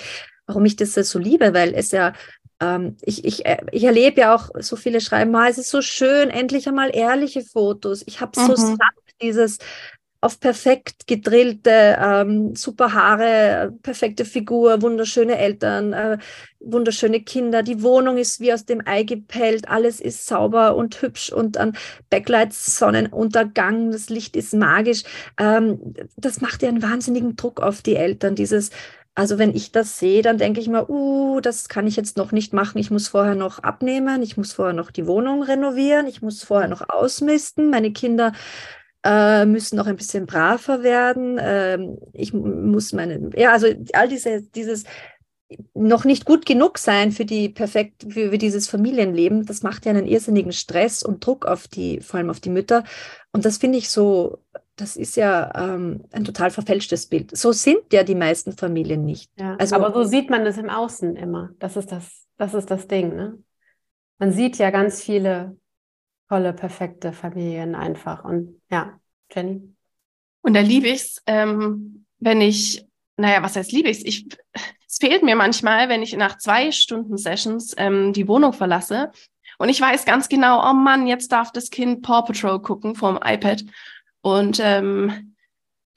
warum 0.47 0.65
ich 0.65 0.75
das 0.75 0.93
so 0.93 1.19
liebe, 1.19 1.53
weil 1.53 1.73
es 1.73 1.91
ja, 1.91 2.13
ähm, 2.59 2.97
ich, 3.01 3.25
ich, 3.25 3.45
äh, 3.45 3.57
ich 3.71 3.83
erlebe 3.83 4.21
ja 4.21 4.35
auch, 4.35 4.49
so 4.59 4.75
viele 4.75 5.01
schreiben, 5.01 5.35
ah, 5.35 5.49
es 5.49 5.57
ist 5.57 5.69
so 5.69 5.81
schön, 5.81 6.29
endlich 6.29 6.67
einmal 6.67 6.95
ehrliche 6.95 7.41
Fotos. 7.41 8.03
Ich 8.05 8.21
habe 8.21 8.31
so 8.35 8.51
mhm. 8.51 8.55
satt 8.55 8.79
dieses, 9.21 9.59
auf 10.21 10.39
perfekt 10.39 11.07
gedrillte, 11.07 11.97
ähm, 12.01 12.55
super 12.55 12.93
Haare, 12.93 13.73
perfekte 13.83 14.25
Figur, 14.25 14.81
wunderschöne 14.81 15.37
Eltern, 15.37 15.93
äh, 15.93 16.17
wunderschöne 16.59 17.21
Kinder. 17.21 17.61
Die 17.61 17.83
Wohnung 17.83 18.17
ist 18.17 18.39
wie 18.39 18.51
aus 18.51 18.65
dem 18.65 18.81
Ei 18.87 19.03
gepellt, 19.03 19.69
alles 19.69 19.99
ist 19.99 20.25
sauber 20.25 20.75
und 20.75 21.01
hübsch 21.01 21.31
und 21.31 21.57
an 21.57 21.77
Backlights, 22.09 22.77
Sonnenuntergang, 22.79 23.91
das 23.91 24.09
Licht 24.09 24.35
ist 24.35 24.53
magisch. 24.53 25.03
Ähm, 25.37 25.93
das 26.17 26.41
macht 26.41 26.63
ja 26.63 26.69
einen 26.69 26.81
wahnsinnigen 26.81 27.35
Druck 27.35 27.61
auf 27.61 27.81
die 27.81 27.95
Eltern, 27.95 28.35
dieses 28.35 28.71
also 29.17 29.37
wenn 29.37 29.55
ich 29.55 29.71
das 29.71 29.97
sehe, 29.97 30.21
dann 30.21 30.37
denke 30.37 30.59
ich 30.59 30.67
mir, 30.67 30.89
uh, 30.89 31.39
das 31.39 31.69
kann 31.69 31.87
ich 31.87 31.95
jetzt 31.95 32.17
noch 32.17 32.33
nicht 32.33 32.51
machen. 32.51 32.77
Ich 32.79 32.91
muss 32.91 33.07
vorher 33.07 33.35
noch 33.35 33.59
abnehmen, 33.59 34.21
ich 34.21 34.35
muss 34.35 34.51
vorher 34.51 34.73
noch 34.73 34.91
die 34.91 35.07
Wohnung 35.07 35.41
renovieren, 35.41 36.05
ich 36.07 36.21
muss 36.21 36.43
vorher 36.43 36.67
noch 36.67 36.89
ausmisten. 36.89 37.69
Meine 37.69 37.93
Kinder 37.93 38.33
äh, 39.05 39.45
müssen 39.45 39.77
noch 39.77 39.85
ein 39.85 39.95
bisschen 39.95 40.25
braver 40.25 40.81
werden. 40.81 41.37
Ähm, 41.39 41.97
ich 42.11 42.33
muss 42.33 42.91
meine, 42.91 43.29
ja, 43.35 43.53
also 43.53 43.67
all 43.93 44.09
diese, 44.09 44.41
dieses 44.41 44.83
noch 45.75 46.05
nicht 46.05 46.25
gut 46.25 46.45
genug 46.45 46.79
sein 46.79 47.11
für 47.11 47.23
die 47.23 47.49
perfekt, 47.49 48.03
für, 48.09 48.31
für 48.31 48.37
dieses 48.39 48.67
Familienleben, 48.67 49.45
das 49.45 49.61
macht 49.61 49.85
ja 49.85 49.91
einen 49.91 50.07
irrsinnigen 50.07 50.51
Stress 50.51 51.03
und 51.03 51.23
Druck 51.25 51.45
auf 51.45 51.67
die, 51.67 52.01
vor 52.01 52.17
allem 52.17 52.31
auf 52.31 52.39
die 52.39 52.49
Mütter. 52.49 52.83
Und 53.31 53.45
das 53.45 53.59
finde 53.59 53.77
ich 53.77 53.89
so, 53.89 54.39
das 54.75 54.97
ist 54.97 55.15
ja 55.15 55.51
ähm, 55.55 56.03
ein 56.11 56.25
total 56.25 56.49
verfälschtes 56.49 57.05
Bild. 57.05 57.35
So 57.37 57.51
sind 57.51 57.93
ja 57.93 58.03
die 58.03 58.15
meisten 58.15 58.53
Familien 58.53 59.05
nicht. 59.05 59.29
Ja, 59.37 59.55
also, 59.57 59.75
aber 59.75 59.93
so 59.93 60.03
sieht 60.03 60.31
man 60.31 60.43
das 60.43 60.57
im 60.57 60.69
Außen 60.69 61.15
immer. 61.15 61.51
Das 61.59 61.77
ist 61.77 61.91
das, 61.91 62.25
das 62.37 62.55
ist 62.55 62.71
das 62.71 62.87
Ding, 62.87 63.15
ne? 63.15 63.37
Man 64.17 64.31
sieht 64.31 64.57
ja 64.57 64.71
ganz 64.71 65.03
viele 65.03 65.57
tolle, 66.29 66.53
perfekte 66.53 67.13
Familien 67.13 67.75
einfach. 67.75 68.23
Und 68.23 68.61
ja, 68.69 68.99
Jenny. 69.31 69.75
Und 70.41 70.53
da 70.53 70.59
liebe 70.59 70.87
ich 70.87 71.01
es, 71.01 71.23
ähm, 71.25 72.05
wenn 72.19 72.41
ich, 72.41 72.85
naja, 73.17 73.41
was 73.41 73.55
heißt 73.55 73.71
liebe 73.71 73.89
ich 73.89 74.05
Ich, 74.05 74.27
es 74.87 74.97
fehlt 74.97 75.23
mir 75.23 75.35
manchmal, 75.35 75.89
wenn 75.89 76.03
ich 76.03 76.15
nach 76.15 76.37
zwei 76.37 76.71
Stunden 76.71 77.17
Sessions 77.17 77.73
ähm, 77.77 78.13
die 78.13 78.27
Wohnung 78.27 78.53
verlasse 78.53 79.11
und 79.57 79.69
ich 79.69 79.79
weiß 79.79 80.05
ganz 80.05 80.29
genau, 80.29 80.69
oh 80.69 80.73
Mann, 80.73 81.07
jetzt 81.07 81.31
darf 81.31 81.51
das 81.51 81.69
Kind 81.69 82.01
Paw 82.01 82.23
Patrol 82.23 82.61
gucken 82.61 82.95
vom 82.95 83.19
iPad 83.23 83.63
und 84.21 84.59
ähm, 84.61 85.35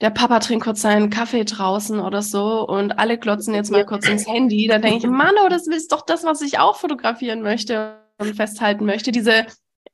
der 0.01 0.11
Papa 0.11 0.39
trinkt 0.39 0.63
kurz 0.63 0.81
seinen 0.81 1.09
Kaffee 1.09 1.43
draußen 1.43 1.99
oder 1.99 2.21
so 2.21 2.65
und 2.65 2.93
alle 2.93 3.17
klotzen 3.17 3.53
jetzt 3.53 3.71
mal 3.71 3.85
kurz 3.85 4.07
ins 4.07 4.27
Handy. 4.27 4.67
Da 4.67 4.77
denke 4.77 4.99
ich, 4.99 5.07
Mann, 5.07 5.35
oh, 5.43 5.49
das 5.49 5.67
ist 5.67 5.91
doch 5.91 6.05
das, 6.05 6.23
was 6.23 6.41
ich 6.41 6.57
auch 6.57 6.77
fotografieren 6.77 7.41
möchte 7.41 7.99
und 8.17 8.33
festhalten 8.35 8.85
möchte. 8.85 9.11
Diese 9.11 9.45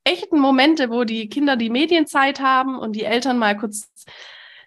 echten 0.06 0.40
Momente, 0.40 0.90
wo 0.90 1.04
die 1.04 1.28
Kinder 1.28 1.58
die 1.58 1.70
Medienzeit 1.70 2.40
haben 2.40 2.78
und 2.78 2.94
die 2.94 3.04
Eltern 3.04 3.38
mal 3.38 3.58
kurz 3.58 3.90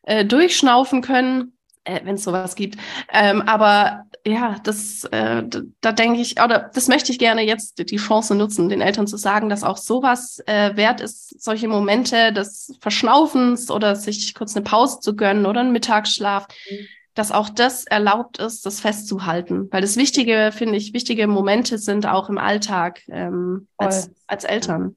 äh, 0.02 0.24
durchschnaufen 0.24 1.00
können, 1.00 1.56
äh, 1.84 2.00
wenn 2.04 2.16
es 2.16 2.24
sowas 2.24 2.54
gibt. 2.54 2.76
Ähm, 3.10 3.42
aber 3.42 4.04
ja, 4.26 4.56
das, 4.64 5.04
äh, 5.04 5.42
da, 5.46 5.60
da 5.80 5.92
denke 5.92 6.20
ich, 6.20 6.42
oder 6.42 6.70
das 6.74 6.88
möchte 6.88 7.12
ich 7.12 7.18
gerne 7.18 7.42
jetzt 7.42 7.78
die 7.78 7.96
Chance 7.96 8.34
nutzen, 8.34 8.68
den 8.68 8.82
Eltern 8.82 9.06
zu 9.06 9.16
sagen, 9.16 9.48
dass 9.48 9.64
auch 9.64 9.78
sowas 9.78 10.42
äh, 10.46 10.76
wert 10.76 11.00
ist, 11.00 11.42
solche 11.42 11.68
Momente 11.68 12.32
des 12.32 12.76
Verschnaufens 12.80 13.70
oder 13.70 13.96
sich 13.96 14.34
kurz 14.34 14.54
eine 14.54 14.64
Pause 14.64 15.00
zu 15.00 15.16
gönnen 15.16 15.46
oder 15.46 15.60
einen 15.60 15.72
Mittagsschlaf. 15.72 16.46
Mhm 16.70 16.86
dass 17.18 17.32
auch 17.32 17.48
das 17.48 17.84
erlaubt 17.84 18.38
ist, 18.38 18.64
das 18.64 18.78
festzuhalten. 18.78 19.66
Weil 19.72 19.82
das 19.82 19.96
Wichtige, 19.96 20.52
finde 20.52 20.76
ich, 20.76 20.94
wichtige 20.94 21.26
Momente 21.26 21.76
sind 21.76 22.06
auch 22.06 22.28
im 22.28 22.38
Alltag 22.38 23.00
ähm, 23.08 23.66
als, 23.76 24.12
als 24.28 24.44
Eltern. 24.44 24.94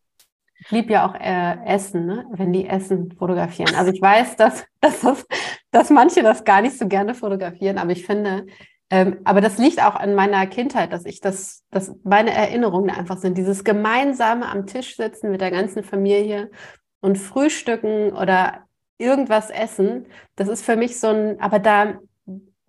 Ich 0.63 0.71
liebe 0.71 0.93
ja 0.93 1.07
auch 1.07 1.15
äh, 1.15 1.57
Essen, 1.65 2.05
ne? 2.05 2.25
wenn 2.31 2.53
die 2.53 2.67
Essen 2.67 3.11
fotografieren. 3.11 3.73
Also 3.75 3.91
ich 3.91 4.01
weiß, 4.01 4.35
dass, 4.35 4.63
dass, 4.79 5.01
das, 5.01 5.25
dass 5.71 5.89
manche 5.89 6.21
das 6.21 6.43
gar 6.43 6.61
nicht 6.61 6.77
so 6.77 6.87
gerne 6.87 7.15
fotografieren, 7.15 7.77
aber 7.77 7.91
ich 7.91 8.05
finde, 8.05 8.45
ähm, 8.91 9.19
aber 9.23 9.41
das 9.41 9.57
liegt 9.57 9.81
auch 9.81 9.95
an 9.95 10.15
meiner 10.15 10.45
Kindheit, 10.47 10.93
dass 10.93 11.05
ich 11.05 11.19
das, 11.21 11.63
dass 11.71 11.95
meine 12.03 12.31
Erinnerungen 12.31 12.89
einfach 12.89 13.17
sind. 13.17 13.37
Dieses 13.37 13.63
gemeinsame 13.63 14.47
am 14.47 14.67
Tisch 14.67 14.97
sitzen 14.97 15.31
mit 15.31 15.41
der 15.41 15.49
ganzen 15.49 15.83
Familie 15.83 16.51
und 16.99 17.17
frühstücken 17.17 18.11
oder 18.11 18.65
irgendwas 18.97 19.49
essen, 19.49 20.05
das 20.35 20.47
ist 20.47 20.63
für 20.63 20.75
mich 20.75 20.99
so 20.99 21.07
ein, 21.07 21.39
aber 21.39 21.57
da, 21.57 21.99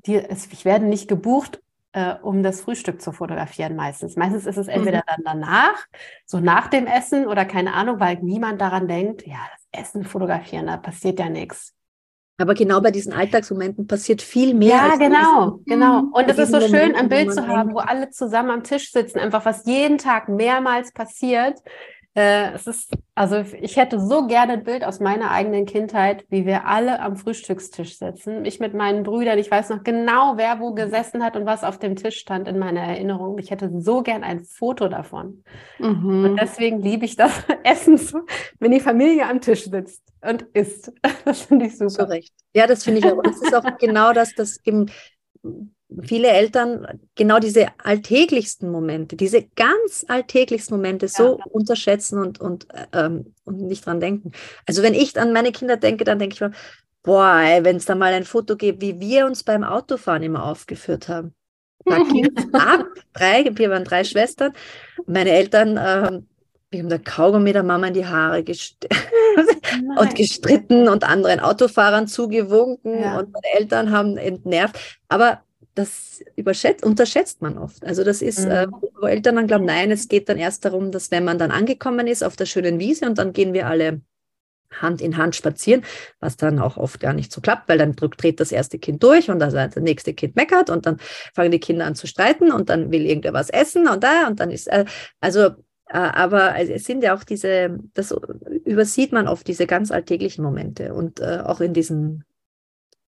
die, 0.07 0.17
es, 0.17 0.47
ich 0.47 0.65
werde 0.65 0.87
nicht 0.87 1.09
gebucht, 1.09 1.61
äh, 1.93 2.15
um 2.23 2.43
das 2.43 2.63
Frühstück 2.63 3.01
zu 3.01 3.13
fotografieren 3.13 3.77
meistens. 3.77 4.17
Meistens 4.17 4.47
ist 4.47 4.57
es 4.57 4.69
entweder 4.69 4.99
mhm. 4.99 5.25
dann 5.25 5.41
danach, 5.41 5.87
so 6.27 6.41
nach 6.41 6.69
dem 6.69 6.87
Essen 6.87 7.27
oder 7.27 7.45
keine 7.45 7.75
Ahnung, 7.75 8.01
weil 8.01 8.19
niemand 8.23 8.61
daran 8.61 8.89
denkt, 8.89 9.27
ja, 9.27 9.39
das 9.53 9.81
Essen 9.83 10.05
fotografieren, 10.05 10.67
da 10.67 10.77
passiert 10.77 11.19
ja 11.19 11.29
nichts. 11.29 11.75
Aber 12.39 12.55
genau 12.55 12.81
bei 12.81 12.91
diesen 12.91 13.13
Alltagsmomenten 13.13 13.87
passiert 13.87 14.23
viel 14.23 14.55
mehr. 14.55 14.71
Ja, 14.71 14.97
genau, 14.97 15.61
genau. 15.67 16.05
Und 16.13 16.29
es 16.29 16.39
ist 16.39 16.51
so 16.51 16.59
Momenten, 16.59 16.77
schön, 16.77 16.95
ein 16.97 17.09
Bild 17.09 17.33
zu 17.33 17.47
haben, 17.47 17.75
wo 17.75 17.79
alle 17.79 18.11
zusammen 18.11 18.51
am 18.51 18.65
Tisch 18.65 18.91
sitzen, 18.91 19.19
einfach 19.19 19.45
was 19.45 19.65
jeden 19.67 19.99
Tag 19.99 20.29
mehrmals 20.29 20.93
passiert. 20.93 21.61
Äh, 22.15 22.53
es 22.53 22.67
ist, 22.67 22.93
also 23.15 23.43
ich 23.61 23.77
hätte 23.77 23.99
so 23.99 24.27
gerne 24.27 24.55
ein 24.55 24.65
Bild 24.65 24.85
aus 24.85 25.01
meiner 25.01 25.31
eigenen 25.31 25.65
Kindheit, 25.65 26.27
wie 26.29 26.45
wir 26.45 26.67
alle 26.67 27.01
am 27.01 27.17
Frühstückstisch 27.17 27.99
sitzen. 27.99 28.45
Ich 28.45 28.61
mit 28.61 28.75
meinen 28.75 29.03
Brüdern, 29.03 29.39
ich 29.39 29.51
weiß 29.51 29.71
noch 29.71 29.83
genau, 29.83 30.37
wer 30.37 30.61
wo 30.61 30.75
gesessen 30.75 31.25
hat 31.25 31.37
und 31.37 31.47
was 31.47 31.65
auf 31.65 31.79
dem 31.79 31.97
Tisch 31.97 32.19
stand 32.19 32.49
in 32.49 32.59
meiner 32.59 32.83
Erinnerung. 32.83 33.39
Ich 33.39 33.51
hätte 33.51 33.71
so 33.81 34.03
gern 34.03 34.25
ein 34.25 34.45
Foto 34.45 34.89
davon. 34.89 35.43
Mhm. 35.79 36.25
Und 36.25 36.37
deswegen 36.41 36.83
liebe 36.83 37.07
ich 37.07 37.17
das 37.17 37.45
Essen, 37.65 37.99
wenn 38.59 38.73
die 38.73 38.81
Familie 38.81 39.27
am 39.27 39.41
Tisch 39.41 39.65
sitzt 39.65 40.03
und 40.21 40.43
isst. 40.53 40.93
Das 41.25 41.43
finde 41.43 41.67
ich 41.67 41.79
super. 41.79 41.91
So 41.91 42.03
recht. 42.05 42.35
Ja, 42.55 42.67
das 42.67 42.85
finde 42.85 42.99
ich 42.99 43.07
auch. 43.07 43.23
Das 43.23 43.41
ist 43.41 43.55
auch 43.55 43.79
genau 43.79 44.13
das, 44.13 44.35
das 44.35 44.59
eben 44.65 44.91
viele 46.03 46.29
Eltern 46.29 47.01
genau 47.15 47.39
diese 47.39 47.67
alltäglichsten 47.83 48.71
Momente, 48.71 49.17
diese 49.17 49.43
ganz 49.57 50.05
alltäglichsten 50.09 50.77
Momente 50.77 51.09
so 51.09 51.39
ja. 51.39 51.45
unterschätzen 51.51 52.19
und, 52.19 52.41
und, 52.41 52.67
ähm, 52.93 53.35
und 53.45 53.61
nicht 53.63 53.87
dran 53.87 54.01
denken. 54.01 54.33
Also 54.67 54.83
wenn 54.83 54.95
ich 54.95 55.19
an 55.19 55.33
meine 55.33 55.53
Kinder 55.53 55.77
denke, 55.77 56.05
dann 56.05 56.19
denke 56.19 56.35
ich 56.35 56.41
mir, 56.41 56.53
boah, 57.03 57.43
wenn 57.63 57.77
es 57.77 57.85
da 57.85 57.95
mal 57.95 58.13
ein 58.13 58.25
Foto 58.25 58.57
gibt, 58.57 58.81
wie 58.81 59.01
wir 59.01 59.27
uns 59.27 59.43
beim 59.43 59.65
Autofahren 59.65 60.23
immer 60.23 60.45
aufgeführt 60.45 61.09
haben. 61.09 61.35
Da 61.85 61.99
ging 61.99 62.29
ab, 62.53 62.87
drei, 63.13 63.51
wir 63.53 63.71
waren 63.71 63.85
drei 63.85 64.05
Schwestern. 64.05 64.53
Meine 65.07 65.31
Eltern, 65.31 65.79
ähm, 65.83 66.27
wir 66.71 66.81
haben 66.81 66.89
da 66.89 66.99
Kaugummi 66.99 67.53
der 67.53 67.63
Mama 67.63 67.89
in 67.89 67.95
die 67.95 68.07
Haare 68.07 68.43
gest 68.43 68.89
und 69.99 70.15
gestritten 70.15 70.89
und 70.89 71.05
anderen 71.05 71.41
Autofahrern 71.41 72.07
zugewunken 72.07 73.03
ja. 73.03 73.19
und 73.19 73.33
meine 73.33 73.61
Eltern 73.61 73.91
haben 73.91 74.17
entnervt. 74.17 74.77
Aber 75.09 75.43
das 75.75 76.23
unterschätzt 76.83 77.41
man 77.41 77.59
oft. 77.59 77.85
Also 77.85 78.05
das 78.05 78.23
ist, 78.23 78.45
äh, 78.45 78.67
mhm. 78.67 78.75
äh, 78.75 78.79
wo 79.01 79.07
Eltern 79.07 79.37
dann 79.37 79.47
glauben, 79.47 79.65
nein, 79.65 79.91
es 79.91 80.09
geht 80.09 80.29
dann 80.29 80.39
erst 80.39 80.65
darum, 80.65 80.93
dass 80.93 81.11
wenn 81.11 81.25
man 81.25 81.39
dann 81.39 81.51
angekommen 81.51 82.07
ist 82.07 82.23
auf 82.23 82.37
der 82.37 82.47
schönen 82.47 82.79
Wiese 82.79 83.07
und 83.07 83.19
dann 83.19 83.33
gehen 83.33 83.53
wir 83.55 83.67
alle 83.67 84.01
Hand 84.81 85.01
in 85.01 85.17
Hand 85.17 85.37
spazieren, 85.37 85.85
was 86.21 86.37
dann 86.37 86.59
auch 86.59 86.77
oft 86.77 87.01
gar 87.01 87.13
nicht 87.13 87.33
so 87.33 87.41
klappt, 87.41 87.69
weil 87.69 87.79
dann 87.79 87.95
dreht 87.95 88.41
das 88.41 88.53
erste 88.53 88.79
Kind 88.79 89.03
durch 89.03 89.31
und 89.31 89.39
das, 89.39 89.53
das 89.53 89.77
nächste 89.77 90.15
Kind 90.15 90.37
meckert 90.37 90.71
und 90.71 90.87
dann 90.87 90.99
fangen 91.35 91.51
die 91.51 91.61
Kinder 91.61 91.85
an 91.85 91.95
zu 91.95 92.07
streiten 92.07 92.53
und 92.53 92.71
dann 92.71 92.91
will 92.91 93.05
irgendwer 93.05 93.33
was 93.33 93.51
essen 93.51 93.89
und 93.89 94.03
da 94.03 94.27
und 94.27 94.41
dann 94.41 94.51
ist, 94.51 94.69
äh, 94.69 94.85
also 95.21 95.51
äh, 95.89 95.99
aber 95.99 96.59
es 96.59 96.85
sind 96.85 97.03
ja 97.03 97.15
auch 97.15 97.25
diese, 97.25 97.79
das 97.95 98.15
übersieht 98.65 99.13
man 99.13 99.29
oft, 99.29 99.47
diese 99.47 99.67
ganz 99.67 99.91
alltäglichen 99.91 100.43
Momente 100.43 100.95
und 100.95 101.21
äh, 101.21 101.41
auch 101.45 101.61
in 101.61 101.75
diesen 101.75 102.25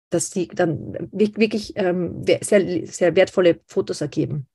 dass 0.09 0.29
die 0.29 0.47
dann 0.47 1.09
wirklich 1.11 1.73
ähm, 1.75 2.23
sehr, 2.41 2.87
sehr 2.87 3.15
wertvolle 3.15 3.59
Fotos 3.67 4.01
ergeben. 4.01 4.47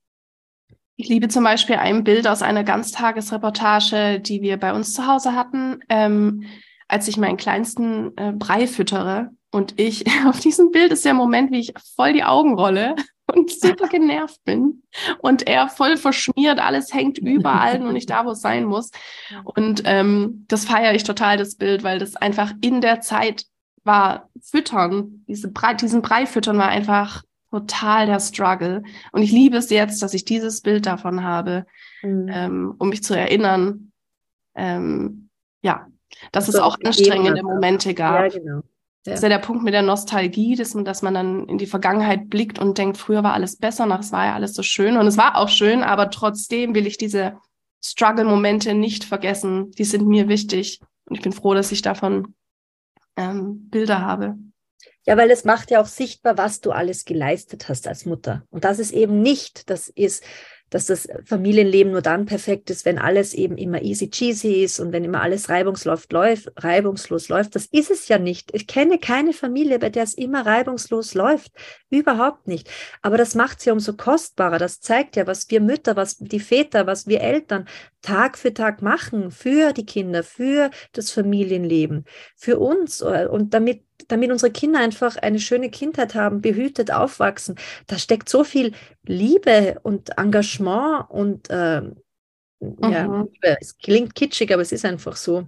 Ich 0.96 1.08
liebe 1.08 1.28
zum 1.28 1.42
Beispiel 1.42 1.76
ein 1.76 2.04
Bild 2.04 2.28
aus 2.28 2.42
einer 2.42 2.62
Ganztagesreportage, 2.62 4.20
die 4.20 4.42
wir 4.42 4.58
bei 4.58 4.72
uns 4.72 4.94
zu 4.94 5.06
Hause 5.06 5.34
hatten, 5.34 5.80
ähm, 5.88 6.44
als 6.86 7.08
ich 7.08 7.16
meinen 7.16 7.36
kleinsten 7.36 8.16
äh, 8.16 8.32
Brei 8.32 8.68
füttere. 8.68 9.30
Und 9.50 9.78
ich, 9.80 10.04
auf 10.26 10.38
diesem 10.38 10.70
Bild 10.70 10.92
ist 10.92 11.04
der 11.04 11.14
Moment, 11.14 11.50
wie 11.50 11.60
ich 11.60 11.74
voll 11.96 12.12
die 12.12 12.22
Augen 12.22 12.54
rolle 12.54 12.94
und 13.32 13.50
super 13.50 13.88
genervt 13.88 14.44
bin. 14.44 14.82
Und 15.18 15.48
er 15.48 15.68
voll 15.68 15.96
verschmiert, 15.96 16.60
alles 16.60 16.94
hängt 16.94 17.18
überall 17.18 17.82
und 17.82 17.94
nicht 17.94 18.10
da, 18.10 18.24
wo 18.24 18.30
es 18.30 18.40
sein 18.40 18.64
muss. 18.64 18.90
Und 19.44 19.82
ähm, 19.86 20.44
das 20.46 20.66
feiere 20.66 20.94
ich 20.94 21.04
total, 21.04 21.38
das 21.38 21.56
Bild, 21.56 21.82
weil 21.82 21.98
das 21.98 22.14
einfach 22.16 22.52
in 22.60 22.80
der 22.80 23.00
Zeit 23.00 23.46
war 23.84 24.28
Füttern, 24.40 25.24
diese 25.28 25.50
Brei, 25.50 25.74
diesen 25.74 26.02
Brei 26.02 26.26
füttern 26.26 26.58
war 26.58 26.68
einfach 26.68 27.22
total 27.50 28.06
der 28.06 28.20
Struggle. 28.20 28.82
Und 29.12 29.22
ich 29.22 29.30
liebe 29.30 29.56
es 29.56 29.70
jetzt, 29.70 30.02
dass 30.02 30.14
ich 30.14 30.24
dieses 30.24 30.60
Bild 30.60 30.86
davon 30.86 31.22
habe, 31.22 31.66
mhm. 32.02 32.28
ähm, 32.28 32.74
um 32.78 32.88
mich 32.88 33.04
zu 33.04 33.14
erinnern, 33.14 33.92
ähm, 34.56 35.28
ja, 35.62 35.86
dass 36.32 36.48
es 36.48 36.56
auch 36.56 36.76
anstrengende 36.84 37.42
Momente 37.42 37.94
gab. 37.94 38.32
Ja, 38.32 38.38
genau. 38.38 38.56
Ja. 38.56 38.62
Das 39.04 39.14
ist 39.16 39.22
ja 39.22 39.28
der 39.28 39.38
Punkt 39.38 39.62
mit 39.62 39.74
der 39.74 39.82
Nostalgie, 39.82 40.56
dass 40.56 40.74
man, 40.74 40.86
dass 40.86 41.02
man 41.02 41.12
dann 41.12 41.46
in 41.46 41.58
die 41.58 41.66
Vergangenheit 41.66 42.30
blickt 42.30 42.58
und 42.58 42.78
denkt, 42.78 42.96
früher 42.96 43.22
war 43.22 43.34
alles 43.34 43.56
besser, 43.56 43.84
nach 43.84 44.00
es 44.00 44.12
war 44.12 44.24
ja 44.24 44.34
alles 44.34 44.54
so 44.54 44.62
schön. 44.62 44.96
Und 44.96 45.06
es 45.06 45.18
war 45.18 45.36
auch 45.36 45.50
schön, 45.50 45.82
aber 45.82 46.10
trotzdem 46.10 46.74
will 46.74 46.86
ich 46.86 46.96
diese 46.96 47.36
Struggle-Momente 47.84 48.72
nicht 48.72 49.04
vergessen. 49.04 49.70
Die 49.72 49.84
sind 49.84 50.08
mir 50.08 50.28
wichtig. 50.28 50.80
Und 51.04 51.16
ich 51.16 51.22
bin 51.22 51.32
froh, 51.32 51.52
dass 51.52 51.70
ich 51.70 51.82
davon 51.82 52.34
ähm, 53.16 53.68
Bilder 53.70 54.00
habe. 54.00 54.36
Ja, 55.06 55.16
weil 55.16 55.30
es 55.30 55.44
macht 55.44 55.70
ja 55.70 55.80
auch 55.80 55.86
sichtbar, 55.86 56.38
was 56.38 56.60
du 56.60 56.70
alles 56.70 57.04
geleistet 57.04 57.68
hast 57.68 57.86
als 57.86 58.06
Mutter. 58.06 58.46
Und 58.50 58.64
das 58.64 58.78
ist 58.78 58.92
eben 58.92 59.20
nicht, 59.20 59.68
das 59.68 59.88
ist 59.88 60.24
dass 60.74 60.86
das 60.86 61.06
Familienleben 61.24 61.92
nur 61.92 62.02
dann 62.02 62.26
perfekt 62.26 62.68
ist, 62.68 62.84
wenn 62.84 62.98
alles 62.98 63.32
eben 63.32 63.56
immer 63.56 63.82
easy 63.82 64.10
cheesy 64.10 64.64
ist 64.64 64.80
und 64.80 64.90
wenn 64.90 65.04
immer 65.04 65.22
alles 65.22 65.48
reibungslos 65.48 66.08
läuft, 66.10 66.50
reibungslos 66.56 67.28
läuft. 67.28 67.54
Das 67.54 67.66
ist 67.66 67.92
es 67.92 68.08
ja 68.08 68.18
nicht. 68.18 68.52
Ich 68.52 68.66
kenne 68.66 68.98
keine 68.98 69.32
Familie, 69.32 69.78
bei 69.78 69.88
der 69.88 70.02
es 70.02 70.14
immer 70.14 70.44
reibungslos 70.44 71.14
läuft. 71.14 71.52
Überhaupt 71.90 72.48
nicht. 72.48 72.68
Aber 73.02 73.16
das 73.16 73.36
macht 73.36 73.60
sie 73.60 73.70
umso 73.70 73.92
kostbarer. 73.92 74.58
Das 74.58 74.80
zeigt 74.80 75.14
ja, 75.14 75.28
was 75.28 75.48
wir 75.48 75.60
Mütter, 75.60 75.94
was 75.94 76.18
die 76.18 76.40
Väter, 76.40 76.88
was 76.88 77.06
wir 77.06 77.20
Eltern 77.20 77.68
Tag 78.02 78.36
für 78.36 78.52
Tag 78.52 78.82
machen 78.82 79.30
für 79.30 79.72
die 79.72 79.86
Kinder, 79.86 80.24
für 80.24 80.70
das 80.92 81.12
Familienleben, 81.12 82.04
für 82.36 82.58
uns 82.58 83.00
und 83.00 83.54
damit 83.54 83.83
damit 84.08 84.30
unsere 84.30 84.52
Kinder 84.52 84.80
einfach 84.80 85.16
eine 85.16 85.38
schöne 85.38 85.70
Kindheit 85.70 86.14
haben, 86.14 86.40
behütet 86.40 86.92
aufwachsen. 86.92 87.56
Da 87.86 87.98
steckt 87.98 88.28
so 88.28 88.44
viel 88.44 88.72
Liebe 89.06 89.80
und 89.82 90.18
Engagement 90.18 91.10
und 91.10 91.48
äh, 91.50 91.80
mhm. 92.60 92.76
ja, 92.80 93.26
es 93.60 93.78
klingt 93.78 94.14
kitschig, 94.14 94.52
aber 94.52 94.62
es 94.62 94.72
ist 94.72 94.84
einfach 94.84 95.16
so. 95.16 95.46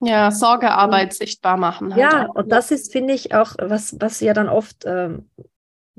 Ja, 0.00 0.30
Sorgearbeit 0.30 1.08
und, 1.08 1.14
sichtbar 1.14 1.56
machen. 1.56 1.94
Halt 1.94 2.00
ja, 2.00 2.28
auch. 2.28 2.36
und 2.36 2.52
das 2.52 2.70
ist, 2.70 2.92
finde 2.92 3.14
ich, 3.14 3.34
auch, 3.34 3.54
was, 3.58 3.96
was 4.00 4.20
ja 4.20 4.32
dann 4.32 4.48
oft, 4.48 4.84
ähm, 4.86 5.28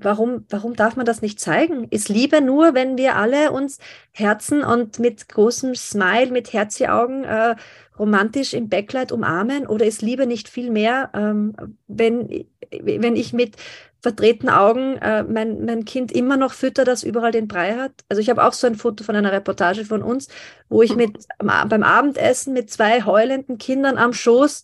warum, 0.01 0.45
warum 0.49 0.75
darf 0.75 0.95
man 0.95 1.05
das 1.05 1.21
nicht 1.21 1.39
zeigen? 1.39 1.87
Ist 1.89 2.09
Liebe 2.09 2.41
nur, 2.41 2.73
wenn 2.73 2.97
wir 2.97 3.15
alle 3.15 3.51
uns 3.51 3.79
Herzen 4.11 4.63
und 4.63 4.99
mit 4.99 5.29
großem 5.29 5.75
Smile, 5.75 6.31
mit 6.31 6.53
Herzi-Augen 6.53 7.23
äh, 7.23 7.55
romantisch 7.97 8.53
im 8.53 8.69
Backlight 8.69 9.11
umarmen? 9.11 9.67
Oder 9.67 9.85
ist 9.85 10.01
Liebe 10.01 10.27
nicht 10.27 10.49
viel 10.49 10.71
mehr, 10.71 11.09
ähm, 11.13 11.55
wenn, 11.87 12.45
wenn 12.81 13.15
ich 13.15 13.33
mit 13.33 13.55
verdrehten 14.01 14.49
Augen 14.49 14.95
äh, 14.97 15.23
mein, 15.23 15.65
mein 15.65 15.85
Kind 15.85 16.11
immer 16.11 16.37
noch 16.37 16.53
fütter, 16.53 16.85
das 16.85 17.03
überall 17.03 17.31
den 17.31 17.47
Brei 17.47 17.75
hat? 17.75 17.91
Also 18.07 18.21
ich 18.21 18.29
habe 18.29 18.43
auch 18.43 18.53
so 18.53 18.67
ein 18.67 18.75
Foto 18.75 19.03
von 19.03 19.15
einer 19.15 19.31
Reportage 19.31 19.85
von 19.85 20.01
uns, 20.01 20.27
wo 20.69 20.81
ich 20.81 20.95
mit 20.95 21.17
beim 21.37 21.83
Abendessen 21.83 22.53
mit 22.53 22.69
zwei 22.69 23.03
heulenden 23.03 23.57
Kindern 23.57 23.97
am 23.97 24.13
Schoß, 24.13 24.63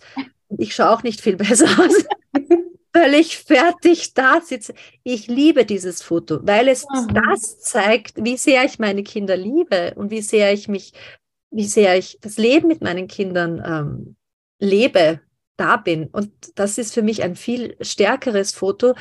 ich 0.58 0.74
schaue 0.74 0.91
auch 0.91 1.04
nicht 1.04 1.21
viel 1.21 1.36
besser 1.38 1.67
aus, 1.80 2.06
völlig 2.95 3.38
fertig 3.38 4.13
da 4.13 4.39
sitze. 4.41 4.73
Ich 5.03 5.27
liebe 5.27 5.65
dieses 5.65 6.01
Foto, 6.01 6.39
weil 6.43 6.69
es 6.69 6.86
mhm. 6.86 7.13
das 7.13 7.60
zeigt, 7.60 8.23
wie 8.23 8.38
sehr 8.38 8.63
ich 8.63 8.79
meine 8.79 9.03
Kinder 9.03 9.36
liebe 9.36 9.93
und 9.95 10.12
wie 10.12 10.21
sehr 10.21 10.53
ich 10.53 10.67
mich 10.67 10.93
wie 11.51 11.65
sehr 11.65 11.97
ich 11.97 12.19
das 12.21 12.38
Leben 12.38 12.67
mit 12.67 12.81
meinen 12.81 13.08
Kindern 13.08 13.63
ähm, 13.65 14.15
lebe, 14.60 15.21
da 15.55 15.77
bin. 15.77 16.08
Und 16.08 16.29
das 16.55 16.77
ist 16.77 16.93
für 16.93 17.01
mich 17.01 17.23
ein 17.23 17.38
viel 17.38 17.77
stärkeres 17.79 18.53
Foto 18.53 18.93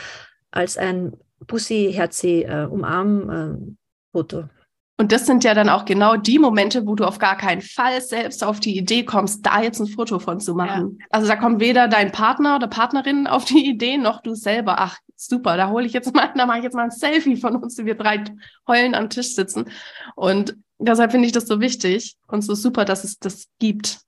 als 0.53 0.79
ein 0.79 1.17
Bussi-Herzi-Umarm-Foto. 1.47 4.39
Äh, 4.39 4.49
und 4.97 5.11
das 5.11 5.27
sind 5.27 5.43
ja 5.43 5.55
dann 5.55 5.69
auch 5.69 5.85
genau 5.85 6.17
die 6.17 6.39
Momente, 6.39 6.87
wo 6.87 6.95
du 6.95 7.05
auf 7.05 7.19
gar 7.19 7.37
keinen 7.37 7.63
Fall 7.63 8.01
selbst 8.01 8.45
auf 8.45 8.61
die 8.61 8.79
Idee 8.79 9.05
kommst, 9.05 9.45
da 9.45 9.61
jetzt 9.61 9.81
ein 9.81 9.89
Foto 9.89 10.21
von 10.21 10.39
zu 10.39 10.55
machen. 10.55 10.99
Ja. 11.01 11.07
Also 11.11 11.27
da 11.27 11.35
kommt 11.35 11.61
weder 11.61 11.89
dein 11.89 12.13
Partner 12.13 12.57
oder 12.57 12.69
Partnerin 12.69 13.27
auf 13.27 13.45
die 13.45 13.69
Idee, 13.69 13.97
noch 13.97 14.23
du 14.23 14.35
selber. 14.35 14.77
Ach, 14.79 14.99
super, 15.17 15.57
da 15.57 15.69
hole 15.69 15.85
ich 15.85 15.93
jetzt 15.95 16.15
mal, 16.15 16.33
da 16.37 16.47
mache 16.47 16.59
ich 16.59 16.65
jetzt 16.65 16.75
mal 16.75 16.85
ein 16.85 16.91
Selfie 16.93 17.37
von 17.37 17.57
uns, 17.57 17.75
die 17.75 17.87
wir 17.87 17.97
drei 17.97 18.23
heulen 18.69 18.95
am 18.95 19.11
Tisch 19.11 19.35
sitzen. 19.35 19.69
Und 20.15 20.57
deshalb 20.79 21.11
finde 21.11 21.27
ich 21.27 21.33
das 21.33 21.49
so 21.49 21.61
wichtig 21.61 22.17
und 22.29 22.43
so 22.43 22.55
super, 22.55 22.85
dass 22.85 23.03
es 23.03 23.19
das 23.19 23.47
gibt. 23.59 23.99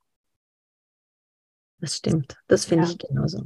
Das 1.80 1.96
stimmt. 1.96 2.36
Das 2.46 2.64
finde 2.64 2.84
ja. 2.84 2.90
ich 2.90 2.98
genauso. 2.98 3.42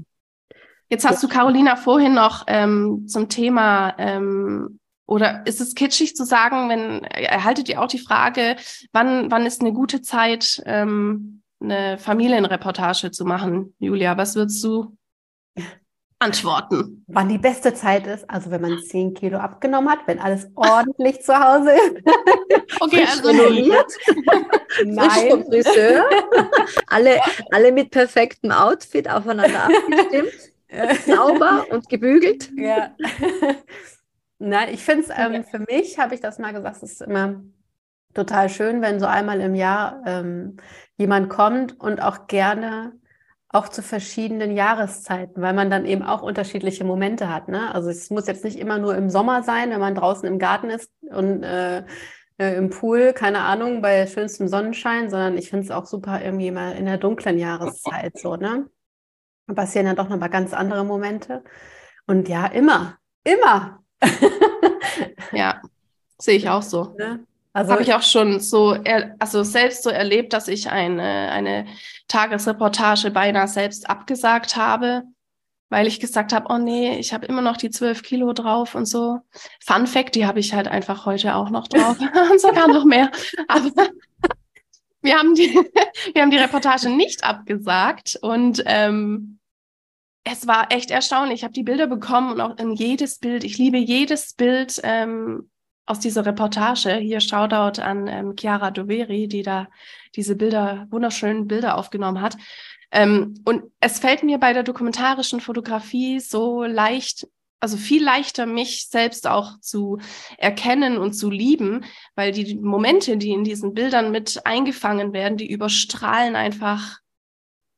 Jetzt 0.90 1.08
hast 1.08 1.22
du 1.22 1.28
Carolina 1.28 1.76
vorhin 1.76 2.14
noch 2.14 2.44
ähm, 2.48 3.06
zum 3.06 3.28
Thema 3.28 3.94
ähm, 3.96 4.79
oder 5.10 5.42
ist 5.44 5.60
es 5.60 5.74
kitschig 5.74 6.14
zu 6.14 6.24
sagen, 6.24 6.68
wenn 6.68 7.04
erhaltet 7.04 7.68
ihr 7.68 7.82
auch 7.82 7.88
die 7.88 7.98
Frage, 7.98 8.56
wann 8.92 9.30
wann 9.30 9.44
ist 9.44 9.60
eine 9.60 9.72
gute 9.72 10.02
Zeit, 10.02 10.62
ähm, 10.66 11.42
eine 11.60 11.98
Familienreportage 11.98 13.10
zu 13.10 13.24
machen, 13.24 13.74
Julia? 13.78 14.16
Was 14.16 14.36
würdest 14.36 14.62
du 14.64 14.96
antworten. 16.20 17.02
Wann 17.08 17.28
die 17.28 17.38
beste 17.38 17.72
Zeit 17.72 18.06
ist, 18.06 18.28
also 18.28 18.50
wenn 18.50 18.60
man 18.60 18.78
10 18.78 19.14
Kilo 19.14 19.38
abgenommen 19.38 19.90
hat, 19.90 20.00
wenn 20.06 20.18
alles 20.18 20.48
ordentlich 20.54 21.22
zu 21.22 21.34
Hause 21.34 21.72
ist. 21.72 21.96
Okay, 22.82 23.04
also 23.04 23.28
renoviert. 23.28 23.92
Frisch 24.68 25.30
vom 25.30 25.44
Friseur. 25.44 26.04
alle, 26.86 27.20
alle 27.50 27.72
mit 27.72 27.90
perfektem 27.90 28.52
Outfit 28.52 29.10
aufeinander 29.10 29.64
abgestimmt. 29.64 30.32
sauber 31.06 31.66
und 31.70 31.88
gebügelt. 31.88 32.50
Ja. 32.56 32.94
Nein, 34.42 34.70
ich 34.72 34.82
finde 34.82 35.02
es, 35.02 35.10
ähm, 35.14 35.44
für 35.44 35.58
mich 35.58 35.98
habe 35.98 36.14
ich 36.14 36.20
das 36.20 36.38
mal 36.38 36.54
gesagt, 36.54 36.76
es 36.82 36.92
ist 36.92 37.02
immer 37.02 37.42
total 38.14 38.48
schön, 38.48 38.80
wenn 38.80 38.98
so 38.98 39.04
einmal 39.04 39.40
im 39.42 39.54
Jahr 39.54 40.02
ähm, 40.06 40.56
jemand 40.96 41.28
kommt 41.28 41.78
und 41.78 42.02
auch 42.02 42.26
gerne 42.26 42.98
auch 43.48 43.68
zu 43.68 43.82
verschiedenen 43.82 44.56
Jahreszeiten, 44.56 45.42
weil 45.42 45.52
man 45.52 45.70
dann 45.70 45.84
eben 45.84 46.02
auch 46.02 46.22
unterschiedliche 46.22 46.84
Momente 46.84 47.28
hat. 47.28 47.48
Ne? 47.48 47.74
Also 47.74 47.90
es 47.90 48.08
muss 48.08 48.26
jetzt 48.28 48.44
nicht 48.44 48.58
immer 48.58 48.78
nur 48.78 48.96
im 48.96 49.10
Sommer 49.10 49.42
sein, 49.42 49.70
wenn 49.70 49.80
man 49.80 49.94
draußen 49.94 50.26
im 50.26 50.38
Garten 50.38 50.70
ist 50.70 50.90
und 51.10 51.42
äh, 51.42 51.84
äh, 52.38 52.56
im 52.56 52.70
Pool, 52.70 53.12
keine 53.12 53.40
Ahnung, 53.40 53.82
bei 53.82 54.06
schönstem 54.06 54.48
Sonnenschein, 54.48 55.10
sondern 55.10 55.36
ich 55.36 55.50
finde 55.50 55.64
es 55.64 55.70
auch 55.70 55.84
super 55.84 56.24
irgendwie 56.24 56.50
mal 56.50 56.72
in 56.72 56.86
der 56.86 56.96
dunklen 56.96 57.38
Jahreszeit 57.38 58.18
so, 58.18 58.36
ne? 58.36 58.70
Da 59.46 59.54
passieren 59.54 59.86
dann 59.86 59.96
doch 59.96 60.08
nochmal 60.08 60.30
ganz 60.30 60.54
andere 60.54 60.84
Momente. 60.84 61.44
Und 62.06 62.28
ja, 62.28 62.46
immer, 62.46 62.96
immer. 63.24 63.80
ja, 65.32 65.60
sehe 66.18 66.36
ich 66.36 66.48
auch 66.48 66.62
so. 66.62 66.94
Ne? 66.98 67.24
Also 67.52 67.72
habe 67.72 67.82
ich 67.82 67.92
auch 67.94 68.02
schon 68.02 68.38
so, 68.38 68.76
also 69.18 69.42
selbst 69.42 69.82
so 69.82 69.90
erlebt, 69.90 70.32
dass 70.32 70.46
ich 70.46 70.70
eine, 70.70 71.30
eine 71.32 71.66
Tagesreportage 72.06 73.10
beinahe 73.10 73.48
selbst 73.48 73.90
abgesagt 73.90 74.56
habe, 74.56 75.02
weil 75.68 75.88
ich 75.88 75.98
gesagt 75.98 76.32
habe, 76.32 76.46
oh 76.48 76.58
nee, 76.58 76.96
ich 76.98 77.12
habe 77.12 77.26
immer 77.26 77.42
noch 77.42 77.56
die 77.56 77.70
zwölf 77.70 78.02
Kilo 78.02 78.32
drauf 78.32 78.76
und 78.76 78.86
so. 78.86 79.18
Fun 79.64 79.88
Fact, 79.88 80.14
die 80.14 80.26
habe 80.26 80.38
ich 80.38 80.54
halt 80.54 80.68
einfach 80.68 81.06
heute 81.06 81.34
auch 81.34 81.50
noch 81.50 81.66
drauf 81.66 81.96
und 82.30 82.40
sogar 82.40 82.68
noch 82.68 82.84
mehr. 82.84 83.10
Aber 83.48 83.70
wir 85.02 85.18
haben 85.18 85.34
die, 85.34 85.52
wir 86.14 86.22
haben 86.22 86.30
die 86.30 86.38
Reportage 86.38 86.88
nicht 86.88 87.24
abgesagt 87.24 88.16
und 88.22 88.62
ähm, 88.66 89.39
es 90.24 90.46
war 90.46 90.70
echt 90.70 90.90
erstaunlich. 90.90 91.40
Ich 91.40 91.44
habe 91.44 91.54
die 91.54 91.62
Bilder 91.62 91.86
bekommen 91.86 92.32
und 92.32 92.40
auch 92.40 92.58
in 92.58 92.72
jedes 92.72 93.18
Bild. 93.18 93.44
Ich 93.44 93.58
liebe 93.58 93.78
jedes 93.78 94.34
Bild. 94.34 94.80
Ähm, 94.82 95.50
aus 95.90 95.98
dieser 95.98 96.24
Reportage. 96.24 96.94
Hier 96.94 97.20
Shoutout 97.20 97.82
an 97.82 98.06
ähm, 98.06 98.34
Chiara 98.38 98.70
Doveri, 98.70 99.26
die 99.26 99.42
da 99.42 99.66
diese 100.14 100.36
Bilder, 100.36 100.86
wunderschönen 100.90 101.48
Bilder 101.48 101.76
aufgenommen 101.76 102.20
hat. 102.20 102.36
Ähm, 102.92 103.42
und 103.44 103.64
es 103.80 103.98
fällt 103.98 104.22
mir 104.22 104.38
bei 104.38 104.52
der 104.52 104.62
dokumentarischen 104.62 105.40
Fotografie 105.40 106.20
so 106.20 106.62
leicht, 106.62 107.26
also 107.58 107.76
viel 107.76 108.04
leichter, 108.04 108.46
mich 108.46 108.88
selbst 108.88 109.26
auch 109.26 109.58
zu 109.60 109.98
erkennen 110.38 110.96
und 110.96 111.12
zu 111.14 111.28
lieben, 111.28 111.84
weil 112.14 112.30
die 112.30 112.54
Momente, 112.54 113.16
die 113.16 113.30
in 113.32 113.42
diesen 113.42 113.74
Bildern 113.74 114.12
mit 114.12 114.46
eingefangen 114.46 115.12
werden, 115.12 115.38
die 115.38 115.50
überstrahlen 115.50 116.36
einfach 116.36 116.99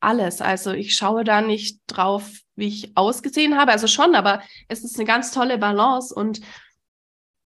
alles. 0.03 0.41
Also 0.41 0.71
ich 0.71 0.95
schaue 0.95 1.23
da 1.23 1.41
nicht 1.41 1.81
drauf, 1.87 2.31
wie 2.55 2.67
ich 2.67 2.95
ausgesehen 2.95 3.57
habe, 3.57 3.71
also 3.71 3.87
schon, 3.87 4.15
aber 4.15 4.41
es 4.67 4.83
ist 4.83 4.97
eine 4.97 5.05
ganz 5.05 5.31
tolle 5.31 5.57
Balance 5.57 6.13
und 6.13 6.41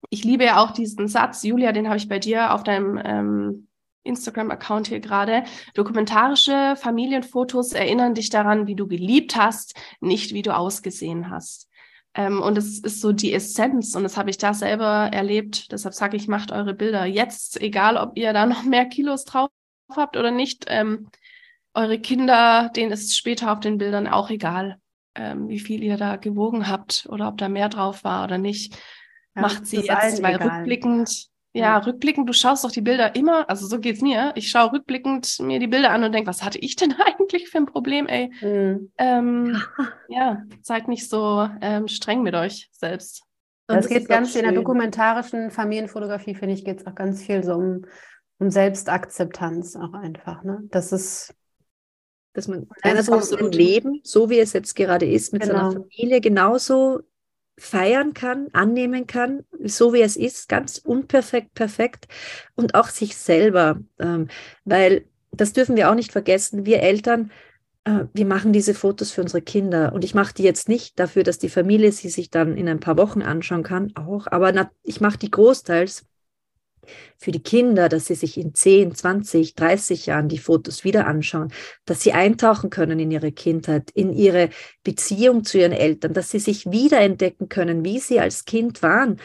ich 0.10 0.24
liebe 0.24 0.46
ja 0.46 0.64
auch 0.64 0.72
diesen 0.72 1.08
Satz, 1.08 1.44
Julia, 1.44 1.72
den 1.72 1.88
habe 1.88 1.98
ich 1.98 2.08
bei 2.08 2.20
dir 2.20 2.54
auf 2.54 2.64
deinem 2.64 3.00
ähm, 3.04 3.68
Instagram-Account 4.04 4.88
hier 4.88 5.00
gerade. 5.00 5.44
Dokumentarische 5.74 6.76
Familienfotos 6.78 7.74
erinnern 7.74 8.14
dich 8.14 8.30
daran, 8.30 8.68
wie 8.68 8.76
du 8.76 8.88
geliebt 8.88 9.36
hast, 9.36 9.76
nicht 10.00 10.34
wie 10.34 10.42
du 10.42 10.56
ausgesehen 10.56 11.30
hast. 11.30 11.70
Ähm, 12.14 12.42
und 12.42 12.58
es 12.58 12.80
ist 12.80 13.02
so 13.02 13.12
die 13.12 13.34
Essenz 13.34 13.96
und 13.96 14.04
das 14.04 14.18
habe 14.18 14.30
ich 14.30 14.38
da 14.38 14.54
selber 14.54 15.10
erlebt. 15.12 15.72
Deshalb 15.72 15.94
sage 15.94 16.18
ich, 16.18 16.28
macht 16.28 16.52
eure 16.52 16.74
Bilder 16.74 17.06
jetzt, 17.06 17.62
egal 17.62 17.98
ob 17.98 18.18
ihr 18.18 18.34
da 18.34 18.46
noch 18.46 18.64
mehr 18.64 18.86
Kilos 18.86 19.26
drauf 19.26 19.50
habt 19.96 20.18
oder 20.18 20.32
nicht. 20.32 20.66
Ähm, 20.68 21.10
eure 21.78 22.00
Kinder, 22.00 22.72
denen 22.76 22.92
ist 22.92 23.16
später 23.16 23.52
auf 23.52 23.60
den 23.60 23.78
Bildern 23.78 24.08
auch 24.08 24.30
egal, 24.30 24.78
ähm, 25.16 25.48
wie 25.48 25.60
viel 25.60 25.84
ihr 25.84 25.96
da 25.96 26.16
gewogen 26.16 26.68
habt 26.68 27.08
oder 27.10 27.28
ob 27.28 27.38
da 27.38 27.50
mehr 27.50 27.70
drauf 27.70 28.04
war 28.04 28.24
oder 28.24 28.38
nicht 28.38 28.76
ja, 29.36 29.42
macht 29.44 29.68
sie 29.68 29.78
jetzt, 29.78 30.24
weil 30.24 30.36
egal. 30.36 30.50
rückblickend, 30.50 31.28
ja, 31.54 31.64
ja, 31.64 31.78
rückblickend, 31.78 32.28
du 32.28 32.34
schaust 32.34 32.64
doch 32.64 32.72
die 32.72 32.82
Bilder 32.82 33.16
immer, 33.16 33.48
also 33.50 33.68
so 33.68 33.80
geht's 33.80 34.02
mir. 34.02 34.32
Ich 34.36 34.50
schaue 34.50 34.74
rückblickend 34.74 35.40
mir 35.40 35.60
die 35.60 35.68
Bilder 35.68 35.92
an 35.92 36.04
und 36.04 36.12
denke, 36.12 36.28
was 36.28 36.44
hatte 36.44 36.58
ich 36.58 36.76
denn 36.76 36.96
eigentlich 37.06 37.50
für 37.50 37.60
ein 37.60 37.68
Problem, 37.68 38.08
ey? 38.08 38.32
Mhm. 38.42 38.92
Ähm, 38.98 39.62
ja, 40.10 40.44
seid 40.64 40.88
nicht 40.88 41.08
so 41.10 41.48
ähm, 41.62 41.88
streng 41.88 42.24
mit 42.24 42.34
euch 42.34 42.70
selbst. 42.72 43.24
Das 43.68 43.88
geht 43.90 44.08
ganz 44.08 44.34
in 44.36 44.44
der 44.44 44.54
dokumentarischen 44.54 45.52
Familienfotografie, 45.52 46.36
finde 46.36 46.54
ich, 46.54 46.64
geht 46.64 46.80
es 46.80 46.88
auch 46.88 46.96
ganz 46.96 47.22
viel 47.22 47.44
so 47.44 47.56
um, 47.56 47.86
um 48.40 48.50
Selbstakzeptanz 48.50 49.76
auch 49.76 49.94
einfach. 49.94 50.44
Ne? 50.44 50.62
Das 50.72 50.94
ist 50.94 51.36
dass 52.38 52.48
man 52.48 52.68
einerseits 52.84 53.30
sein 53.30 53.52
Leben, 53.52 54.00
so 54.04 54.30
wie 54.30 54.40
es 54.40 54.54
jetzt 54.54 54.76
gerade 54.76 55.08
ist, 55.08 55.34
mit 55.34 55.42
genau. 55.42 55.72
seiner 55.72 55.72
Familie 55.72 56.22
genauso 56.22 57.02
feiern 57.58 58.14
kann, 58.14 58.48
annehmen 58.54 59.08
kann, 59.08 59.44
so 59.64 59.92
wie 59.92 60.02
es 60.02 60.16
ist, 60.16 60.48
ganz 60.48 60.78
unperfekt, 60.78 61.56
perfekt 61.56 62.08
und 62.54 62.76
auch 62.76 62.90
sich 62.90 63.18
selber, 63.18 63.80
ähm, 63.98 64.28
weil 64.66 65.06
das 65.32 65.54
dürfen 65.54 65.76
wir 65.76 65.90
auch 65.90 65.96
nicht 65.96 66.12
vergessen, 66.12 66.68
wir 66.68 66.84
Eltern, 66.84 67.32
äh, 67.86 68.06
wir 68.14 68.28
machen 68.28 68.54
diese 68.54 68.76
Fotos 68.76 69.12
für 69.12 69.22
unsere 69.22 69.42
Kinder 69.42 69.92
und 69.94 70.04
ich 70.04 70.14
mache 70.14 70.36
die 70.36 70.44
jetzt 70.44 70.70
nicht 70.70 71.00
dafür, 71.00 71.24
dass 71.24 71.40
die 71.40 71.50
Familie 71.50 71.92
sie 71.92 72.10
sich 72.10 72.30
dann 72.30 72.56
in 72.56 72.70
ein 72.70 72.80
paar 72.80 72.98
Wochen 72.98 73.24
anschauen 73.24 73.64
kann, 73.64 73.94
auch, 73.96 74.28
aber 74.28 74.70
ich 74.84 75.02
mache 75.02 75.18
die 75.18 75.32
großteils 75.32 76.06
für 77.18 77.32
die 77.32 77.42
Kinder, 77.42 77.90
dass 77.90 78.08
sie 78.08 78.16
sich 78.16 78.38
in 78.38 78.54
10, 78.54 78.96
20, 78.96 79.56
30 79.56 80.06
Jahren 80.06 80.30
die 80.30 80.38
Fotos 80.38 80.84
wieder 80.84 81.08
anschauen, 81.08 81.52
dass 81.86 82.02
sie 82.02 82.14
eintauchen 82.14 82.70
können 82.70 83.00
in 83.00 83.12
ihre 83.12 83.32
Kindheit, 83.32 83.92
in 83.92 84.12
ihre 84.14 84.50
Beziehung 84.84 85.44
zu 85.44 85.58
ihren 85.58 85.72
Eltern, 85.72 86.14
dass 86.14 86.32
sie 86.32 86.40
sich 86.40 86.72
wiederentdecken 86.72 87.50
können, 87.50 87.86
wie 87.86 88.00
sie 88.00 88.20
als 88.20 88.46
Kind 88.46 88.82
waren, 88.84 89.20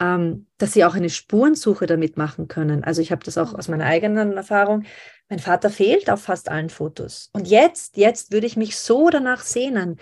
ähm, 0.00 0.46
dass 0.58 0.72
sie 0.72 0.84
auch 0.84 0.94
eine 0.94 1.10
Spurensuche 1.10 1.86
damit 1.86 2.16
machen 2.16 2.48
können. 2.48 2.84
Also 2.84 3.00
ich 3.00 3.12
habe 3.12 3.24
das 3.24 3.38
auch 3.38 3.54
aus 3.54 3.68
meiner 3.68 3.86
eigenen 3.86 4.36
Erfahrung. 4.36 4.84
Mein 5.28 5.38
Vater 5.38 5.70
fehlt 5.70 6.10
auf 6.10 6.22
fast 6.22 6.48
allen 6.48 6.70
Fotos. 6.70 7.30
Und 7.32 7.48
jetzt, 7.48 7.96
jetzt 7.96 8.32
würde 8.32 8.46
ich 8.46 8.56
mich 8.56 8.76
so 8.76 9.10
danach 9.10 9.42
sehnen, 9.42 9.98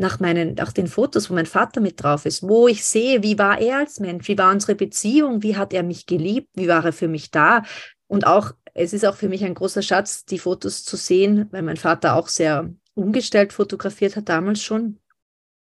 nach 0.00 0.18
meinen, 0.18 0.58
auch 0.60 0.72
den 0.72 0.88
Fotos, 0.88 1.30
wo 1.30 1.34
mein 1.34 1.46
Vater 1.46 1.80
mit 1.80 2.02
drauf 2.02 2.26
ist, 2.26 2.42
wo 2.42 2.66
ich 2.66 2.84
sehe, 2.84 3.22
wie 3.22 3.38
war 3.38 3.60
er 3.60 3.78
als 3.78 4.00
Mensch, 4.00 4.26
wie 4.28 4.38
war 4.38 4.50
unsere 4.50 4.74
Beziehung, 4.74 5.42
wie 5.42 5.56
hat 5.56 5.72
er 5.72 5.82
mich 5.82 6.06
geliebt, 6.06 6.48
wie 6.54 6.68
war 6.68 6.84
er 6.84 6.92
für 6.92 7.06
mich 7.06 7.30
da. 7.30 7.62
Und 8.08 8.26
auch, 8.26 8.52
es 8.74 8.92
ist 8.92 9.04
auch 9.04 9.14
für 9.14 9.28
mich 9.28 9.44
ein 9.44 9.54
großer 9.54 9.82
Schatz, 9.82 10.24
die 10.24 10.38
Fotos 10.38 10.84
zu 10.84 10.96
sehen, 10.96 11.46
weil 11.52 11.62
mein 11.62 11.76
Vater 11.76 12.16
auch 12.16 12.28
sehr 12.28 12.72
umgestellt 12.94 13.52
fotografiert 13.52 14.16
hat, 14.16 14.28
damals 14.28 14.62
schon, 14.62 14.98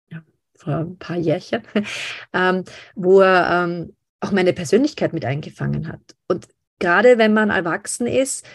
ja, 0.10 0.24
vor 0.56 0.76
ein 0.76 0.98
paar 0.98 1.18
Jährchen, 1.18 1.62
ähm, 2.34 2.64
wo 2.96 3.22
er 3.22 3.66
ähm, 3.66 3.96
auch 4.22 4.32
meine 4.32 4.54
Persönlichkeit 4.54 5.14
mit 5.14 5.26
eingefangen 5.26 5.88
hat. 5.88 6.16
Und 6.28 6.48
gerade 6.80 7.18
wenn 7.18 7.34
man 7.34 7.50
erwachsen 7.50 8.08
ist, 8.08 8.46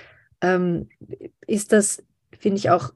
ähm, 0.40 0.88
ist 1.46 1.72
das, 1.72 2.02
finde 2.38 2.58
ich, 2.58 2.70
auch 2.70 2.92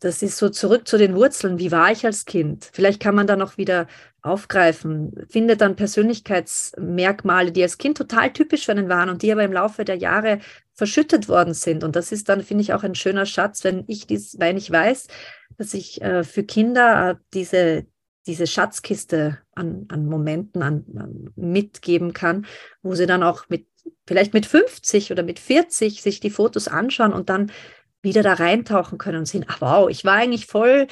das 0.00 0.22
ist 0.22 0.36
so 0.36 0.48
zurück 0.48 0.86
zu 0.86 0.96
den 0.96 1.14
Wurzeln. 1.14 1.58
Wie 1.58 1.72
war 1.72 1.90
ich 1.90 2.04
als 2.06 2.24
Kind? 2.24 2.70
Vielleicht 2.72 3.00
kann 3.00 3.14
man 3.14 3.26
da 3.26 3.36
noch 3.36 3.58
wieder 3.58 3.88
aufgreifen, 4.22 5.12
findet 5.28 5.60
dann 5.60 5.76
Persönlichkeitsmerkmale, 5.76 7.52
die 7.52 7.62
als 7.62 7.78
Kind 7.78 7.96
total 7.96 8.32
typisch 8.32 8.66
für 8.66 8.72
einen 8.72 8.88
waren 8.88 9.08
und 9.08 9.22
die 9.22 9.32
aber 9.32 9.44
im 9.44 9.52
Laufe 9.52 9.84
der 9.84 9.96
Jahre 9.96 10.40
verschüttet 10.74 11.28
worden 11.28 11.54
sind. 11.54 11.84
Und 11.84 11.96
das 11.96 12.12
ist 12.12 12.28
dann, 12.28 12.42
finde 12.42 12.62
ich, 12.62 12.72
auch 12.72 12.82
ein 12.82 12.94
schöner 12.94 13.26
Schatz, 13.26 13.64
wenn 13.64 13.84
ich 13.86 14.06
dies, 14.06 14.36
wenn 14.38 14.56
ich 14.56 14.70
weiß, 14.70 15.08
dass 15.56 15.74
ich 15.74 16.02
äh, 16.02 16.24
für 16.24 16.44
Kinder 16.44 17.10
äh, 17.10 17.14
diese, 17.34 17.86
diese 18.26 18.46
Schatzkiste 18.46 19.38
an, 19.54 19.86
an 19.88 20.06
Momenten 20.06 20.62
an, 20.62 20.84
an 20.96 21.30
mitgeben 21.36 22.12
kann, 22.12 22.46
wo 22.82 22.94
sie 22.94 23.06
dann 23.06 23.22
auch 23.22 23.48
mit, 23.48 23.66
vielleicht 24.06 24.34
mit 24.34 24.46
50 24.46 25.10
oder 25.10 25.22
mit 25.22 25.38
40 25.38 26.02
sich 26.02 26.20
die 26.20 26.30
Fotos 26.30 26.68
anschauen 26.68 27.12
und 27.12 27.28
dann 27.28 27.50
wieder 28.02 28.22
da 28.22 28.34
reintauchen 28.34 28.98
können 28.98 29.18
und 29.18 29.26
sehen, 29.26 29.44
ach 29.48 29.60
wow, 29.60 29.88
ich 29.88 30.04
war 30.04 30.14
eigentlich 30.14 30.46
voll 30.46 30.86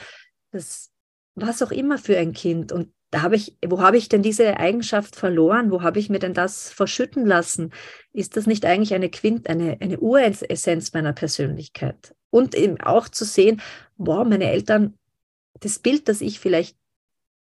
das, 0.51 0.91
was 1.35 1.63
auch 1.63 1.71
immer 1.71 1.99
für 1.99 2.19
ein 2.19 2.33
Kind. 2.33 2.73
Und 2.73 2.93
habe 3.15 3.37
ich, 3.37 3.57
wo 3.65 3.81
habe 3.81 3.97
ich 3.97 4.09
denn 4.09 4.23
diese 4.23 4.59
Eigenschaft 4.59 5.17
verloren? 5.17 5.71
Wo 5.71 5.83
habe 5.83 5.99
ich 5.99 6.11
mir 6.11 6.19
denn 6.19 6.35
das 6.35 6.71
verschütten 6.71 7.25
lassen? 7.25 7.73
Ist 8.13 8.37
das 8.37 8.47
nicht 8.47 8.65
eigentlich 8.65 8.95
eine 8.95 9.11
Quint, 9.11 9.49
eine, 9.49 9.79
eine 9.81 9.99
Uressenz 10.01 10.93
meiner 10.93 11.13
Persönlichkeit? 11.13 12.15
Und 12.31 12.55
eben 12.55 12.81
auch 12.81 13.09
zu 13.09 13.25
sehen, 13.25 13.63
wow, 13.97 14.27
meine 14.27 14.51
Eltern, 14.51 14.99
das 15.61 15.79
Bild, 15.79 16.09
das 16.09 16.21
ich 16.21 16.41
vielleicht 16.41 16.77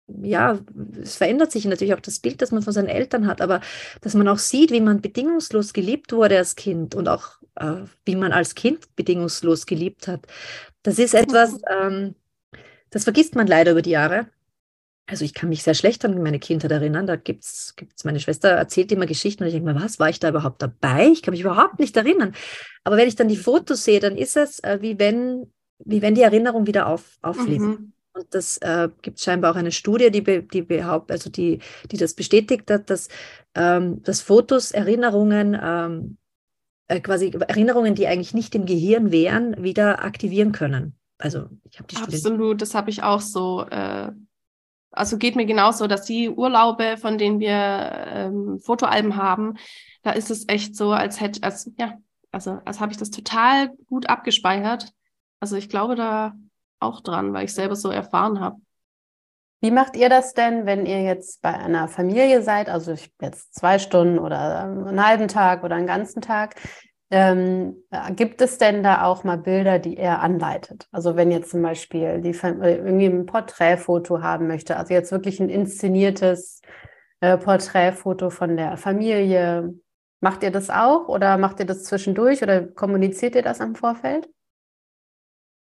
ja, 0.07 0.59
es 1.01 1.15
verändert 1.15 1.51
sich 1.51 1.65
natürlich 1.65 1.93
auch 1.93 1.99
das 1.99 2.19
Bild, 2.19 2.41
das 2.41 2.51
man 2.51 2.61
von 2.61 2.73
seinen 2.73 2.89
Eltern 2.89 3.27
hat, 3.27 3.41
aber 3.41 3.61
dass 4.01 4.13
man 4.13 4.27
auch 4.27 4.37
sieht, 4.37 4.71
wie 4.71 4.81
man 4.81 5.01
bedingungslos 5.01 5.73
geliebt 5.73 6.11
wurde 6.11 6.37
als 6.37 6.55
Kind 6.55 6.93
und 6.93 7.07
auch 7.07 7.39
äh, 7.55 7.83
wie 8.05 8.15
man 8.15 8.31
als 8.31 8.55
Kind 8.55 8.95
bedingungslos 8.95 9.65
geliebt 9.65 10.07
hat. 10.07 10.27
Das 10.83 10.99
ist 10.99 11.13
etwas, 11.13 11.59
ähm, 11.81 12.15
das 12.89 13.03
vergisst 13.03 13.35
man 13.35 13.47
leider 13.47 13.71
über 13.71 13.81
die 13.81 13.91
Jahre. 13.91 14.27
Also 15.07 15.23
ich 15.23 15.35
kann 15.35 15.49
mich 15.49 15.61
sehr 15.61 15.75
schlecht 15.75 16.03
an 16.03 16.21
meine 16.21 16.39
Kindheit 16.39 16.71
erinnern. 16.71 17.05
Da 17.05 17.15
gibt 17.15 17.43
es, 17.43 17.75
meine 18.03 18.19
Schwester 18.19 18.49
erzählt 18.49 18.91
immer 18.91 19.05
Geschichten 19.05 19.43
und 19.43 19.47
ich 19.47 19.53
denke 19.53 19.71
mir, 19.71 19.79
was, 19.79 19.99
war 19.99 20.09
ich 20.09 20.19
da 20.19 20.29
überhaupt 20.29 20.61
dabei? 20.61 21.07
Ich 21.07 21.21
kann 21.21 21.33
mich 21.33 21.41
überhaupt 21.41 21.79
nicht 21.79 21.95
erinnern. 21.95 22.33
Aber 22.83 22.97
wenn 22.97 23.07
ich 23.07 23.15
dann 23.15 23.27
die 23.27 23.37
Fotos 23.37 23.83
sehe, 23.83 23.99
dann 23.99 24.17
ist 24.17 24.35
es, 24.35 24.59
äh, 24.59 24.79
wie, 24.81 24.97
wenn, 24.97 25.51
wie 25.79 26.01
wenn 26.01 26.15
die 26.15 26.23
Erinnerung 26.23 26.65
wieder 26.65 26.87
auf, 26.87 27.17
auflebt. 27.21 27.61
Mhm. 27.61 27.93
Und 28.15 28.33
das 28.33 28.57
äh, 28.59 28.87
gibt 29.01 29.19
scheinbar 29.19 29.51
auch 29.51 29.57
eine 29.57 29.73
Studie, 29.73 30.09
die, 30.09 30.21
be, 30.21 30.41
die 30.41 30.61
behauptet, 30.61 31.11
also 31.11 31.29
die, 31.29 31.59
die 31.91 31.97
das 31.97 32.13
bestätigt 32.13 32.71
hat, 32.71 32.89
dass, 32.89 33.09
ähm, 33.55 34.01
dass 34.03 34.21
Fotos 34.21 34.71
Erinnerungen, 34.71 35.57
ähm, 35.61 36.17
äh, 36.87 37.01
quasi 37.01 37.31
Erinnerungen, 37.31 37.93
die 37.93 38.07
eigentlich 38.07 38.33
nicht 38.33 38.55
im 38.55 38.65
Gehirn 38.65 39.11
wären, 39.11 39.61
wieder 39.61 40.03
aktivieren 40.03 40.53
können. 40.53 40.95
Also 41.17 41.49
ich 41.69 41.77
habe 41.77 41.87
die 41.87 41.97
Studie. 41.97 42.15
Absolut, 42.15 42.61
das 42.61 42.73
habe 42.73 42.89
ich 42.89 43.03
auch 43.03 43.19
so. 43.19 43.65
Äh, 43.69 44.11
also 44.91 45.17
geht 45.17 45.35
mir 45.35 45.45
genauso, 45.45 45.87
dass 45.87 46.05
die 46.05 46.29
Urlaube, 46.29 46.95
von 46.97 47.17
denen 47.17 47.41
wir 47.41 47.51
ähm, 47.51 48.59
Fotoalben 48.59 49.17
haben, 49.17 49.55
da 50.03 50.11
ist 50.11 50.31
es 50.31 50.47
echt 50.47 50.77
so, 50.77 50.91
als 50.91 51.19
hätte, 51.19 51.43
als 51.43 51.69
ja, 51.77 51.97
also 52.31 52.61
als 52.63 52.79
habe 52.79 52.93
ich 52.93 52.97
das 52.97 53.11
total 53.11 53.71
gut 53.87 54.07
abgespeichert. 54.07 54.93
Also 55.41 55.57
ich 55.57 55.67
glaube 55.67 55.95
da 55.95 56.33
auch 56.85 57.01
dran, 57.01 57.33
weil 57.33 57.45
ich 57.45 57.53
selber 57.53 57.75
so 57.75 57.89
erfahren 57.89 58.39
habe. 58.39 58.57
Wie 59.61 59.71
macht 59.71 59.95
ihr 59.95 60.09
das 60.09 60.33
denn, 60.33 60.65
wenn 60.65 60.85
ihr 60.85 61.01
jetzt 61.01 61.41
bei 61.41 61.53
einer 61.53 61.87
Familie 61.87 62.43
seid, 62.43 62.69
also 62.69 62.93
jetzt 63.21 63.55
zwei 63.55 63.79
Stunden 63.79 64.19
oder 64.19 64.63
einen 64.63 65.03
halben 65.03 65.27
Tag 65.27 65.63
oder 65.63 65.75
einen 65.75 65.87
ganzen 65.87 66.21
Tag? 66.21 66.55
Ähm, 67.11 67.83
gibt 68.11 68.41
es 68.41 68.57
denn 68.57 68.83
da 68.83 69.05
auch 69.05 69.23
mal 69.23 69.37
Bilder, 69.37 69.79
die 69.79 69.97
er 69.97 70.21
anleitet? 70.21 70.87
Also 70.91 71.15
wenn 71.15 71.31
jetzt 71.31 71.51
zum 71.51 71.61
Beispiel 71.61 72.21
die 72.21 72.31
äh, 72.31 72.75
irgendwie 72.75 73.05
ein 73.05 73.25
Porträtfoto 73.25 74.21
haben 74.21 74.47
möchte, 74.47 74.77
also 74.77 74.93
jetzt 74.93 75.11
wirklich 75.11 75.39
ein 75.39 75.49
inszeniertes 75.49 76.61
äh, 77.21 77.37
Porträtfoto 77.37 78.29
von 78.29 78.57
der 78.57 78.77
Familie, 78.77 79.73
macht 80.19 80.43
ihr 80.43 80.51
das 80.51 80.69
auch 80.69 81.07
oder 81.07 81.37
macht 81.37 81.59
ihr 81.59 81.65
das 81.65 81.83
zwischendurch 81.83 82.41
oder 82.43 82.61
kommuniziert 82.65 83.35
ihr 83.35 83.43
das 83.43 83.59
im 83.59 83.75
Vorfeld? 83.75 84.27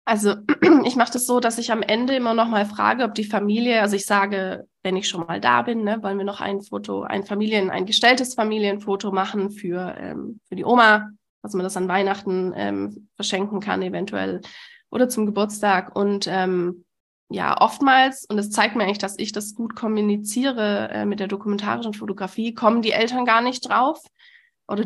Also 0.05 0.35
ich 0.85 0.95
mache 0.95 1.13
das 1.13 1.25
so, 1.25 1.39
dass 1.39 1.57
ich 1.57 1.71
am 1.71 1.81
Ende 1.81 2.15
immer 2.15 2.33
noch 2.33 2.47
mal 2.47 2.65
frage, 2.65 3.03
ob 3.03 3.15
die 3.15 3.23
Familie, 3.23 3.81
also 3.81 3.95
ich 3.95 4.05
sage, 4.05 4.67
wenn 4.83 4.97
ich 4.97 5.07
schon 5.07 5.25
mal 5.25 5.39
da 5.39 5.61
bin, 5.61 5.83
ne, 5.83 6.01
wollen 6.03 6.17
wir 6.17 6.25
noch 6.25 6.41
ein 6.41 6.61
Foto, 6.61 7.03
ein 7.03 7.23
Familien, 7.23 7.69
ein 7.69 7.85
gestelltes 7.85 8.33
Familienfoto 8.33 9.11
machen 9.11 9.49
für, 9.49 9.95
ähm, 9.97 10.39
für 10.47 10.55
die 10.55 10.65
Oma, 10.65 11.09
dass 11.41 11.53
man 11.53 11.63
das 11.63 11.77
an 11.77 11.87
Weihnachten 11.87 12.53
ähm, 12.55 13.09
verschenken 13.15 13.59
kann 13.59 13.81
eventuell 13.81 14.41
oder 14.89 15.09
zum 15.09 15.25
Geburtstag. 15.25 15.95
Und 15.95 16.27
ähm, 16.27 16.85
ja, 17.29 17.59
oftmals, 17.59 18.25
und 18.29 18.37
das 18.37 18.51
zeigt 18.51 18.75
mir 18.75 18.83
eigentlich, 18.83 18.97
dass 18.97 19.17
ich 19.17 19.31
das 19.31 19.55
gut 19.55 19.75
kommuniziere 19.75 20.89
äh, 20.89 21.05
mit 21.05 21.19
der 21.19 21.27
dokumentarischen 21.27 21.93
Fotografie, 21.93 22.53
kommen 22.53 22.81
die 22.81 22.91
Eltern 22.91 23.25
gar 23.25 23.41
nicht 23.41 23.67
drauf 23.67 23.99
oder 24.67 24.85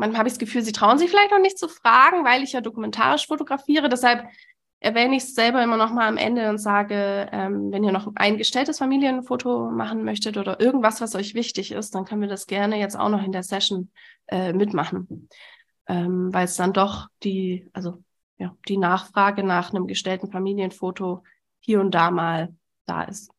manchmal 0.00 0.20
habe 0.20 0.28
ich 0.28 0.34
das 0.34 0.40
Gefühl, 0.40 0.62
sie 0.62 0.72
trauen 0.72 0.98
sich 0.98 1.10
vielleicht 1.10 1.30
noch 1.30 1.38
nicht 1.38 1.58
zu 1.58 1.68
fragen, 1.68 2.24
weil 2.24 2.42
ich 2.42 2.52
ja 2.52 2.60
dokumentarisch 2.60 3.26
fotografiere. 3.28 3.88
Deshalb 3.88 4.26
erwähne 4.80 5.16
ich 5.16 5.24
es 5.24 5.34
selber 5.34 5.62
immer 5.62 5.76
noch 5.76 5.92
mal 5.92 6.08
am 6.08 6.16
Ende 6.16 6.48
und 6.48 6.58
sage, 6.58 7.28
ähm, 7.30 7.70
wenn 7.70 7.84
ihr 7.84 7.92
noch 7.92 8.10
ein 8.16 8.38
gestelltes 8.38 8.78
Familienfoto 8.78 9.70
machen 9.70 10.04
möchtet 10.04 10.38
oder 10.38 10.58
irgendwas, 10.58 11.00
was 11.00 11.14
euch 11.14 11.34
wichtig 11.34 11.70
ist, 11.70 11.94
dann 11.94 12.06
können 12.06 12.22
wir 12.22 12.28
das 12.28 12.46
gerne 12.46 12.78
jetzt 12.78 12.98
auch 12.98 13.10
noch 13.10 13.22
in 13.22 13.32
der 13.32 13.42
Session 13.42 13.90
äh, 14.26 14.54
mitmachen, 14.54 15.28
ähm, 15.86 16.32
weil 16.32 16.46
es 16.46 16.56
dann 16.56 16.72
doch 16.72 17.08
die, 17.22 17.68
also 17.74 18.02
ja, 18.38 18.56
die 18.68 18.78
Nachfrage 18.78 19.44
nach 19.44 19.70
einem 19.70 19.86
gestellten 19.86 20.32
Familienfoto 20.32 21.22
hier 21.60 21.80
und 21.80 21.94
da 21.94 22.10
mal 22.10 22.54
da 22.86 23.02
ist. 23.02 23.30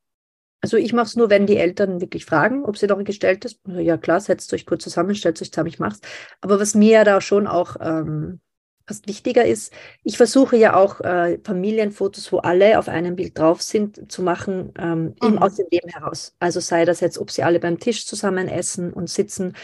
Also 0.61 0.77
ich 0.77 0.93
mache 0.93 1.07
es 1.07 1.15
nur, 1.15 1.29
wenn 1.31 1.47
die 1.47 1.57
Eltern 1.57 2.01
wirklich 2.01 2.25
fragen, 2.25 2.63
ob 2.65 2.77
sie 2.77 2.85
noch 2.85 2.99
ein 2.99 3.05
gestelltes. 3.05 3.59
Ja 3.67 3.97
klar, 3.97 4.19
setzt 4.19 4.53
euch 4.53 4.67
kurz 4.67 4.83
zusammen, 4.83 5.15
stellt 5.15 5.41
euch 5.41 5.51
zusammen, 5.51 5.69
ich 5.69 5.79
mach's. 5.79 5.99
Aber 6.39 6.59
was 6.59 6.75
mir 6.75 6.91
ja 6.91 7.03
da 7.03 7.19
schon 7.19 7.47
auch 7.47 7.77
ähm, 7.81 8.39
fast 8.85 9.07
wichtiger 9.07 9.43
ist, 9.43 9.73
ich 10.03 10.17
versuche 10.17 10.57
ja 10.57 10.75
auch 10.75 11.01
äh, 11.01 11.39
Familienfotos, 11.43 12.31
wo 12.31 12.37
alle 12.37 12.77
auf 12.77 12.89
einem 12.89 13.15
Bild 13.15 13.39
drauf 13.39 13.63
sind, 13.63 14.11
zu 14.11 14.21
machen, 14.21 14.71
ähm, 14.77 15.15
mhm. 15.21 15.39
aus 15.39 15.55
dem 15.55 15.65
Leben 15.71 15.89
heraus. 15.89 16.35
Also 16.39 16.59
sei 16.59 16.85
das 16.85 16.99
jetzt, 16.99 17.17
ob 17.17 17.31
sie 17.31 17.41
alle 17.41 17.59
beim 17.59 17.79
Tisch 17.79 18.05
zusammen 18.05 18.47
essen 18.47 18.93
und 18.93 19.09
sitzen. 19.09 19.55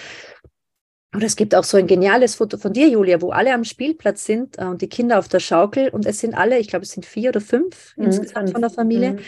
Oder 1.15 1.27
es 1.27 1.35
gibt 1.35 1.53
auch 1.53 1.63
so 1.63 1.77
ein 1.77 1.87
geniales 1.87 2.35
Foto 2.35 2.57
von 2.57 2.73
dir, 2.73 2.89
Julia, 2.89 3.21
wo 3.21 3.29
alle 3.29 3.53
am 3.53 3.63
Spielplatz 3.63 4.25
sind 4.25 4.57
äh, 4.57 4.65
und 4.65 4.81
die 4.81 4.89
Kinder 4.89 5.19
auf 5.19 5.27
der 5.27 5.39
Schaukel 5.39 5.89
und 5.89 6.07
es 6.07 6.19
sind 6.19 6.33
alle, 6.33 6.57
ich 6.57 6.69
glaube, 6.69 6.83
es 6.83 6.91
sind 6.91 7.05
vier 7.05 7.29
oder 7.29 7.41
fünf 7.41 7.95
mhm, 7.97 8.05
insgesamt 8.05 8.49
von 8.49 8.61
der 8.61 8.71
Familie. 8.71 9.13
Mhm. 9.13 9.19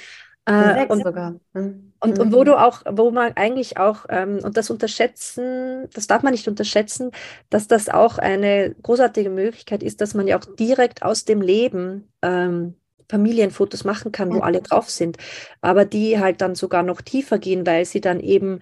Äh, 0.50 0.88
und, 0.88 1.04
sogar. 1.04 1.36
Mhm. 1.54 1.94
Und, 2.00 2.20
und 2.20 2.34
wo 2.34 2.44
du 2.44 2.60
auch, 2.60 2.82
wo 2.90 3.12
man 3.12 3.34
eigentlich 3.36 3.78
auch, 3.78 4.06
ähm, 4.10 4.40
und 4.44 4.58
das 4.58 4.70
unterschätzen, 4.70 5.88
das 5.94 6.08
darf 6.08 6.24
man 6.24 6.32
nicht 6.32 6.48
unterschätzen, 6.48 7.12
dass 7.50 7.68
das 7.68 7.90
auch 7.90 8.18
eine 8.18 8.76
großartige 8.82 9.30
Möglichkeit 9.30 9.84
ist, 9.84 10.02
dass 10.02 10.14
man 10.14 10.28
ja 10.28 10.40
auch 10.40 10.46
direkt 10.46 11.04
aus 11.04 11.26
dem 11.26 11.42
Leben 11.42 12.12
ähm, 12.22 12.76
Familienfotos 13.10 13.84
machen 13.84 14.12
kann, 14.12 14.30
wo 14.30 14.38
mhm. 14.38 14.44
alle 14.44 14.62
drauf 14.62 14.90
sind, 14.90 15.18
aber 15.62 15.86
die 15.86 16.20
halt 16.20 16.42
dann 16.42 16.56
sogar 16.56 16.84
noch 16.84 17.02
tiefer 17.02 17.38
gehen, 17.38 17.66
weil 17.66 17.86
sie 17.86 18.02
dann 18.02 18.20
eben 18.20 18.60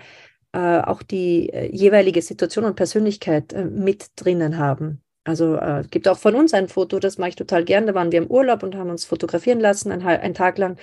äh, 0.54 0.80
auch 0.80 1.04
die 1.04 1.50
äh, 1.50 1.70
jeweilige 1.74 2.22
Situation 2.22 2.66
und 2.66 2.76
Persönlichkeit 2.76 3.54
äh, 3.54 3.66
mit 3.66 4.08
drinnen 4.16 4.58
haben. 4.58 5.02
Also 5.28 5.55
äh, 5.55 5.84
gibt 5.89 6.07
auch 6.07 6.17
von 6.17 6.36
uns 6.36 6.53
ein 6.53 6.69
Foto, 6.69 6.99
das 6.99 7.17
mache 7.17 7.30
ich 7.30 7.36
total 7.36 7.63
gerne. 7.63 7.88
Da 7.88 7.95
waren 7.95 8.11
wir 8.11 8.19
im 8.19 8.28
Urlaub 8.28 8.63
und 8.63 8.75
haben 8.75 8.89
uns 8.89 9.05
fotografieren 9.05 9.59
lassen, 9.59 9.91
ein, 9.91 10.01
ein 10.01 10.34
Tag 10.34 10.57
lang, 10.57 10.78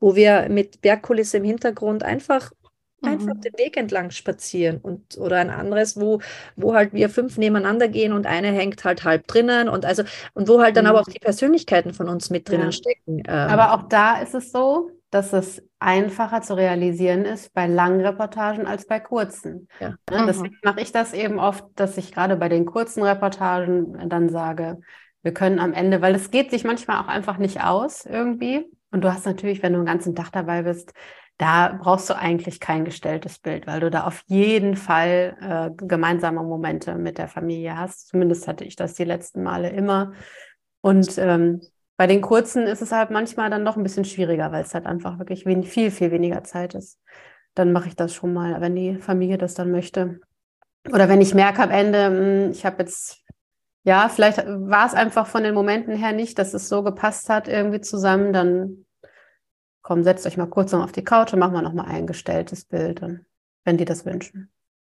wo 0.00 0.14
wir 0.14 0.48
mit 0.48 0.80
Bergkulisse 0.80 1.38
im 1.38 1.44
Hintergrund 1.44 2.02
einfach 2.02 2.52
mhm. 3.00 3.08
einfach 3.08 3.34
den 3.40 3.58
Weg 3.58 3.76
entlang 3.76 4.10
spazieren 4.10 4.78
und 4.78 5.18
oder 5.18 5.38
ein 5.38 5.50
anderes, 5.50 5.98
wo, 6.00 6.20
wo 6.56 6.74
halt 6.74 6.92
wir 6.92 7.10
fünf 7.10 7.38
nebeneinander 7.38 7.88
gehen 7.88 8.12
und 8.12 8.26
eine 8.26 8.52
hängt 8.52 8.84
halt 8.84 9.04
halb 9.04 9.26
drinnen 9.26 9.68
und 9.68 9.84
also 9.84 10.04
und 10.34 10.48
wo 10.48 10.60
halt 10.60 10.76
dann 10.76 10.84
mhm. 10.84 10.90
aber 10.90 11.00
auch 11.00 11.08
die 11.08 11.18
Persönlichkeiten 11.18 11.92
von 11.92 12.08
uns 12.08 12.30
mit 12.30 12.48
drinnen 12.48 12.66
ja. 12.66 12.72
stecken. 12.72 13.22
Ähm. 13.26 13.34
Aber 13.34 13.74
auch 13.74 13.88
da 13.88 14.20
ist 14.20 14.34
es 14.34 14.52
so, 14.52 14.90
dass 15.10 15.32
es 15.32 15.62
einfacher 15.78 16.42
zu 16.42 16.54
realisieren 16.56 17.24
ist 17.24 17.54
bei 17.54 17.66
langen 17.66 18.00
Reportagen 18.00 18.66
als 18.66 18.86
bei 18.86 19.00
kurzen. 19.00 19.68
Ja. 19.80 19.94
Ne? 20.10 20.22
Mhm. 20.22 20.26
Deswegen 20.26 20.58
mache 20.62 20.80
ich 20.80 20.92
das 20.92 21.12
eben 21.12 21.38
oft, 21.38 21.64
dass 21.76 21.96
ich 21.96 22.12
gerade 22.12 22.36
bei 22.36 22.48
den 22.48 22.66
kurzen 22.66 23.02
Reportagen 23.02 24.08
dann 24.08 24.28
sage, 24.28 24.80
wir 25.22 25.32
können 25.32 25.58
am 25.58 25.72
Ende, 25.72 26.00
weil 26.00 26.14
es 26.14 26.30
geht 26.30 26.50
sich 26.50 26.64
manchmal 26.64 27.02
auch 27.02 27.08
einfach 27.08 27.38
nicht 27.38 27.62
aus 27.62 28.06
irgendwie. 28.06 28.70
Und 28.90 29.02
du 29.02 29.12
hast 29.12 29.26
natürlich, 29.26 29.62
wenn 29.62 29.72
du 29.72 29.80
den 29.80 29.86
ganzen 29.86 30.14
Tag 30.14 30.30
dabei 30.30 30.62
bist, 30.62 30.92
da 31.38 31.78
brauchst 31.80 32.10
du 32.10 32.16
eigentlich 32.16 32.58
kein 32.58 32.84
gestelltes 32.84 33.38
Bild, 33.38 33.66
weil 33.66 33.80
du 33.80 33.90
da 33.90 34.04
auf 34.04 34.22
jeden 34.26 34.76
Fall 34.76 35.36
äh, 35.40 35.84
gemeinsame 35.86 36.42
Momente 36.42 36.96
mit 36.96 37.18
der 37.18 37.28
Familie 37.28 37.76
hast. 37.76 38.08
Zumindest 38.08 38.48
hatte 38.48 38.64
ich 38.64 38.74
das 38.74 38.94
die 38.94 39.04
letzten 39.04 39.42
Male 39.42 39.70
immer. 39.70 40.12
Und 40.80 41.16
ähm, 41.18 41.60
bei 41.98 42.06
den 42.06 42.22
kurzen 42.22 42.68
ist 42.68 42.80
es 42.80 42.92
halt 42.92 43.10
manchmal 43.10 43.50
dann 43.50 43.64
noch 43.64 43.76
ein 43.76 43.82
bisschen 43.82 44.04
schwieriger, 44.04 44.52
weil 44.52 44.62
es 44.62 44.72
halt 44.72 44.86
einfach 44.86 45.18
wirklich 45.18 45.42
viel, 45.42 45.90
viel 45.90 46.10
weniger 46.12 46.44
Zeit 46.44 46.74
ist. 46.74 46.96
Dann 47.54 47.72
mache 47.72 47.88
ich 47.88 47.96
das 47.96 48.14
schon 48.14 48.32
mal, 48.32 48.60
wenn 48.60 48.76
die 48.76 48.98
Familie 48.98 49.36
das 49.36 49.54
dann 49.54 49.72
möchte. 49.72 50.20
Oder 50.92 51.08
wenn 51.08 51.20
ich 51.20 51.34
merke 51.34 51.60
am 51.60 51.72
Ende, 51.72 52.06
hm, 52.06 52.50
ich 52.52 52.64
habe 52.64 52.84
jetzt, 52.84 53.24
ja, 53.82 54.08
vielleicht 54.08 54.38
war 54.46 54.86
es 54.86 54.94
einfach 54.94 55.26
von 55.26 55.42
den 55.42 55.54
Momenten 55.54 55.96
her 55.96 56.12
nicht, 56.12 56.38
dass 56.38 56.54
es 56.54 56.68
so 56.68 56.84
gepasst 56.84 57.28
hat 57.28 57.48
irgendwie 57.48 57.80
zusammen, 57.80 58.32
dann 58.32 58.86
komm, 59.82 60.04
setzt 60.04 60.24
euch 60.24 60.36
mal 60.36 60.46
kurz 60.46 60.70
noch 60.70 60.84
auf 60.84 60.92
die 60.92 61.04
Couch 61.04 61.32
und 61.32 61.40
machen 61.40 61.54
wir 61.54 61.62
noch 61.62 61.72
mal 61.72 61.86
ein 61.86 62.06
gestelltes 62.06 62.64
Bild, 62.64 63.02
wenn 63.64 63.76
die 63.76 63.84
das 63.84 64.06
wünschen. 64.06 64.52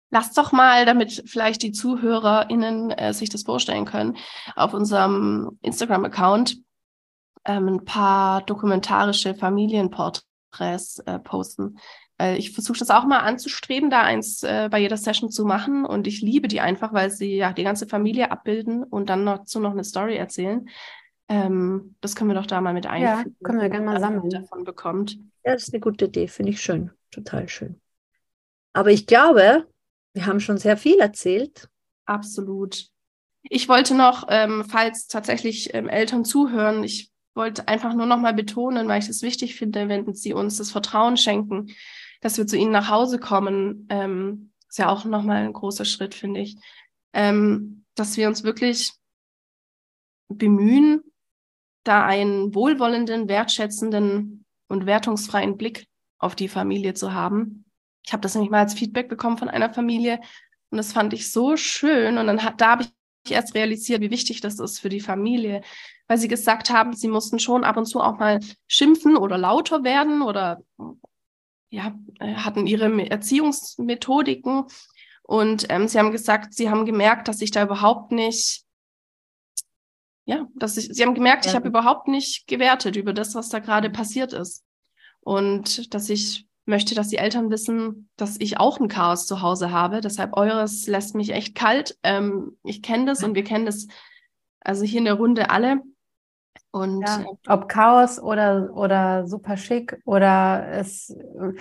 Lasst 0.09 0.35
doch 0.39 0.51
mal, 0.51 0.87
damit 0.87 1.23
vielleicht 1.27 1.61
die 1.61 1.71
ZuhörerInnen 1.71 2.89
äh, 2.89 3.13
sich 3.13 3.29
das 3.29 3.43
vorstellen 3.43 3.85
können, 3.85 4.17
auf 4.55 4.73
unserem 4.73 5.59
Instagram-Account 5.61 6.64
ähm, 7.45 7.67
ein 7.67 7.85
paar 7.85 8.41
dokumentarische 8.43 9.35
Familienporträts 9.35 10.99
äh, 10.99 11.19
posten. 11.19 11.77
Äh, 12.19 12.37
ich 12.37 12.51
versuche 12.51 12.79
das 12.79 12.89
auch 12.89 13.05
mal 13.05 13.19
anzustreben, 13.19 13.89
da 13.89 14.01
eins 14.01 14.43
äh, 14.43 14.69
bei 14.71 14.79
jeder 14.79 14.97
Session 14.97 15.29
zu 15.29 15.45
machen. 15.45 15.85
Und 15.85 16.07
ich 16.07 16.21
liebe 16.21 16.47
die 16.47 16.61
einfach, 16.61 16.93
weil 16.93 17.11
sie 17.11 17.35
ja 17.35 17.53
die 17.53 17.63
ganze 17.63 17.87
Familie 17.87 18.31
abbilden 18.31 18.83
und 18.83 19.09
dann 19.09 19.25
dazu 19.25 19.59
noch 19.59 19.71
eine 19.71 19.83
Story 19.83 20.15
erzählen. 20.15 20.67
Ähm, 21.27 21.95
das 22.01 22.15
können 22.15 22.29
wir 22.29 22.35
doch 22.35 22.45
da 22.45 22.61
mal 22.61 22.73
mit 22.73 22.85
einfügen. 22.85 23.35
Ja, 23.39 23.47
können 23.47 23.61
wir 23.61 23.69
gerne 23.69 23.85
mal 23.85 23.99
sammeln. 23.99 24.29
Davon 24.29 24.63
bekommt. 24.63 25.17
Ja, 25.43 25.53
das 25.53 25.63
ist 25.63 25.73
eine 25.73 25.81
gute 25.81 26.05
Idee, 26.05 26.27
finde 26.27 26.51
ich 26.51 26.61
schön, 26.61 26.91
total 27.11 27.49
schön. 27.49 27.81
Aber 28.73 28.91
ich 28.91 29.07
glaube, 29.07 29.67
wir 30.13 30.25
haben 30.25 30.39
schon 30.39 30.57
sehr 30.57 30.77
viel 30.77 30.99
erzählt. 30.99 31.69
Absolut. 32.05 32.87
Ich 33.43 33.69
wollte 33.69 33.95
noch, 33.95 34.25
ähm, 34.29 34.65
falls 34.67 35.07
tatsächlich 35.07 35.73
ähm, 35.73 35.87
Eltern 35.87 36.25
zuhören, 36.25 36.83
ich 36.83 37.11
wollte 37.36 37.67
einfach 37.67 37.93
nur 37.93 38.05
noch 38.05 38.19
mal 38.19 38.33
betonen, 38.33 38.88
weil 38.88 39.01
ich 39.01 39.09
es 39.09 39.21
wichtig 39.21 39.55
finde, 39.55 39.89
wenn 39.89 40.13
sie 40.13 40.33
uns 40.33 40.57
das 40.57 40.71
Vertrauen 40.71 41.17
schenken, 41.17 41.67
dass 42.21 42.38
wir 42.38 42.47
zu 42.47 42.57
ihnen 42.57 42.71
nach 42.71 42.89
Hause 42.89 43.19
kommen. 43.19 43.88
Ähm, 43.89 44.51
ist 44.69 44.79
ja 44.79 44.89
auch 44.89 45.05
noch 45.05 45.23
mal 45.23 45.43
ein 45.43 45.53
großer 45.53 45.86
Schritt, 45.86 46.15
finde 46.15 46.41
ich. 46.41 46.57
Ähm, 47.13 47.86
dass 47.95 48.17
wir 48.17 48.27
uns 48.27 48.43
wirklich 48.43 48.91
bemühen, 50.27 51.01
da 51.83 52.03
einen 52.05 52.55
wohlwollenden, 52.55 53.29
wertschätzenden 53.29 54.45
und 54.67 54.86
wertungsfreien 54.86 55.57
Blick 55.57 55.88
auf 56.17 56.36
die 56.36 56.47
Familie 56.47 56.93
zu 56.93 57.13
haben. 57.13 57.65
Ich 58.05 58.13
habe 58.13 58.21
das 58.21 58.33
nämlich 58.33 58.51
mal 58.51 58.61
als 58.61 58.73
Feedback 58.73 59.07
bekommen 59.07 59.38
von 59.38 59.49
einer 59.49 59.73
Familie 59.73 60.19
und 60.69 60.77
das 60.77 60.93
fand 60.93 61.13
ich 61.13 61.31
so 61.31 61.57
schön. 61.57 62.17
Und 62.17 62.27
dann 62.27 62.43
hat, 62.43 62.59
da 62.59 62.71
habe 62.71 62.83
ich 62.83 62.89
erst 63.32 63.55
realisiert, 63.55 64.01
wie 64.01 64.11
wichtig 64.11 64.41
das 64.41 64.59
ist 64.59 64.80
für 64.80 64.89
die 64.89 64.99
Familie, 64.99 65.61
weil 66.07 66.17
sie 66.17 66.28
gesagt 66.28 66.69
haben, 66.69 66.93
sie 66.93 67.07
mussten 67.07 67.39
schon 67.39 67.63
ab 67.63 67.78
und 67.78 67.86
zu 67.86 67.99
auch 67.99 68.17
mal 68.17 68.39
schimpfen 68.67 69.17
oder 69.17 69.38
lauter 69.38 69.84
werden 69.84 70.21
oder 70.21 70.61
ja, 71.69 71.93
äh, 72.19 72.36
hatten 72.36 72.67
ihre 72.67 73.09
Erziehungsmethodiken. 73.09 74.65
Und 75.23 75.65
ähm, 75.69 75.88
sie 75.88 75.97
haben 75.97 76.11
gesagt, 76.11 76.53
sie 76.53 76.69
haben 76.69 76.86
gemerkt, 76.86 77.28
dass 77.28 77.41
ich 77.41 77.51
da 77.51 77.63
überhaupt 77.63 78.11
nicht 78.11 78.65
ja, 80.26 80.47
dass 80.55 80.76
ich, 80.78 80.88
sie 80.91 81.03
haben 81.03 81.13
gemerkt, 81.13 81.45
ja. 81.45 81.51
ich 81.51 81.55
habe 81.55 81.67
überhaupt 81.67 82.07
nicht 82.07 82.47
gewertet 82.47 82.95
über 82.95 83.13
das, 83.13 83.36
was 83.36 83.49
da 83.49 83.59
gerade 83.59 83.91
passiert 83.91 84.34
ist. 84.34 84.65
Und 85.21 85.93
dass 85.93 86.09
ich 86.09 86.47
möchte, 86.66 86.95
dass 86.95 87.09
die 87.09 87.18
Eltern 87.18 87.49
wissen, 87.51 88.09
dass 88.18 88.38
ich 88.39 88.59
auch 88.59 88.80
ein 88.80 88.88
Chaos 88.88 89.28
zu 89.28 89.41
Hause 89.41 89.72
habe. 89.72 90.01
Deshalb 90.01 90.36
eures 90.36 90.88
lässt 90.88 91.16
mich 91.16 91.32
echt 91.32 91.55
kalt. 91.55 91.97
Ähm, 92.03 92.57
ich 92.63 92.82
kenne 92.82 93.05
das 93.05 93.24
und 93.24 93.36
wir 93.36 93.43
kennen 93.43 93.66
das 93.66 93.88
also 94.61 94.84
hier 94.84 94.99
in 94.99 95.05
der 95.05 95.13
Runde 95.16 95.49
alle. 95.49 95.82
Und 96.72 97.01
ja, 97.01 97.22
äh, 97.22 97.49
ob 97.49 97.70
Chaos 97.70 98.20
oder, 98.20 98.72
oder 98.74 99.28
super 99.28 99.55
schick 99.55 99.97
oder 100.05 100.68
es 100.72 101.16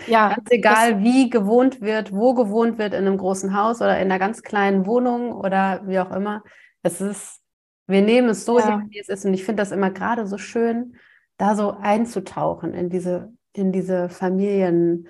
ja, 0.08 0.34
ganz 0.34 0.50
egal, 0.50 1.02
wie 1.04 1.30
gewohnt 1.30 1.80
wird, 1.80 2.12
wo 2.12 2.34
gewohnt 2.34 2.78
wird, 2.78 2.94
in 2.94 3.06
einem 3.06 3.18
großen 3.18 3.56
Haus 3.56 3.80
oder 3.80 3.98
in 3.98 4.10
einer 4.10 4.18
ganz 4.18 4.42
kleinen 4.42 4.86
Wohnung 4.86 5.32
oder 5.32 5.82
wie 5.86 6.00
auch 6.00 6.10
immer. 6.10 6.42
Es 6.82 7.00
ist 7.00 7.44
wir 7.86 8.02
nehmen 8.02 8.30
es 8.30 8.44
so, 8.44 8.58
ja. 8.58 8.82
wie 8.88 8.98
es 8.98 9.08
ist. 9.08 9.24
Und 9.24 9.34
ich 9.34 9.44
finde 9.44 9.62
das 9.62 9.72
immer 9.72 9.90
gerade 9.90 10.26
so 10.26 10.38
schön, 10.38 10.96
da 11.36 11.54
so 11.54 11.72
einzutauchen 11.72 12.74
in 12.74 12.88
diese, 12.88 13.32
in 13.54 13.72
diese 13.72 14.08
Familien, 14.08 15.08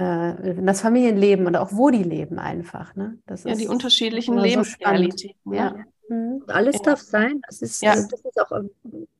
äh, 0.00 0.50
in 0.50 0.66
das 0.66 0.80
Familienleben 0.80 1.46
und 1.46 1.56
auch 1.56 1.72
wo 1.72 1.90
die 1.90 2.02
leben 2.02 2.38
einfach. 2.38 2.96
Ne? 2.96 3.18
Das 3.26 3.44
ja, 3.44 3.54
die 3.54 3.68
unterschiedlichen 3.68 4.36
Lebensrealitäten. 4.36 5.40
So 5.44 5.52
ja. 5.52 5.76
Mhm. 6.08 6.42
Alles 6.48 6.76
ja. 6.76 6.82
darf 6.82 7.00
sein. 7.00 7.40
Das 7.46 7.62
ist, 7.62 7.82
ja. 7.82 7.94
das 7.94 8.12
ist 8.12 8.40
auch 8.40 8.52
ähm, 8.52 8.70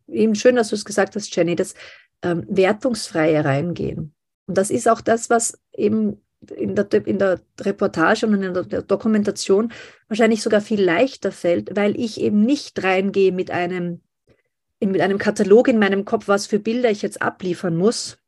eben 0.08 0.34
schön, 0.34 0.56
dass 0.56 0.70
du 0.70 0.74
es 0.74 0.84
gesagt 0.84 1.14
hast, 1.14 1.34
Jenny, 1.34 1.54
das 1.54 1.74
ähm, 2.22 2.44
wertungsfreie 2.48 3.44
Reingehen. 3.44 4.14
Und 4.46 4.58
das 4.58 4.70
ist 4.70 4.88
auch 4.88 5.00
das, 5.00 5.30
was 5.30 5.58
eben 5.72 6.20
in 6.50 6.74
der, 6.74 6.92
in 7.06 7.18
der 7.18 7.40
Reportage 7.60 8.26
und 8.26 8.42
in 8.42 8.52
der 8.54 8.82
Dokumentation 8.82 9.72
wahrscheinlich 10.08 10.42
sogar 10.42 10.60
viel 10.60 10.82
leichter 10.82 11.30
fällt, 11.30 11.76
weil 11.76 11.98
ich 11.98 12.20
eben 12.20 12.42
nicht 12.42 12.82
reingehe 12.82 13.32
mit 13.32 13.50
einem, 13.50 14.00
mit 14.80 15.00
einem 15.00 15.18
Katalog 15.18 15.68
in 15.68 15.78
meinem 15.78 16.04
Kopf, 16.04 16.26
was 16.26 16.46
für 16.46 16.58
Bilder 16.58 16.90
ich 16.90 17.02
jetzt 17.02 17.22
abliefern 17.22 17.76
muss, 17.76 18.18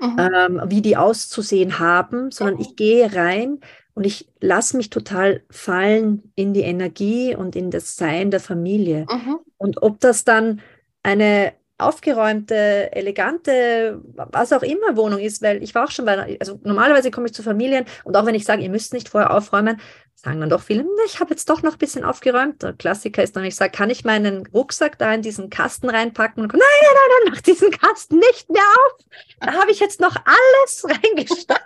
mhm. 0.00 0.16
ähm, 0.18 0.62
wie 0.66 0.82
die 0.82 0.96
auszusehen 0.96 1.78
haben, 1.78 2.30
sondern 2.30 2.60
ich 2.60 2.76
gehe 2.76 3.14
rein 3.14 3.60
und 3.94 4.04
ich 4.04 4.28
lasse 4.40 4.76
mich 4.76 4.90
total 4.90 5.42
fallen 5.50 6.32
in 6.34 6.52
die 6.52 6.60
Energie 6.60 7.34
und 7.34 7.56
in 7.56 7.70
das 7.70 7.96
Sein 7.96 8.30
der 8.30 8.40
Familie. 8.40 9.06
Mhm. 9.10 9.38
Und 9.56 9.82
ob 9.82 10.00
das 10.00 10.24
dann 10.24 10.60
eine 11.02 11.54
aufgeräumte, 11.78 12.90
elegante, 12.92 14.00
was 14.14 14.52
auch 14.52 14.62
immer 14.62 14.96
Wohnung 14.96 15.20
ist, 15.20 15.42
weil 15.42 15.62
ich 15.62 15.74
war 15.74 15.84
auch 15.84 15.90
schon 15.90 16.06
bei, 16.06 16.38
also 16.40 16.58
normalerweise 16.64 17.10
komme 17.10 17.26
ich 17.26 17.34
zu 17.34 17.42
Familien 17.42 17.84
und 18.04 18.16
auch 18.16 18.24
wenn 18.24 18.34
ich 18.34 18.44
sage, 18.44 18.62
ihr 18.62 18.70
müsst 18.70 18.94
nicht 18.94 19.10
vorher 19.10 19.34
aufräumen, 19.34 19.80
sagen 20.14 20.40
dann 20.40 20.48
doch 20.48 20.62
viele, 20.62 20.86
ich 21.04 21.20
habe 21.20 21.30
jetzt 21.30 21.50
doch 21.50 21.62
noch 21.62 21.72
ein 21.74 21.78
bisschen 21.78 22.02
aufgeräumt. 22.02 22.62
Der 22.62 22.72
Klassiker 22.72 23.22
ist 23.22 23.36
dann, 23.36 23.44
ich 23.44 23.54
sage, 23.54 23.72
kann 23.72 23.90
ich 23.90 24.04
meinen 24.04 24.46
Rucksack 24.46 24.98
da 24.98 25.12
in 25.12 25.20
diesen 25.20 25.50
Kasten 25.50 25.90
reinpacken? 25.90 26.42
Und 26.42 26.52
nein, 26.52 26.60
nein, 26.60 26.90
nein, 26.94 27.18
nein, 27.24 27.32
mach 27.34 27.42
diesen 27.42 27.70
Kasten 27.70 28.18
nicht 28.18 28.48
mehr 28.50 28.62
auf. 28.62 29.04
Da 29.40 29.52
habe 29.52 29.70
ich 29.70 29.78
jetzt 29.78 30.00
noch 30.00 30.16
alles 30.16 30.84
reingesteckt. 31.04 31.60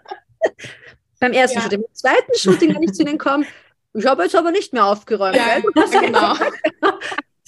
Beim 1.20 1.32
ersten 1.32 1.58
ja. 1.58 1.62
Shooting. 1.62 1.82
Beim 1.82 1.94
zweiten 1.94 2.34
Shooting, 2.36 2.74
wenn 2.74 2.82
ich 2.82 2.92
zu 2.92 3.02
ihnen 3.02 3.18
komme, 3.18 3.46
ich 3.92 4.06
habe 4.06 4.24
jetzt 4.24 4.34
aber 4.34 4.50
nicht 4.50 4.72
mehr 4.72 4.84
aufgeräumt. 4.84 5.36
Ja, 5.36 5.60
genau. 6.00 6.34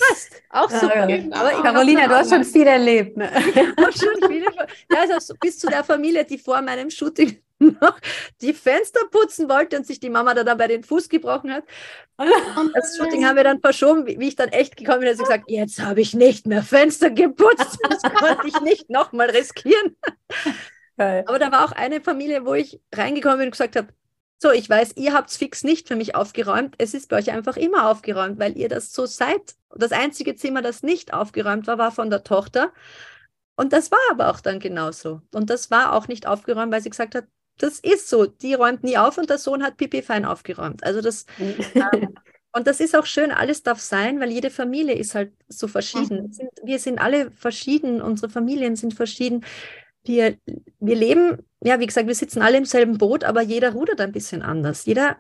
Passt. 0.09 0.43
Auch 0.51 0.71
so. 0.71 0.87
Ja, 0.87 1.07
genau. 1.07 1.37
Aber 1.37 1.63
Carolina, 1.63 2.07
du 2.07 2.15
hast 2.15 2.31
schon 2.35 2.45
viel 2.45 2.67
erlebt. 2.67 3.17
Ne? 3.17 3.31
schon 3.55 4.31
viele, 4.31 4.47
ja, 4.91 5.01
also 5.11 5.35
bis 5.41 5.59
zu 5.59 5.67
der 5.69 5.85
Familie, 5.85 6.25
die 6.25 6.39
vor 6.39 6.61
meinem 6.63 6.91
Shooting 6.91 7.39
noch 7.81 7.99
die 8.41 8.53
Fenster 8.53 9.01
putzen 9.11 9.49
wollte 9.49 9.77
und 9.77 9.87
sich 9.87 10.01
die 10.01 10.11
Mama 10.11 10.35
da 10.35 10.55
bei 10.55 10.69
den 10.69 10.83
Fuß 10.83 11.09
gebrochen 11.09 11.53
hat. 11.53 11.65
Und 12.17 12.73
das 12.75 12.97
Shooting 12.97 13.25
haben 13.27 13.37
wir 13.37 13.45
dann 13.45 13.61
verschoben, 13.61 14.07
wie 14.07 14.29
ich 14.29 14.37
dann 14.37 14.49
echt 14.49 14.77
gekommen 14.77 15.01
bin, 15.01 15.09
hat 15.09 15.17
sie 15.17 15.23
gesagt, 15.23 15.51
jetzt 15.51 15.81
habe 15.81 16.01
ich 16.01 16.15
nicht 16.15 16.47
mehr 16.47 16.63
Fenster 16.63 17.11
geputzt. 17.11 17.79
Das 17.89 18.03
konnte 18.15 18.47
ich 18.47 18.61
nicht 18.61 18.91
nochmal 18.91 19.31
riskieren. 19.31 19.97
Geil. 20.97 21.25
Aber 21.27 21.39
da 21.39 21.51
war 21.51 21.65
auch 21.65 21.73
eine 21.73 22.01
Familie, 22.01 22.45
wo 22.45 22.55
ich 22.55 22.81
reingekommen 22.95 23.39
bin 23.39 23.47
und 23.47 23.53
gesagt 23.53 23.77
habe, 23.77 23.89
so, 24.43 24.51
ich 24.51 24.69
weiß, 24.69 24.97
ihr 24.97 25.15
habt 25.15 25.31
es 25.31 25.37
fix 25.37 25.63
nicht 25.63 25.87
für 25.87 25.95
mich 25.95 26.17
aufgeräumt. 26.17 26.75
Es 26.79 26.95
ist 26.95 27.09
bei 27.09 27.19
euch 27.19 27.31
einfach 27.31 27.57
immer 27.57 27.89
aufgeräumt, 27.89 28.41
weil 28.41 28.59
ihr 28.59 28.69
das 28.69 28.93
so 28.93 29.07
seid. 29.07 29.55
Das 29.75 29.93
einzige 29.93 30.35
Zimmer, 30.35 30.63
das 30.63 30.83
nicht 30.83 31.15
aufgeräumt 31.15 31.69
war, 31.69 31.79
war 31.79 31.93
von 31.93 32.11
der 32.11 32.25
Tochter. 32.25 32.73
Und 33.55 33.73
das 33.73 33.93
war 33.93 34.01
aber 34.11 34.31
auch 34.31 34.41
dann 34.41 34.59
genauso. 34.59 35.23
Und 35.33 35.49
das 35.49 35.71
war 35.71 35.93
auch 35.93 36.09
nicht 36.09 36.27
aufgeräumt, 36.27 36.73
weil 36.73 36.83
sie 36.83 36.91
gesagt 36.91 37.15
hat, 37.15 37.27
das 37.59 37.79
ist 37.79 38.09
so. 38.09 38.27
Die 38.27 38.55
räumt 38.55 38.83
nie 38.83 38.99
auf 38.99 39.17
und 39.17 39.31
der 39.31 39.39
Sohn 39.39 39.63
hat 39.63 39.77
Pipi 39.77 40.03
fein 40.03 40.25
aufgeräumt. 40.25 40.83
Also 40.83 41.01
das. 41.01 41.25
ähm, 41.39 42.15
und 42.55 42.67
das 42.67 42.81
ist 42.81 42.97
auch 42.97 43.07
schön, 43.07 43.31
alles 43.31 43.63
darf 43.63 43.81
sein, 43.81 44.21
weil 44.21 44.31
jede 44.31 44.51
Familie 44.51 44.95
ist 44.95 45.15
halt 45.15 45.33
so 45.49 45.69
verschieden. 45.69 46.35
Mhm. 46.37 46.49
Wir 46.65 46.81
sind 46.81 46.99
alle 46.99 47.31
verschieden, 47.31 48.03
unsere 48.03 48.31
Familien 48.31 48.77
sind 48.77 48.93
verschieden 48.93 49.45
wir, 50.05 50.37
wir 50.81 50.97
leben, 50.97 51.39
ja, 51.61 51.81
wie 51.81 51.87
gesagt, 51.87 52.07
wir 52.07 52.15
sitzen 52.15 52.43
alle 52.43 52.59
im 52.59 52.65
selben 52.65 52.99
Boot, 52.99 53.25
aber 53.25 53.43
jeder 53.43 53.73
rudert 53.73 54.01
ein 54.01 54.13
bisschen 54.13 54.43
anders. 54.43 54.85
Jeder 54.85 55.17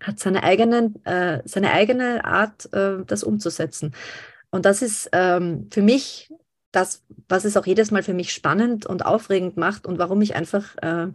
hat 0.00 0.18
seine, 0.18 0.42
eigenen, 0.42 1.02
äh, 1.04 1.40
seine 1.44 1.72
eigene 1.72 2.24
Art, 2.24 2.72
äh, 2.72 3.04
das 3.06 3.24
umzusetzen. 3.24 3.94
Und 4.50 4.66
das 4.66 4.82
ist 4.82 5.08
ähm, 5.12 5.68
für 5.72 5.82
mich 5.82 6.30
das, 6.72 7.02
was 7.28 7.44
es 7.44 7.56
auch 7.56 7.66
jedes 7.66 7.90
Mal 7.90 8.02
für 8.02 8.14
mich 8.14 8.32
spannend 8.32 8.86
und 8.86 9.06
aufregend 9.06 9.56
macht 9.56 9.86
und 9.86 9.98
warum 9.98 10.20
ich 10.22 10.34
einfach 10.34 10.76
äh, 10.82 11.08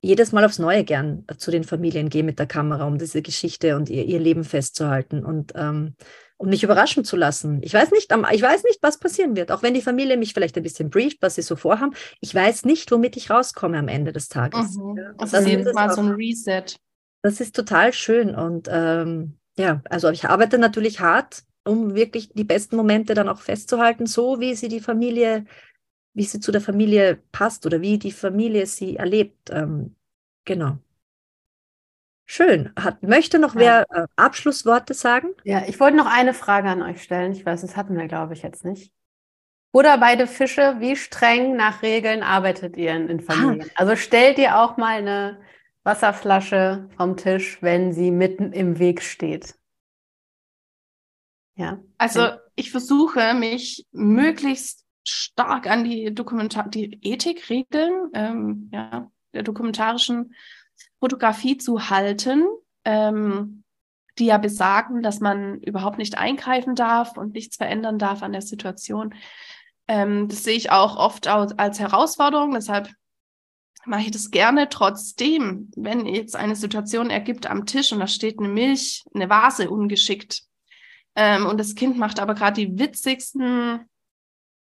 jedes 0.00 0.32
Mal 0.32 0.44
aufs 0.44 0.58
Neue 0.58 0.84
gern 0.84 1.24
zu 1.36 1.50
den 1.50 1.64
Familien 1.64 2.08
gehe 2.08 2.22
mit 2.22 2.38
der 2.38 2.46
Kamera, 2.46 2.86
um 2.86 2.98
diese 2.98 3.22
Geschichte 3.22 3.76
und 3.76 3.90
ihr, 3.90 4.04
ihr 4.04 4.20
Leben 4.20 4.44
festzuhalten. 4.44 5.24
Und 5.24 5.52
ähm, 5.56 5.94
und 6.38 6.50
mich 6.50 6.62
überraschen 6.62 7.04
zu 7.04 7.16
lassen. 7.16 7.60
Ich 7.62 7.72
weiß 7.72 7.90
nicht, 7.92 8.12
ich 8.12 8.42
weiß 8.42 8.64
nicht, 8.64 8.82
was 8.82 8.98
passieren 8.98 9.36
wird. 9.36 9.50
Auch 9.50 9.62
wenn 9.62 9.74
die 9.74 9.82
Familie 9.82 10.16
mich 10.16 10.34
vielleicht 10.34 10.56
ein 10.56 10.62
bisschen 10.62 10.90
brieft, 10.90 11.18
was 11.22 11.36
sie 11.36 11.42
so 11.42 11.56
vorhaben. 11.56 11.94
Ich 12.20 12.34
weiß 12.34 12.64
nicht, 12.64 12.90
womit 12.92 13.16
ich 13.16 13.30
rauskomme 13.30 13.78
am 13.78 13.88
Ende 13.88 14.12
des 14.12 14.28
Tages. 14.28 14.76
Mhm. 14.76 14.98
Also 15.16 15.36
das 15.36 15.40
ist 15.40 15.48
jedes 15.48 15.72
Mal 15.72 15.90
so 15.90 16.02
ein 16.02 16.10
Reset. 16.10 16.76
Das 17.22 17.40
ist 17.40 17.56
total 17.56 17.92
schön. 17.92 18.34
Und 18.34 18.68
ähm, 18.70 19.38
ja, 19.56 19.80
also 19.88 20.10
ich 20.10 20.26
arbeite 20.26 20.58
natürlich 20.58 21.00
hart, 21.00 21.42
um 21.64 21.94
wirklich 21.94 22.30
die 22.34 22.44
besten 22.44 22.76
Momente 22.76 23.14
dann 23.14 23.28
auch 23.28 23.40
festzuhalten, 23.40 24.06
so 24.06 24.38
wie 24.38 24.54
sie 24.54 24.68
die 24.68 24.80
Familie, 24.80 25.46
wie 26.16 26.24
sie 26.24 26.40
zu 26.40 26.50
der 26.50 26.62
Familie 26.62 27.20
passt 27.30 27.66
oder 27.66 27.82
wie 27.82 27.98
die 27.98 28.10
Familie 28.10 28.64
sie 28.64 28.96
erlebt. 28.96 29.50
Ähm, 29.50 29.94
genau. 30.46 30.78
Schön. 32.24 32.72
Hat, 32.74 33.02
möchte 33.02 33.38
noch 33.38 33.54
ja. 33.54 33.84
wer 33.90 34.04
äh, 34.04 34.06
Abschlussworte 34.16 34.94
sagen? 34.94 35.28
Ja, 35.44 35.64
ich 35.68 35.78
wollte 35.78 35.98
noch 35.98 36.06
eine 36.06 36.32
Frage 36.32 36.70
an 36.70 36.80
euch 36.80 37.02
stellen. 37.02 37.32
Ich 37.32 37.44
weiß, 37.44 37.60
das 37.60 37.76
hatten 37.76 37.98
wir, 37.98 38.08
glaube 38.08 38.32
ich, 38.32 38.42
jetzt 38.42 38.64
nicht. 38.64 38.94
Oder 39.72 39.98
beide 39.98 40.26
Fische, 40.26 40.76
wie 40.78 40.96
streng 40.96 41.54
nach 41.54 41.82
Regeln 41.82 42.22
arbeitet 42.22 42.78
ihr 42.78 42.96
in, 42.96 43.08
in 43.10 43.20
Familien? 43.20 43.68
Ah. 43.74 43.80
Also 43.80 43.94
stellt 43.94 44.38
ihr 44.38 44.58
auch 44.58 44.78
mal 44.78 44.96
eine 44.96 45.38
Wasserflasche 45.82 46.88
vom 46.96 47.18
Tisch, 47.18 47.58
wenn 47.60 47.92
sie 47.92 48.10
mitten 48.10 48.52
im 48.52 48.78
Weg 48.78 49.02
steht? 49.02 49.54
Ja. 51.56 51.78
Also 51.98 52.30
ich 52.54 52.70
versuche 52.70 53.34
mich 53.34 53.86
möglichst 53.92 54.85
stark 55.08 55.68
an 55.68 55.84
die 55.84 56.14
Dokumentar 56.14 56.68
die 56.68 56.98
Ethikregeln 57.02 58.10
ähm, 58.14 58.70
ja, 58.72 59.10
der 59.32 59.42
dokumentarischen 59.42 60.34
Fotografie 61.00 61.56
zu 61.58 61.90
halten. 61.90 62.44
Ähm, 62.84 63.64
die 64.18 64.26
ja 64.26 64.38
besagen, 64.38 65.02
dass 65.02 65.20
man 65.20 65.60
überhaupt 65.60 65.98
nicht 65.98 66.16
eingreifen 66.16 66.74
darf 66.74 67.16
und 67.16 67.34
nichts 67.34 67.56
verändern 67.56 67.98
darf 67.98 68.22
an 68.22 68.32
der 68.32 68.42
Situation. 68.42 69.14
Ähm, 69.88 70.28
das 70.28 70.44
sehe 70.44 70.56
ich 70.56 70.70
auch 70.70 70.96
oft 70.96 71.26
als 71.26 71.78
Herausforderung. 71.78 72.52
Deshalb 72.52 72.90
mache 73.84 74.02
ich 74.02 74.10
das 74.10 74.30
gerne. 74.30 74.68
Trotzdem, 74.68 75.70
wenn 75.76 76.06
jetzt 76.06 76.34
eine 76.34 76.56
Situation 76.56 77.10
ergibt 77.10 77.48
am 77.48 77.66
Tisch 77.66 77.92
und 77.92 78.00
da 78.00 78.06
steht 78.06 78.38
eine 78.38 78.48
Milch, 78.48 79.04
eine 79.14 79.28
Vase 79.28 79.70
ungeschickt 79.70 80.42
ähm, 81.14 81.46
und 81.46 81.58
das 81.58 81.74
Kind 81.74 81.98
macht 81.98 82.18
aber 82.18 82.34
gerade 82.34 82.66
die 82.66 82.78
witzigsten 82.78 83.88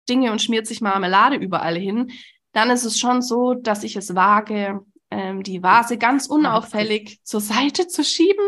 Dinge 0.08 0.32
und 0.32 0.42
schmiert 0.42 0.66
sich 0.66 0.80
Marmelade 0.80 1.36
überall 1.36 1.76
hin, 1.76 2.10
dann 2.52 2.70
ist 2.70 2.84
es 2.84 2.98
schon 2.98 3.22
so, 3.22 3.54
dass 3.54 3.84
ich 3.84 3.96
es 3.96 4.14
wage, 4.14 4.80
ähm, 5.10 5.42
die 5.42 5.62
Vase 5.62 5.98
ganz 5.98 6.26
unauffällig 6.26 7.20
zur 7.24 7.40
Seite 7.40 7.86
zu 7.86 8.04
schieben 8.04 8.46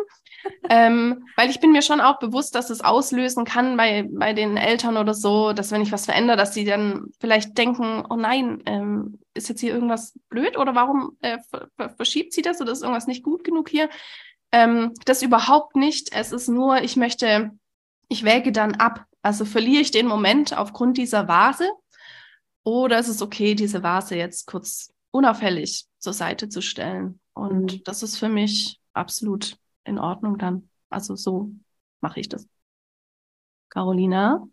ähm, 0.68 1.24
weil 1.36 1.50
ich 1.50 1.60
bin 1.60 1.72
mir 1.72 1.82
schon 1.82 2.00
auch 2.00 2.18
bewusst, 2.18 2.54
dass 2.54 2.70
es 2.70 2.80
auslösen 2.80 3.44
kann 3.44 3.76
bei, 3.76 4.08
bei 4.10 4.32
den 4.32 4.56
Eltern 4.56 4.96
oder 4.96 5.14
so, 5.14 5.52
dass 5.52 5.70
wenn 5.70 5.82
ich 5.82 5.92
was 5.92 6.06
verändere, 6.06 6.36
dass 6.36 6.54
sie 6.54 6.64
dann 6.64 7.06
vielleicht 7.20 7.56
denken, 7.56 8.04
oh 8.08 8.16
nein, 8.16 8.62
ähm, 8.66 9.18
ist 9.34 9.48
jetzt 9.48 9.60
hier 9.60 9.72
irgendwas 9.72 10.18
blöd 10.28 10.56
oder 10.58 10.74
warum 10.74 11.16
äh, 11.20 11.38
verschiebt 11.96 12.32
sie 12.32 12.42
das 12.42 12.60
oder 12.60 12.72
ist 12.72 12.82
irgendwas 12.82 13.06
nicht 13.06 13.22
gut 13.22 13.44
genug 13.44 13.68
hier? 13.68 13.88
Ähm, 14.52 14.92
das 15.04 15.22
überhaupt 15.22 15.76
nicht. 15.76 16.12
Es 16.12 16.32
ist 16.32 16.48
nur, 16.48 16.82
ich 16.82 16.96
möchte, 16.96 17.50
ich 18.08 18.24
wäge 18.24 18.52
dann 18.52 18.74
ab. 18.74 19.04
Also 19.22 19.44
verliere 19.44 19.82
ich 19.82 19.92
den 19.92 20.06
Moment 20.06 20.56
aufgrund 20.56 20.98
dieser 20.98 21.28
Vase 21.28 21.70
oder 22.64 22.98
ist 22.98 23.08
es 23.08 23.22
okay, 23.22 23.54
diese 23.54 23.82
Vase 23.82 24.16
jetzt 24.16 24.46
kurz 24.46 24.92
unauffällig 25.10 25.86
zur 25.98 26.12
Seite 26.12 26.48
zu 26.48 26.60
stellen? 26.60 27.20
Und 27.32 27.72
mhm. 27.72 27.84
das 27.84 28.02
ist 28.02 28.18
für 28.18 28.28
mich 28.28 28.80
absolut 28.92 29.56
in 29.84 29.98
Ordnung 29.98 30.38
dann. 30.38 30.68
Also 30.90 31.16
so 31.16 31.52
mache 32.00 32.20
ich 32.20 32.28
das. 32.28 32.46
Carolina? 33.68 34.46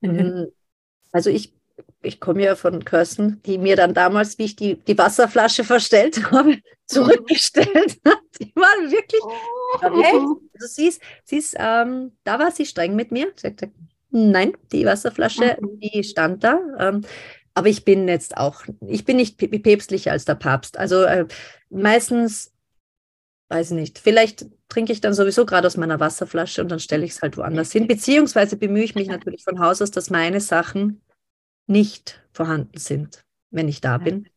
Mhm. 0.00 0.48
Also 1.12 1.28
ich, 1.28 1.52
ich 2.02 2.20
komme 2.20 2.42
ja 2.42 2.56
von 2.56 2.84
Kirsten, 2.84 3.42
die 3.44 3.58
mir 3.58 3.76
dann 3.76 3.94
damals, 3.94 4.38
wie 4.38 4.44
ich 4.44 4.56
die, 4.56 4.76
die 4.76 4.96
Wasserflasche 4.96 5.64
verstellt 5.64 6.22
habe, 6.30 6.58
zurückgestellt 6.86 8.00
hat. 8.06 8.18
Die 8.40 8.52
war 8.54 8.90
wirklich. 8.90 9.20
Oh. 9.22 10.40
Also 10.54 10.66
sie 10.66 10.88
ist, 10.88 11.02
sie 11.24 11.36
ist 11.36 11.56
ähm, 11.58 12.12
da 12.24 12.38
war 12.38 12.50
sie 12.50 12.66
streng 12.66 12.96
mit 12.96 13.12
mir. 13.12 13.32
Sie 13.36 13.48
hat 13.48 13.58
gesagt, 13.58 13.76
nein, 14.10 14.52
die 14.72 14.86
Wasserflasche, 14.86 15.58
mhm. 15.60 15.80
die 15.80 16.04
stand 16.04 16.42
da. 16.42 16.58
Ähm, 16.78 17.02
aber 17.54 17.68
ich 17.68 17.84
bin 17.84 18.08
jetzt 18.08 18.36
auch, 18.36 18.62
ich 18.86 19.04
bin 19.04 19.16
nicht 19.16 19.36
päpstlicher 19.36 20.12
als 20.12 20.24
der 20.24 20.36
Papst. 20.36 20.78
Also 20.78 21.02
äh, 21.02 21.26
meistens 21.68 22.52
weiß 23.48 23.72
nicht, 23.72 23.98
vielleicht 23.98 24.46
trinke 24.68 24.92
ich 24.92 25.00
dann 25.00 25.12
sowieso 25.12 25.44
gerade 25.44 25.66
aus 25.66 25.76
meiner 25.76 25.98
Wasserflasche 25.98 26.62
und 26.62 26.70
dann 26.70 26.78
stelle 26.78 27.04
ich 27.04 27.12
es 27.12 27.22
halt 27.22 27.36
woanders 27.36 27.72
hin. 27.72 27.88
Beziehungsweise 27.88 28.56
bemühe 28.56 28.84
ich 28.84 28.94
mich 28.94 29.08
natürlich 29.08 29.42
von 29.42 29.58
Haus 29.58 29.82
aus, 29.82 29.90
dass 29.90 30.08
meine 30.08 30.40
Sachen 30.40 31.02
nicht 31.70 32.20
vorhanden 32.32 32.78
sind, 32.78 33.24
wenn 33.50 33.68
ich 33.68 33.80
da 33.80 33.98
bin. 33.98 34.28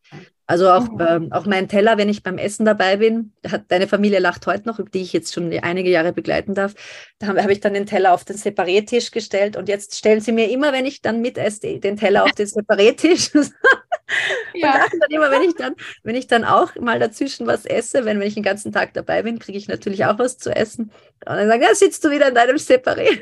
Also 0.46 0.70
auch, 0.70 0.90
mhm. 0.90 1.00
ähm, 1.00 1.32
auch 1.32 1.46
mein 1.46 1.68
Teller, 1.68 1.96
wenn 1.96 2.10
ich 2.10 2.22
beim 2.22 2.36
Essen 2.36 2.66
dabei 2.66 2.98
bin, 2.98 3.32
hat, 3.50 3.64
deine 3.68 3.88
Familie 3.88 4.18
lacht 4.18 4.46
heute 4.46 4.68
noch, 4.68 4.78
die 4.92 5.00
ich 5.00 5.14
jetzt 5.14 5.32
schon 5.32 5.50
einige 5.60 5.88
Jahre 5.88 6.12
begleiten 6.12 6.54
darf, 6.54 6.74
da 7.18 7.28
habe 7.28 7.42
hab 7.42 7.48
ich 7.48 7.60
dann 7.60 7.72
den 7.72 7.86
Teller 7.86 8.12
auf 8.12 8.24
den 8.24 8.36
Separättisch 8.36 9.10
gestellt 9.10 9.56
und 9.56 9.68
jetzt 9.70 9.96
stellen 9.96 10.20
sie 10.20 10.32
mir 10.32 10.50
immer, 10.50 10.74
wenn 10.74 10.84
ich 10.84 11.00
dann 11.00 11.22
mit 11.22 11.38
esse, 11.38 11.80
den 11.80 11.96
Teller 11.96 12.24
auf 12.24 12.32
den 12.32 12.46
Separättisch. 12.46 13.30
ja. 14.54 14.84
Und 14.84 15.00
dann 15.00 15.10
immer, 15.10 15.30
wenn 15.30 15.42
ich 15.42 15.54
dann, 15.54 15.76
wenn 16.02 16.14
ich 16.14 16.26
dann 16.26 16.44
auch 16.44 16.74
mal 16.76 16.98
dazwischen 16.98 17.46
was 17.46 17.64
esse, 17.64 18.04
wenn, 18.04 18.20
wenn 18.20 18.28
ich 18.28 18.34
den 18.34 18.42
ganzen 18.42 18.70
Tag 18.70 18.92
dabei 18.92 19.22
bin, 19.22 19.38
kriege 19.38 19.56
ich 19.56 19.68
natürlich 19.68 20.04
auch 20.04 20.18
was 20.18 20.36
zu 20.36 20.54
essen. 20.54 20.92
Und 21.24 21.36
dann 21.36 21.48
sagen, 21.48 21.62
ja, 21.62 21.74
sitzt 21.74 22.04
du 22.04 22.10
wieder 22.10 22.28
in 22.28 22.34
deinem 22.34 22.56
Separé. 22.56 23.18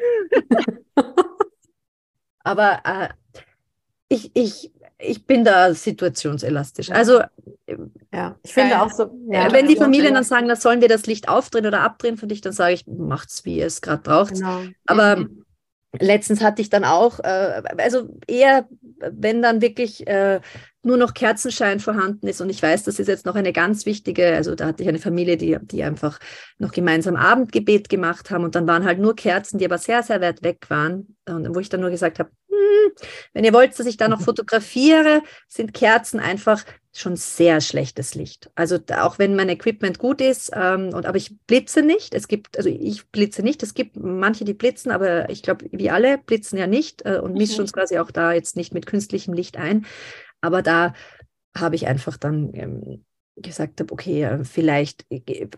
Aber 2.44 2.80
äh, 2.84 3.08
ich, 4.12 4.30
ich, 4.34 4.72
ich 4.98 5.26
bin 5.26 5.44
da 5.44 5.74
situationselastisch. 5.74 6.90
Also 6.90 7.20
ja, 8.12 8.36
ich 8.42 8.52
finde 8.52 8.82
auch 8.82 8.90
so. 8.90 9.10
Ja, 9.30 9.52
wenn 9.52 9.66
die 9.66 9.76
Familien 9.76 10.14
dann 10.14 10.24
sagen, 10.24 10.48
da 10.48 10.56
sollen 10.56 10.80
wir 10.80 10.88
das 10.88 11.06
Licht 11.06 11.28
aufdrehen 11.28 11.66
oder 11.66 11.80
abdrehen 11.80 12.16
für 12.16 12.26
dich, 12.26 12.40
dann 12.40 12.52
sage 12.52 12.74
ich, 12.74 12.86
macht's, 12.86 13.44
wie 13.44 13.58
ihr 13.58 13.66
es 13.66 13.80
gerade 13.80 14.02
braucht. 14.02 14.34
Genau. 14.34 14.62
Aber 14.86 15.16
mhm. 15.16 15.44
letztens 15.98 16.42
hatte 16.42 16.62
ich 16.62 16.70
dann 16.70 16.84
auch, 16.84 17.18
äh, 17.20 17.62
also 17.78 18.08
eher, 18.26 18.68
wenn 19.00 19.42
dann 19.42 19.60
wirklich 19.60 20.06
äh, 20.06 20.40
nur 20.84 20.96
noch 20.96 21.14
Kerzenschein 21.14 21.80
vorhanden 21.80 22.26
ist. 22.26 22.40
Und 22.40 22.50
ich 22.50 22.62
weiß, 22.62 22.82
das 22.84 22.98
ist 22.98 23.06
jetzt 23.06 23.24
noch 23.24 23.36
eine 23.36 23.52
ganz 23.52 23.86
wichtige, 23.86 24.34
also 24.34 24.54
da 24.54 24.66
hatte 24.66 24.82
ich 24.82 24.88
eine 24.88 24.98
Familie, 24.98 25.36
die, 25.36 25.56
die 25.62 25.82
einfach 25.84 26.18
noch 26.58 26.72
gemeinsam 26.72 27.16
Abendgebet 27.16 27.88
gemacht 27.88 28.30
haben 28.30 28.44
und 28.44 28.54
dann 28.54 28.66
waren 28.66 28.84
halt 28.84 28.98
nur 28.98 29.14
Kerzen, 29.14 29.58
die 29.58 29.64
aber 29.64 29.78
sehr, 29.78 30.02
sehr 30.02 30.20
weit 30.20 30.42
weg 30.42 30.68
waren. 30.68 31.16
Und 31.28 31.54
wo 31.54 31.60
ich 31.60 31.68
dann 31.68 31.80
nur 31.80 31.90
gesagt 31.90 32.18
habe, 32.18 32.30
wenn 33.32 33.44
ihr 33.44 33.52
wollt, 33.52 33.78
dass 33.78 33.86
ich 33.86 33.96
da 33.96 34.08
noch 34.08 34.20
fotografiere, 34.24 35.22
sind 35.48 35.74
Kerzen 35.74 36.20
einfach 36.20 36.64
schon 36.94 37.16
sehr 37.16 37.60
schlechtes 37.60 38.14
Licht. 38.14 38.50
Also 38.54 38.78
auch 38.98 39.18
wenn 39.18 39.34
mein 39.34 39.48
Equipment 39.48 39.98
gut 39.98 40.20
ist, 40.20 40.50
ähm, 40.54 40.90
und 40.92 41.06
aber 41.06 41.16
ich 41.16 41.38
blitze 41.46 41.82
nicht. 41.82 42.14
Es 42.14 42.28
gibt, 42.28 42.58
also 42.58 42.68
ich 42.68 43.06
blitze 43.08 43.42
nicht. 43.42 43.62
Es 43.62 43.74
gibt 43.74 43.96
manche, 43.96 44.44
die 44.44 44.54
blitzen, 44.54 44.92
aber 44.92 45.30
ich 45.30 45.42
glaube, 45.42 45.66
wie 45.72 45.90
alle 45.90 46.18
blitzen 46.18 46.58
ja 46.58 46.66
nicht 46.66 47.06
äh, 47.06 47.18
und 47.18 47.34
mischen 47.34 47.56
mhm. 47.56 47.62
uns 47.62 47.72
quasi 47.72 47.98
auch 47.98 48.10
da 48.10 48.32
jetzt 48.32 48.56
nicht 48.56 48.74
mit 48.74 48.86
künstlichem 48.86 49.32
Licht 49.32 49.56
ein. 49.56 49.86
Aber 50.42 50.60
da 50.62 50.92
habe 51.56 51.76
ich 51.76 51.86
einfach 51.86 52.16
dann 52.16 52.50
ähm, 52.54 53.04
gesagt 53.42 53.80
habe, 53.80 53.92
okay, 53.92 54.22
äh, 54.22 54.44
vielleicht 54.44 55.04
äh, 55.10 55.48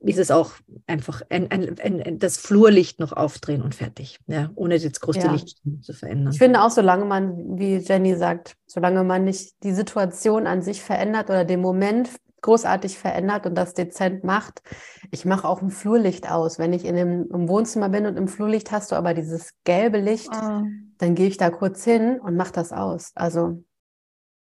ist 0.00 0.18
es 0.18 0.30
auch 0.30 0.52
einfach 0.86 1.22
ein, 1.28 1.50
ein, 1.50 1.76
ein, 1.78 2.18
das 2.18 2.38
Flurlicht 2.38 2.98
noch 3.00 3.12
aufdrehen 3.12 3.62
und 3.62 3.74
fertig, 3.74 4.18
ja, 4.26 4.50
ohne 4.54 4.76
jetzt 4.76 5.00
groß 5.00 5.16
ja. 5.16 5.32
Licht 5.32 5.60
zu 5.82 5.92
verändern. 5.92 6.32
Ich 6.32 6.38
finde 6.38 6.62
auch, 6.62 6.70
solange 6.70 7.04
man, 7.04 7.58
wie 7.58 7.76
Jenny 7.76 8.16
sagt, 8.16 8.56
solange 8.66 9.04
man 9.04 9.24
nicht 9.24 9.62
die 9.62 9.72
Situation 9.72 10.46
an 10.46 10.62
sich 10.62 10.82
verändert 10.82 11.30
oder 11.30 11.44
den 11.44 11.60
Moment 11.60 12.10
großartig 12.40 12.98
verändert 12.98 13.46
und 13.46 13.54
das 13.54 13.74
dezent 13.74 14.24
macht. 14.24 14.62
Ich 15.10 15.24
mache 15.24 15.48
auch 15.48 15.62
ein 15.62 15.70
Flurlicht 15.70 16.30
aus. 16.30 16.58
Wenn 16.58 16.72
ich 16.72 16.84
in 16.84 16.94
dem, 16.94 17.28
im 17.32 17.48
Wohnzimmer 17.48 17.88
bin 17.88 18.06
und 18.06 18.16
im 18.16 18.28
Flurlicht 18.28 18.70
hast 18.70 18.92
du 18.92 18.96
aber 18.96 19.14
dieses 19.14 19.50
gelbe 19.64 19.98
Licht, 19.98 20.30
oh. 20.32 20.62
dann 20.98 21.14
gehe 21.14 21.28
ich 21.28 21.36
da 21.36 21.50
kurz 21.50 21.84
hin 21.84 22.20
und 22.20 22.36
mache 22.36 22.52
das 22.52 22.72
aus. 22.72 23.12
Also 23.14 23.64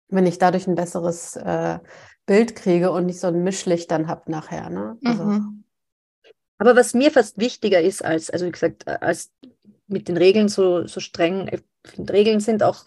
wenn 0.09 0.26
ich 0.26 0.39
dadurch 0.39 0.66
ein 0.66 0.74
besseres 0.74 1.37
äh, 1.37 1.79
Bild 2.29 2.55
kriege 2.55 2.93
und 2.93 3.07
nicht 3.07 3.18
so 3.18 3.26
ein 3.26 3.43
Mischlicht 3.43 3.91
dann 3.91 4.07
habe 4.07 4.31
nachher. 4.31 4.70
Ne? 4.70 4.97
Also. 5.05 5.24
Mhm. 5.24 5.64
Aber 6.59 6.76
was 6.76 6.95
mir 6.95 7.11
fast 7.11 7.39
wichtiger 7.39 7.81
ist 7.81 8.05
als, 8.05 8.31
also 8.31 8.47
wie 8.47 8.53
gesagt, 8.53 8.87
als 8.87 9.33
mit 9.87 10.09
den 10.09 10.16
Regeln 10.16 10.49
so, 10.49 10.87
so 10.87 11.01
streng, 11.01 11.49
finde, 11.85 12.12
Regeln 12.12 12.41
sind 12.41 12.62
auch, 12.62 12.85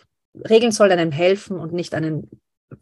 Regeln 0.49 0.71
sollen 0.71 0.99
einem 0.99 1.11
helfen 1.11 1.57
und 1.57 1.73
nicht 1.73 1.93
einen 1.93 2.29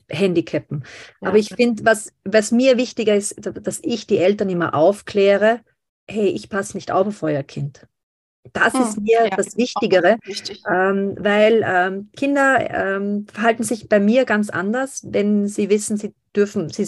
handicappen. 0.10 0.84
Ja. 1.22 1.30
Aber 1.30 1.38
ich 1.38 1.50
finde, 1.50 1.86
was, 1.86 2.12
was 2.24 2.52
mir 2.52 2.78
wichtiger 2.78 3.16
ist, 3.16 3.36
dass 3.40 3.80
ich 3.82 4.06
die 4.06 4.18
Eltern 4.18 4.50
immer 4.50 4.74
aufkläre, 4.74 5.62
hey, 6.10 6.28
ich 6.28 6.50
passe 6.50 6.76
nicht 6.76 6.92
auf 6.92 7.08
auf 7.08 7.24
euer 7.24 7.44
Kind. 7.44 7.88
Das 8.54 8.74
ist 8.74 8.96
hm, 8.98 9.04
mir 9.04 9.28
ja, 9.30 9.36
das 9.36 9.58
Wichtigere, 9.58 10.18
ähm, 10.72 11.16
weil 11.20 11.64
ähm, 11.66 12.10
Kinder 12.16 12.70
ähm, 12.70 13.28
verhalten 13.32 13.64
sich 13.64 13.90
bei 13.90 14.00
mir 14.00 14.26
ganz 14.26 14.50
anders, 14.50 15.06
wenn 15.10 15.48
sie 15.48 15.70
wissen, 15.70 15.98
sie 15.98 16.14
dürfen, 16.36 16.70
sie, 16.70 16.88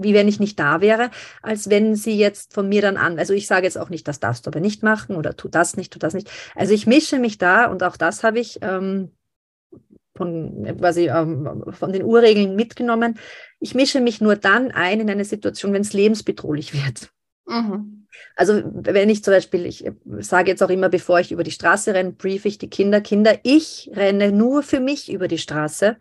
wie 0.00 0.14
wenn 0.14 0.28
ich 0.28 0.38
nicht 0.38 0.58
da 0.58 0.80
wäre, 0.80 1.10
als 1.42 1.68
wenn 1.70 1.96
sie 1.96 2.16
jetzt 2.16 2.54
von 2.54 2.68
mir 2.68 2.82
dann 2.82 2.96
an, 2.96 3.18
also 3.18 3.34
ich 3.34 3.46
sage 3.46 3.64
jetzt 3.64 3.78
auch 3.78 3.90
nicht, 3.90 4.06
das 4.06 4.20
darfst 4.20 4.46
du 4.46 4.50
aber 4.50 4.60
nicht 4.60 4.82
machen 4.82 5.16
oder 5.16 5.36
tu 5.36 5.48
das 5.48 5.76
nicht, 5.76 5.92
tu 5.92 5.98
das 5.98 6.14
nicht. 6.14 6.30
Also 6.54 6.72
ich 6.72 6.86
mische 6.86 7.18
mich 7.18 7.38
da 7.38 7.66
und 7.66 7.82
auch 7.82 7.96
das 7.96 8.22
habe 8.22 8.38
ich 8.38 8.58
ähm, 8.62 9.10
von, 10.14 10.76
quasi, 10.78 11.08
ähm, 11.08 11.64
von 11.70 11.92
den 11.92 12.04
Urregeln 12.04 12.54
mitgenommen. 12.54 13.18
Ich 13.60 13.74
mische 13.74 14.00
mich 14.00 14.20
nur 14.20 14.36
dann 14.36 14.70
ein 14.70 15.00
in 15.00 15.10
eine 15.10 15.24
Situation, 15.24 15.72
wenn 15.72 15.82
es 15.82 15.92
lebensbedrohlich 15.92 16.74
wird. 16.84 17.12
Mhm. 17.46 18.06
Also 18.36 18.62
wenn 18.64 19.10
ich 19.10 19.24
zum 19.24 19.32
Beispiel, 19.32 19.66
ich 19.66 19.84
sage 20.20 20.50
jetzt 20.50 20.62
auch 20.62 20.70
immer, 20.70 20.88
bevor 20.88 21.20
ich 21.20 21.32
über 21.32 21.44
die 21.44 21.50
Straße 21.50 21.94
renne, 21.94 22.12
briefe 22.12 22.48
ich 22.48 22.58
die 22.58 22.70
Kinder, 22.70 23.00
Kinder, 23.00 23.38
ich 23.42 23.90
renne 23.94 24.32
nur 24.32 24.62
für 24.62 24.80
mich 24.80 25.10
über 25.10 25.28
die 25.28 25.38
Straße. 25.38 25.96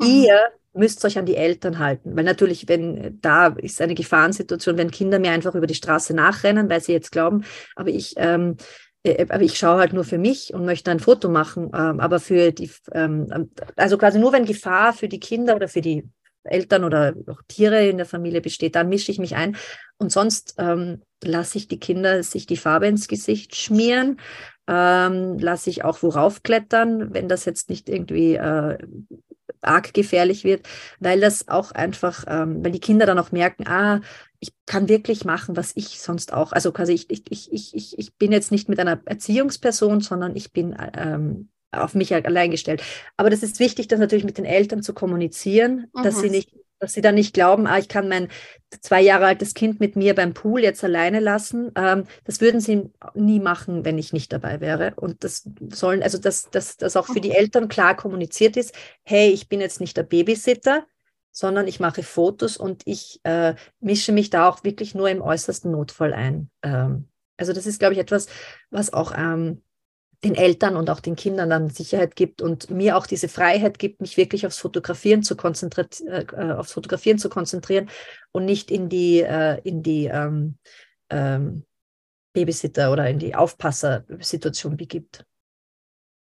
Mhm. 0.00 0.06
Ihr 0.06 0.40
müsst 0.74 1.04
euch 1.04 1.18
an 1.18 1.26
die 1.26 1.36
Eltern 1.36 1.78
halten. 1.78 2.16
Weil 2.16 2.24
natürlich, 2.24 2.68
wenn 2.68 3.18
da 3.20 3.48
ist 3.48 3.80
eine 3.80 3.94
Gefahrensituation, 3.94 4.78
wenn 4.78 4.90
Kinder 4.90 5.18
mir 5.18 5.30
einfach 5.30 5.54
über 5.54 5.66
die 5.66 5.74
Straße 5.74 6.14
nachrennen, 6.14 6.68
weil 6.68 6.80
sie 6.80 6.92
jetzt 6.92 7.12
glauben, 7.12 7.44
aber 7.76 7.90
ich, 7.90 8.14
ähm, 8.16 8.56
äh, 9.02 9.26
aber 9.28 9.42
ich 9.42 9.58
schaue 9.58 9.78
halt 9.78 9.92
nur 9.92 10.04
für 10.04 10.18
mich 10.18 10.54
und 10.54 10.64
möchte 10.64 10.90
ein 10.90 11.00
Foto 11.00 11.28
machen. 11.28 11.70
Ähm, 11.74 12.00
aber 12.00 12.20
für 12.20 12.52
die, 12.52 12.70
ähm, 12.92 13.50
also 13.76 13.98
quasi 13.98 14.18
nur 14.18 14.32
wenn 14.32 14.46
Gefahr 14.46 14.92
für 14.92 15.08
die 15.08 15.20
Kinder 15.20 15.56
oder 15.56 15.68
für 15.68 15.80
die 15.80 16.08
Eltern 16.44 16.84
oder 16.84 17.14
auch 17.28 17.42
Tiere 17.48 17.88
in 17.88 17.96
der 17.96 18.06
Familie 18.06 18.40
besteht, 18.40 18.74
dann 18.74 18.88
mische 18.88 19.12
ich 19.12 19.18
mich 19.18 19.36
ein. 19.36 19.56
Und 19.98 20.10
sonst 20.12 20.54
ähm, 20.58 21.02
lasse 21.22 21.58
ich 21.58 21.68
die 21.68 21.78
Kinder 21.78 22.22
sich 22.22 22.46
die 22.46 22.56
Farbe 22.56 22.86
ins 22.86 23.08
Gesicht 23.08 23.56
schmieren, 23.56 24.18
ähm, 24.66 25.38
lasse 25.38 25.70
ich 25.70 25.84
auch 25.84 26.02
worauf 26.02 26.42
klettern, 26.42 27.12
wenn 27.14 27.28
das 27.28 27.44
jetzt 27.44 27.68
nicht 27.68 27.88
irgendwie 27.88 28.34
äh, 28.34 28.78
arg 29.60 29.94
gefährlich 29.94 30.44
wird, 30.44 30.66
weil 30.98 31.20
das 31.20 31.48
auch 31.48 31.72
einfach, 31.72 32.24
ähm, 32.26 32.64
weil 32.64 32.72
die 32.72 32.80
Kinder 32.80 33.06
dann 33.06 33.18
auch 33.18 33.32
merken, 33.32 33.66
ah, 33.66 34.00
ich 34.40 34.52
kann 34.66 34.88
wirklich 34.88 35.24
machen, 35.24 35.56
was 35.56 35.72
ich 35.76 36.00
sonst 36.00 36.32
auch, 36.32 36.52
also 36.52 36.72
quasi 36.72 36.92
ich, 36.92 37.10
ich, 37.10 37.22
ich, 37.30 37.74
ich, 37.74 37.98
ich 37.98 38.14
bin 38.16 38.32
jetzt 38.32 38.50
nicht 38.50 38.68
mit 38.68 38.80
einer 38.80 39.00
Erziehungsperson, 39.04 40.00
sondern 40.00 40.34
ich 40.34 40.52
bin 40.52 40.76
ähm, 40.94 41.48
auf 41.72 41.94
mich 41.94 42.14
allein 42.14 42.50
gestellt. 42.50 42.82
Aber 43.16 43.30
das 43.30 43.42
ist 43.42 43.58
wichtig, 43.58 43.88
das 43.88 43.98
natürlich 43.98 44.24
mit 44.24 44.38
den 44.38 44.44
Eltern 44.44 44.82
zu 44.82 44.92
kommunizieren, 44.92 45.90
mhm. 45.94 46.02
dass 46.02 46.20
sie 46.20 46.26
mhm. 46.26 46.32
nicht 46.32 46.52
dass 46.82 46.94
sie 46.94 47.00
dann 47.00 47.14
nicht 47.14 47.32
glauben, 47.32 47.68
ah, 47.68 47.78
ich 47.78 47.88
kann 47.88 48.08
mein 48.08 48.26
zwei 48.80 49.00
Jahre 49.00 49.26
altes 49.26 49.54
Kind 49.54 49.78
mit 49.78 49.94
mir 49.94 50.16
beim 50.16 50.34
Pool 50.34 50.62
jetzt 50.62 50.82
alleine 50.82 51.20
lassen. 51.20 51.70
Ähm, 51.76 52.06
das 52.24 52.40
würden 52.40 52.60
sie 52.60 52.90
nie 53.14 53.38
machen, 53.38 53.84
wenn 53.84 53.98
ich 53.98 54.12
nicht 54.12 54.32
dabei 54.32 54.60
wäre. 54.60 54.92
Und 54.96 55.22
das 55.22 55.48
sollen, 55.70 56.02
also 56.02 56.18
dass 56.18 56.50
das, 56.50 56.76
das 56.78 56.96
auch 56.96 57.06
für 57.06 57.20
die 57.20 57.30
Eltern 57.30 57.68
klar 57.68 57.96
kommuniziert 57.96 58.56
ist, 58.56 58.74
hey, 59.04 59.30
ich 59.30 59.48
bin 59.48 59.60
jetzt 59.60 59.80
nicht 59.80 59.96
der 59.96 60.02
Babysitter, 60.02 60.84
sondern 61.30 61.68
ich 61.68 61.78
mache 61.78 62.02
Fotos 62.02 62.56
und 62.56 62.82
ich 62.84 63.20
äh, 63.22 63.54
mische 63.78 64.10
mich 64.10 64.30
da 64.30 64.48
auch 64.48 64.64
wirklich 64.64 64.92
nur 64.92 65.08
im 65.08 65.22
äußersten 65.22 65.70
Notfall 65.70 66.12
ein. 66.12 66.50
Ähm, 66.64 67.08
also 67.36 67.52
das 67.52 67.66
ist, 67.66 67.78
glaube 67.78 67.94
ich, 67.94 68.00
etwas, 68.00 68.26
was 68.70 68.92
auch 68.92 69.12
ähm, 69.16 69.62
den 70.24 70.34
Eltern 70.36 70.76
und 70.76 70.88
auch 70.88 71.00
den 71.00 71.16
Kindern 71.16 71.50
dann 71.50 71.70
Sicherheit 71.70 72.14
gibt 72.14 72.42
und 72.42 72.70
mir 72.70 72.96
auch 72.96 73.06
diese 73.06 73.28
Freiheit 73.28 73.78
gibt, 73.78 74.00
mich 74.00 74.16
wirklich 74.16 74.46
aufs 74.46 74.58
Fotografieren 74.58 75.22
zu 75.22 75.36
konzentrieren, 75.36 75.88
äh, 76.06 76.52
aufs 76.52 76.72
Fotografieren 76.72 77.18
zu 77.18 77.28
konzentrieren 77.28 77.90
und 78.30 78.44
nicht 78.44 78.70
in 78.70 78.88
die, 78.88 79.20
äh, 79.20 79.60
in 79.64 79.82
die 79.82 80.06
ähm, 80.06 80.58
ähm, 81.10 81.64
Babysitter 82.32 82.92
oder 82.92 83.08
in 83.10 83.18
die 83.18 83.34
Aufpassersituation 83.34 84.76
begibt. 84.76 85.24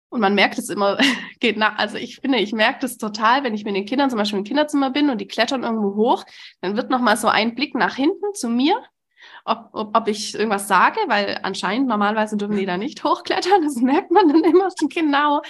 Und 0.09 0.19
man 0.21 0.35
merkt 0.35 0.57
es 0.57 0.69
immer, 0.69 0.97
geht 1.39 1.57
nach, 1.57 1.77
also 1.77 1.97
ich 1.97 2.17
finde, 2.17 2.39
ich 2.39 2.51
merke 2.51 2.79
das 2.81 2.97
total, 2.97 3.43
wenn 3.43 3.55
ich 3.55 3.63
mit 3.63 3.75
den 3.75 3.85
Kindern 3.85 4.09
zum 4.09 4.19
Beispiel 4.19 4.39
im 4.39 4.45
Kinderzimmer 4.45 4.91
bin 4.91 5.09
und 5.09 5.19
die 5.19 5.27
klettern 5.27 5.63
irgendwo 5.63 5.95
hoch, 5.95 6.25
dann 6.61 6.75
wird 6.75 6.89
nochmal 6.89 7.15
so 7.15 7.27
ein 7.27 7.55
Blick 7.55 7.75
nach 7.75 7.95
hinten 7.95 8.33
zu 8.33 8.49
mir 8.49 8.75
ob, 9.45 9.69
ob, 9.73 9.95
ob 9.95 10.07
ich 10.07 10.35
irgendwas 10.35 10.67
sage, 10.67 10.99
weil 11.07 11.39
anscheinend 11.43 11.87
normalerweise 11.87 12.35
dürfen 12.35 12.57
die 12.57 12.65
da 12.65 12.77
nicht 12.77 13.03
hochklettern. 13.03 13.63
Das 13.63 13.75
merkt 13.75 14.11
man 14.11 14.27
dann 14.27 14.43
immer 14.43 14.69
so 14.75 14.87
genau. 14.87 15.41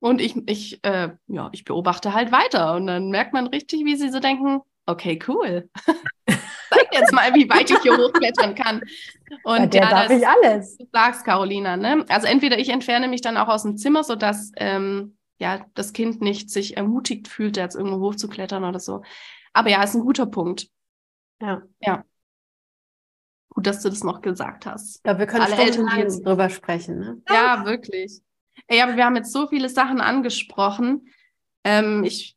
Und 0.00 0.20
ich, 0.20 0.36
ich, 0.46 0.84
äh, 0.84 1.10
ja, 1.26 1.48
ich 1.52 1.64
beobachte 1.64 2.12
halt 2.12 2.30
weiter 2.30 2.74
und 2.76 2.86
dann 2.86 3.10
merkt 3.10 3.32
man 3.32 3.48
richtig, 3.48 3.84
wie 3.84 3.96
sie 3.96 4.10
so 4.10 4.20
denken, 4.20 4.60
okay, 4.86 5.18
cool. 5.26 5.68
Zeig 6.26 6.88
jetzt 6.92 7.12
mal, 7.12 7.34
wie 7.34 7.48
weit 7.48 7.70
ich 7.70 7.78
hier 7.80 7.96
hochklettern 7.96 8.54
kann. 8.54 8.82
Und 9.42 9.58
Bei 9.58 9.66
der 9.66 9.82
ja, 9.82 9.90
darf 9.90 10.08
das, 10.08 10.18
ich 10.18 10.28
alles. 10.28 10.76
Du 10.76 10.86
sagst, 10.92 11.24
Carolina, 11.24 11.76
ne? 11.76 12.04
Also 12.08 12.26
entweder 12.26 12.58
ich 12.58 12.68
entferne 12.68 13.08
mich 13.08 13.20
dann 13.20 13.36
auch 13.36 13.48
aus 13.48 13.62
dem 13.62 13.76
Zimmer, 13.76 14.04
sodass 14.04 14.52
ähm, 14.56 15.16
ja, 15.38 15.64
das 15.74 15.92
Kind 15.92 16.20
nicht 16.20 16.50
sich 16.50 16.76
ermutigt 16.76 17.28
fühlt, 17.28 17.56
jetzt 17.56 17.76
irgendwo 17.76 18.00
hochzuklettern 18.00 18.64
oder 18.64 18.80
so. 18.80 19.02
Aber 19.52 19.70
ja, 19.70 19.82
ist 19.82 19.94
ein 19.94 20.02
guter 20.02 20.26
Punkt. 20.26 20.68
Ja. 21.40 21.62
Ja. 21.80 22.04
Gut, 23.58 23.66
dass 23.66 23.82
du 23.82 23.88
das 23.88 24.04
noch 24.04 24.22
gesagt 24.22 24.66
hast. 24.66 25.04
Ja, 25.04 25.18
wir 25.18 25.26
können 25.26 25.42
Alle 25.42 25.56
Eltern 25.56 25.88
jetzt 25.96 26.24
drüber 26.24 26.48
sprechen. 26.48 27.00
Ne? 27.00 27.22
Ja, 27.28 27.64
wirklich. 27.64 28.20
Ey, 28.68 28.80
aber 28.82 28.94
wir 28.94 29.04
haben 29.04 29.16
jetzt 29.16 29.32
so 29.32 29.48
viele 29.48 29.68
Sachen 29.68 30.00
angesprochen. 30.00 31.08
Ähm, 31.64 32.04
ich 32.04 32.36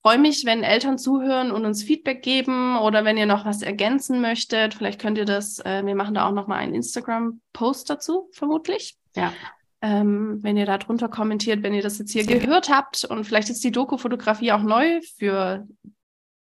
freue 0.00 0.16
mich, 0.16 0.46
wenn 0.46 0.62
Eltern 0.62 0.96
zuhören 0.96 1.52
und 1.52 1.66
uns 1.66 1.82
Feedback 1.82 2.22
geben 2.22 2.78
oder 2.78 3.04
wenn 3.04 3.18
ihr 3.18 3.26
noch 3.26 3.44
was 3.44 3.60
ergänzen 3.60 4.22
möchtet. 4.22 4.72
Vielleicht 4.72 5.02
könnt 5.02 5.18
ihr 5.18 5.26
das, 5.26 5.58
äh, 5.58 5.84
wir 5.84 5.94
machen 5.94 6.14
da 6.14 6.26
auch 6.26 6.32
noch 6.32 6.46
mal 6.46 6.56
einen 6.56 6.74
Instagram-Post 6.74 7.90
dazu, 7.90 8.30
vermutlich. 8.32 8.96
Ja. 9.14 9.34
Ähm, 9.82 10.38
wenn 10.40 10.56
ihr 10.56 10.64
da 10.64 10.78
drunter 10.78 11.10
kommentiert, 11.10 11.62
wenn 11.62 11.74
ihr 11.74 11.82
das 11.82 11.98
jetzt 11.98 12.12
hier 12.12 12.24
gehört 12.24 12.70
habt 12.70 13.04
und 13.04 13.24
vielleicht 13.24 13.50
ist 13.50 13.62
die 13.64 13.70
Doku-Fotografie 13.70 14.52
auch 14.52 14.62
neu 14.62 15.02
für, 15.18 15.68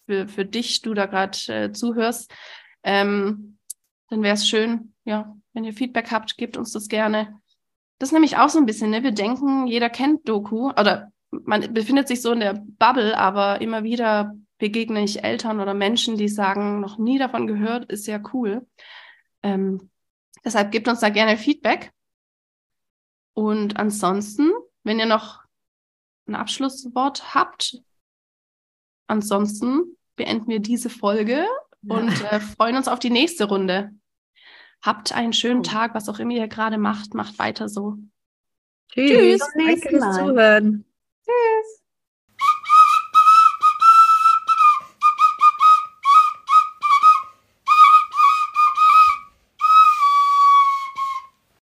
für, 0.05 0.27
für 0.27 0.45
dich, 0.45 0.83
du 0.83 0.93
da 0.93 1.07
gerade 1.07 1.39
äh, 1.47 1.71
zuhörst. 1.71 2.31
Ähm, 2.83 3.57
dann 4.11 4.21
wäre 4.21 4.35
es 4.35 4.47
schön, 4.47 4.93
ja, 5.05 5.35
wenn 5.53 5.63
ihr 5.63 5.73
Feedback 5.73 6.11
habt, 6.11 6.37
gebt 6.37 6.57
uns 6.57 6.73
das 6.73 6.89
gerne. 6.89 7.39
Das 7.97 8.09
ist 8.09 8.13
nämlich 8.13 8.37
auch 8.37 8.49
so 8.49 8.59
ein 8.59 8.65
bisschen, 8.65 8.89
ne? 8.89 9.03
Wir 9.03 9.13
denken, 9.13 9.67
jeder 9.67 9.89
kennt 9.89 10.27
Doku 10.27 10.69
oder 10.69 11.11
man 11.31 11.73
befindet 11.73 12.09
sich 12.09 12.21
so 12.21 12.33
in 12.33 12.41
der 12.41 12.61
Bubble, 12.77 13.17
aber 13.17 13.61
immer 13.61 13.83
wieder 13.83 14.35
begegne 14.57 15.01
ich 15.01 15.23
Eltern 15.23 15.61
oder 15.61 15.73
Menschen, 15.73 16.17
die 16.17 16.27
sagen, 16.27 16.81
noch 16.81 16.97
nie 16.97 17.17
davon 17.17 17.47
gehört, 17.47 17.89
ist 17.89 18.05
ja 18.05 18.21
cool. 18.33 18.67
Ähm, 19.43 19.89
deshalb 20.43 20.71
gebt 20.71 20.89
uns 20.89 20.99
da 20.99 21.09
gerne 21.09 21.37
Feedback. 21.37 21.93
Und 23.33 23.77
ansonsten, 23.77 24.51
wenn 24.83 24.99
ihr 24.99 25.05
noch 25.05 25.41
ein 26.27 26.35
Abschlusswort 26.35 27.33
habt, 27.33 27.81
ansonsten 29.07 29.97
beenden 30.17 30.49
wir 30.49 30.59
diese 30.59 30.89
Folge 30.89 31.45
und 31.87 32.09
äh, 32.25 32.41
freuen 32.41 32.75
uns 32.75 32.89
auf 32.89 32.99
die 32.99 33.09
nächste 33.09 33.45
Runde. 33.45 33.91
Habt 34.81 35.13
einen 35.13 35.33
schönen 35.33 35.63
Tag, 35.63 35.93
was 35.93 36.09
auch 36.09 36.19
immer 36.19 36.33
ihr 36.33 36.47
gerade 36.47 36.77
macht, 36.77 37.13
macht 37.13 37.37
weiter 37.39 37.69
so. 37.69 37.97
Tschüss. 38.89 39.11
Tschüss. 39.11 39.49
Danke 39.55 39.89
fürs 39.89 40.17
Zuhören. 40.17 40.85
Tschüss. 41.23 41.80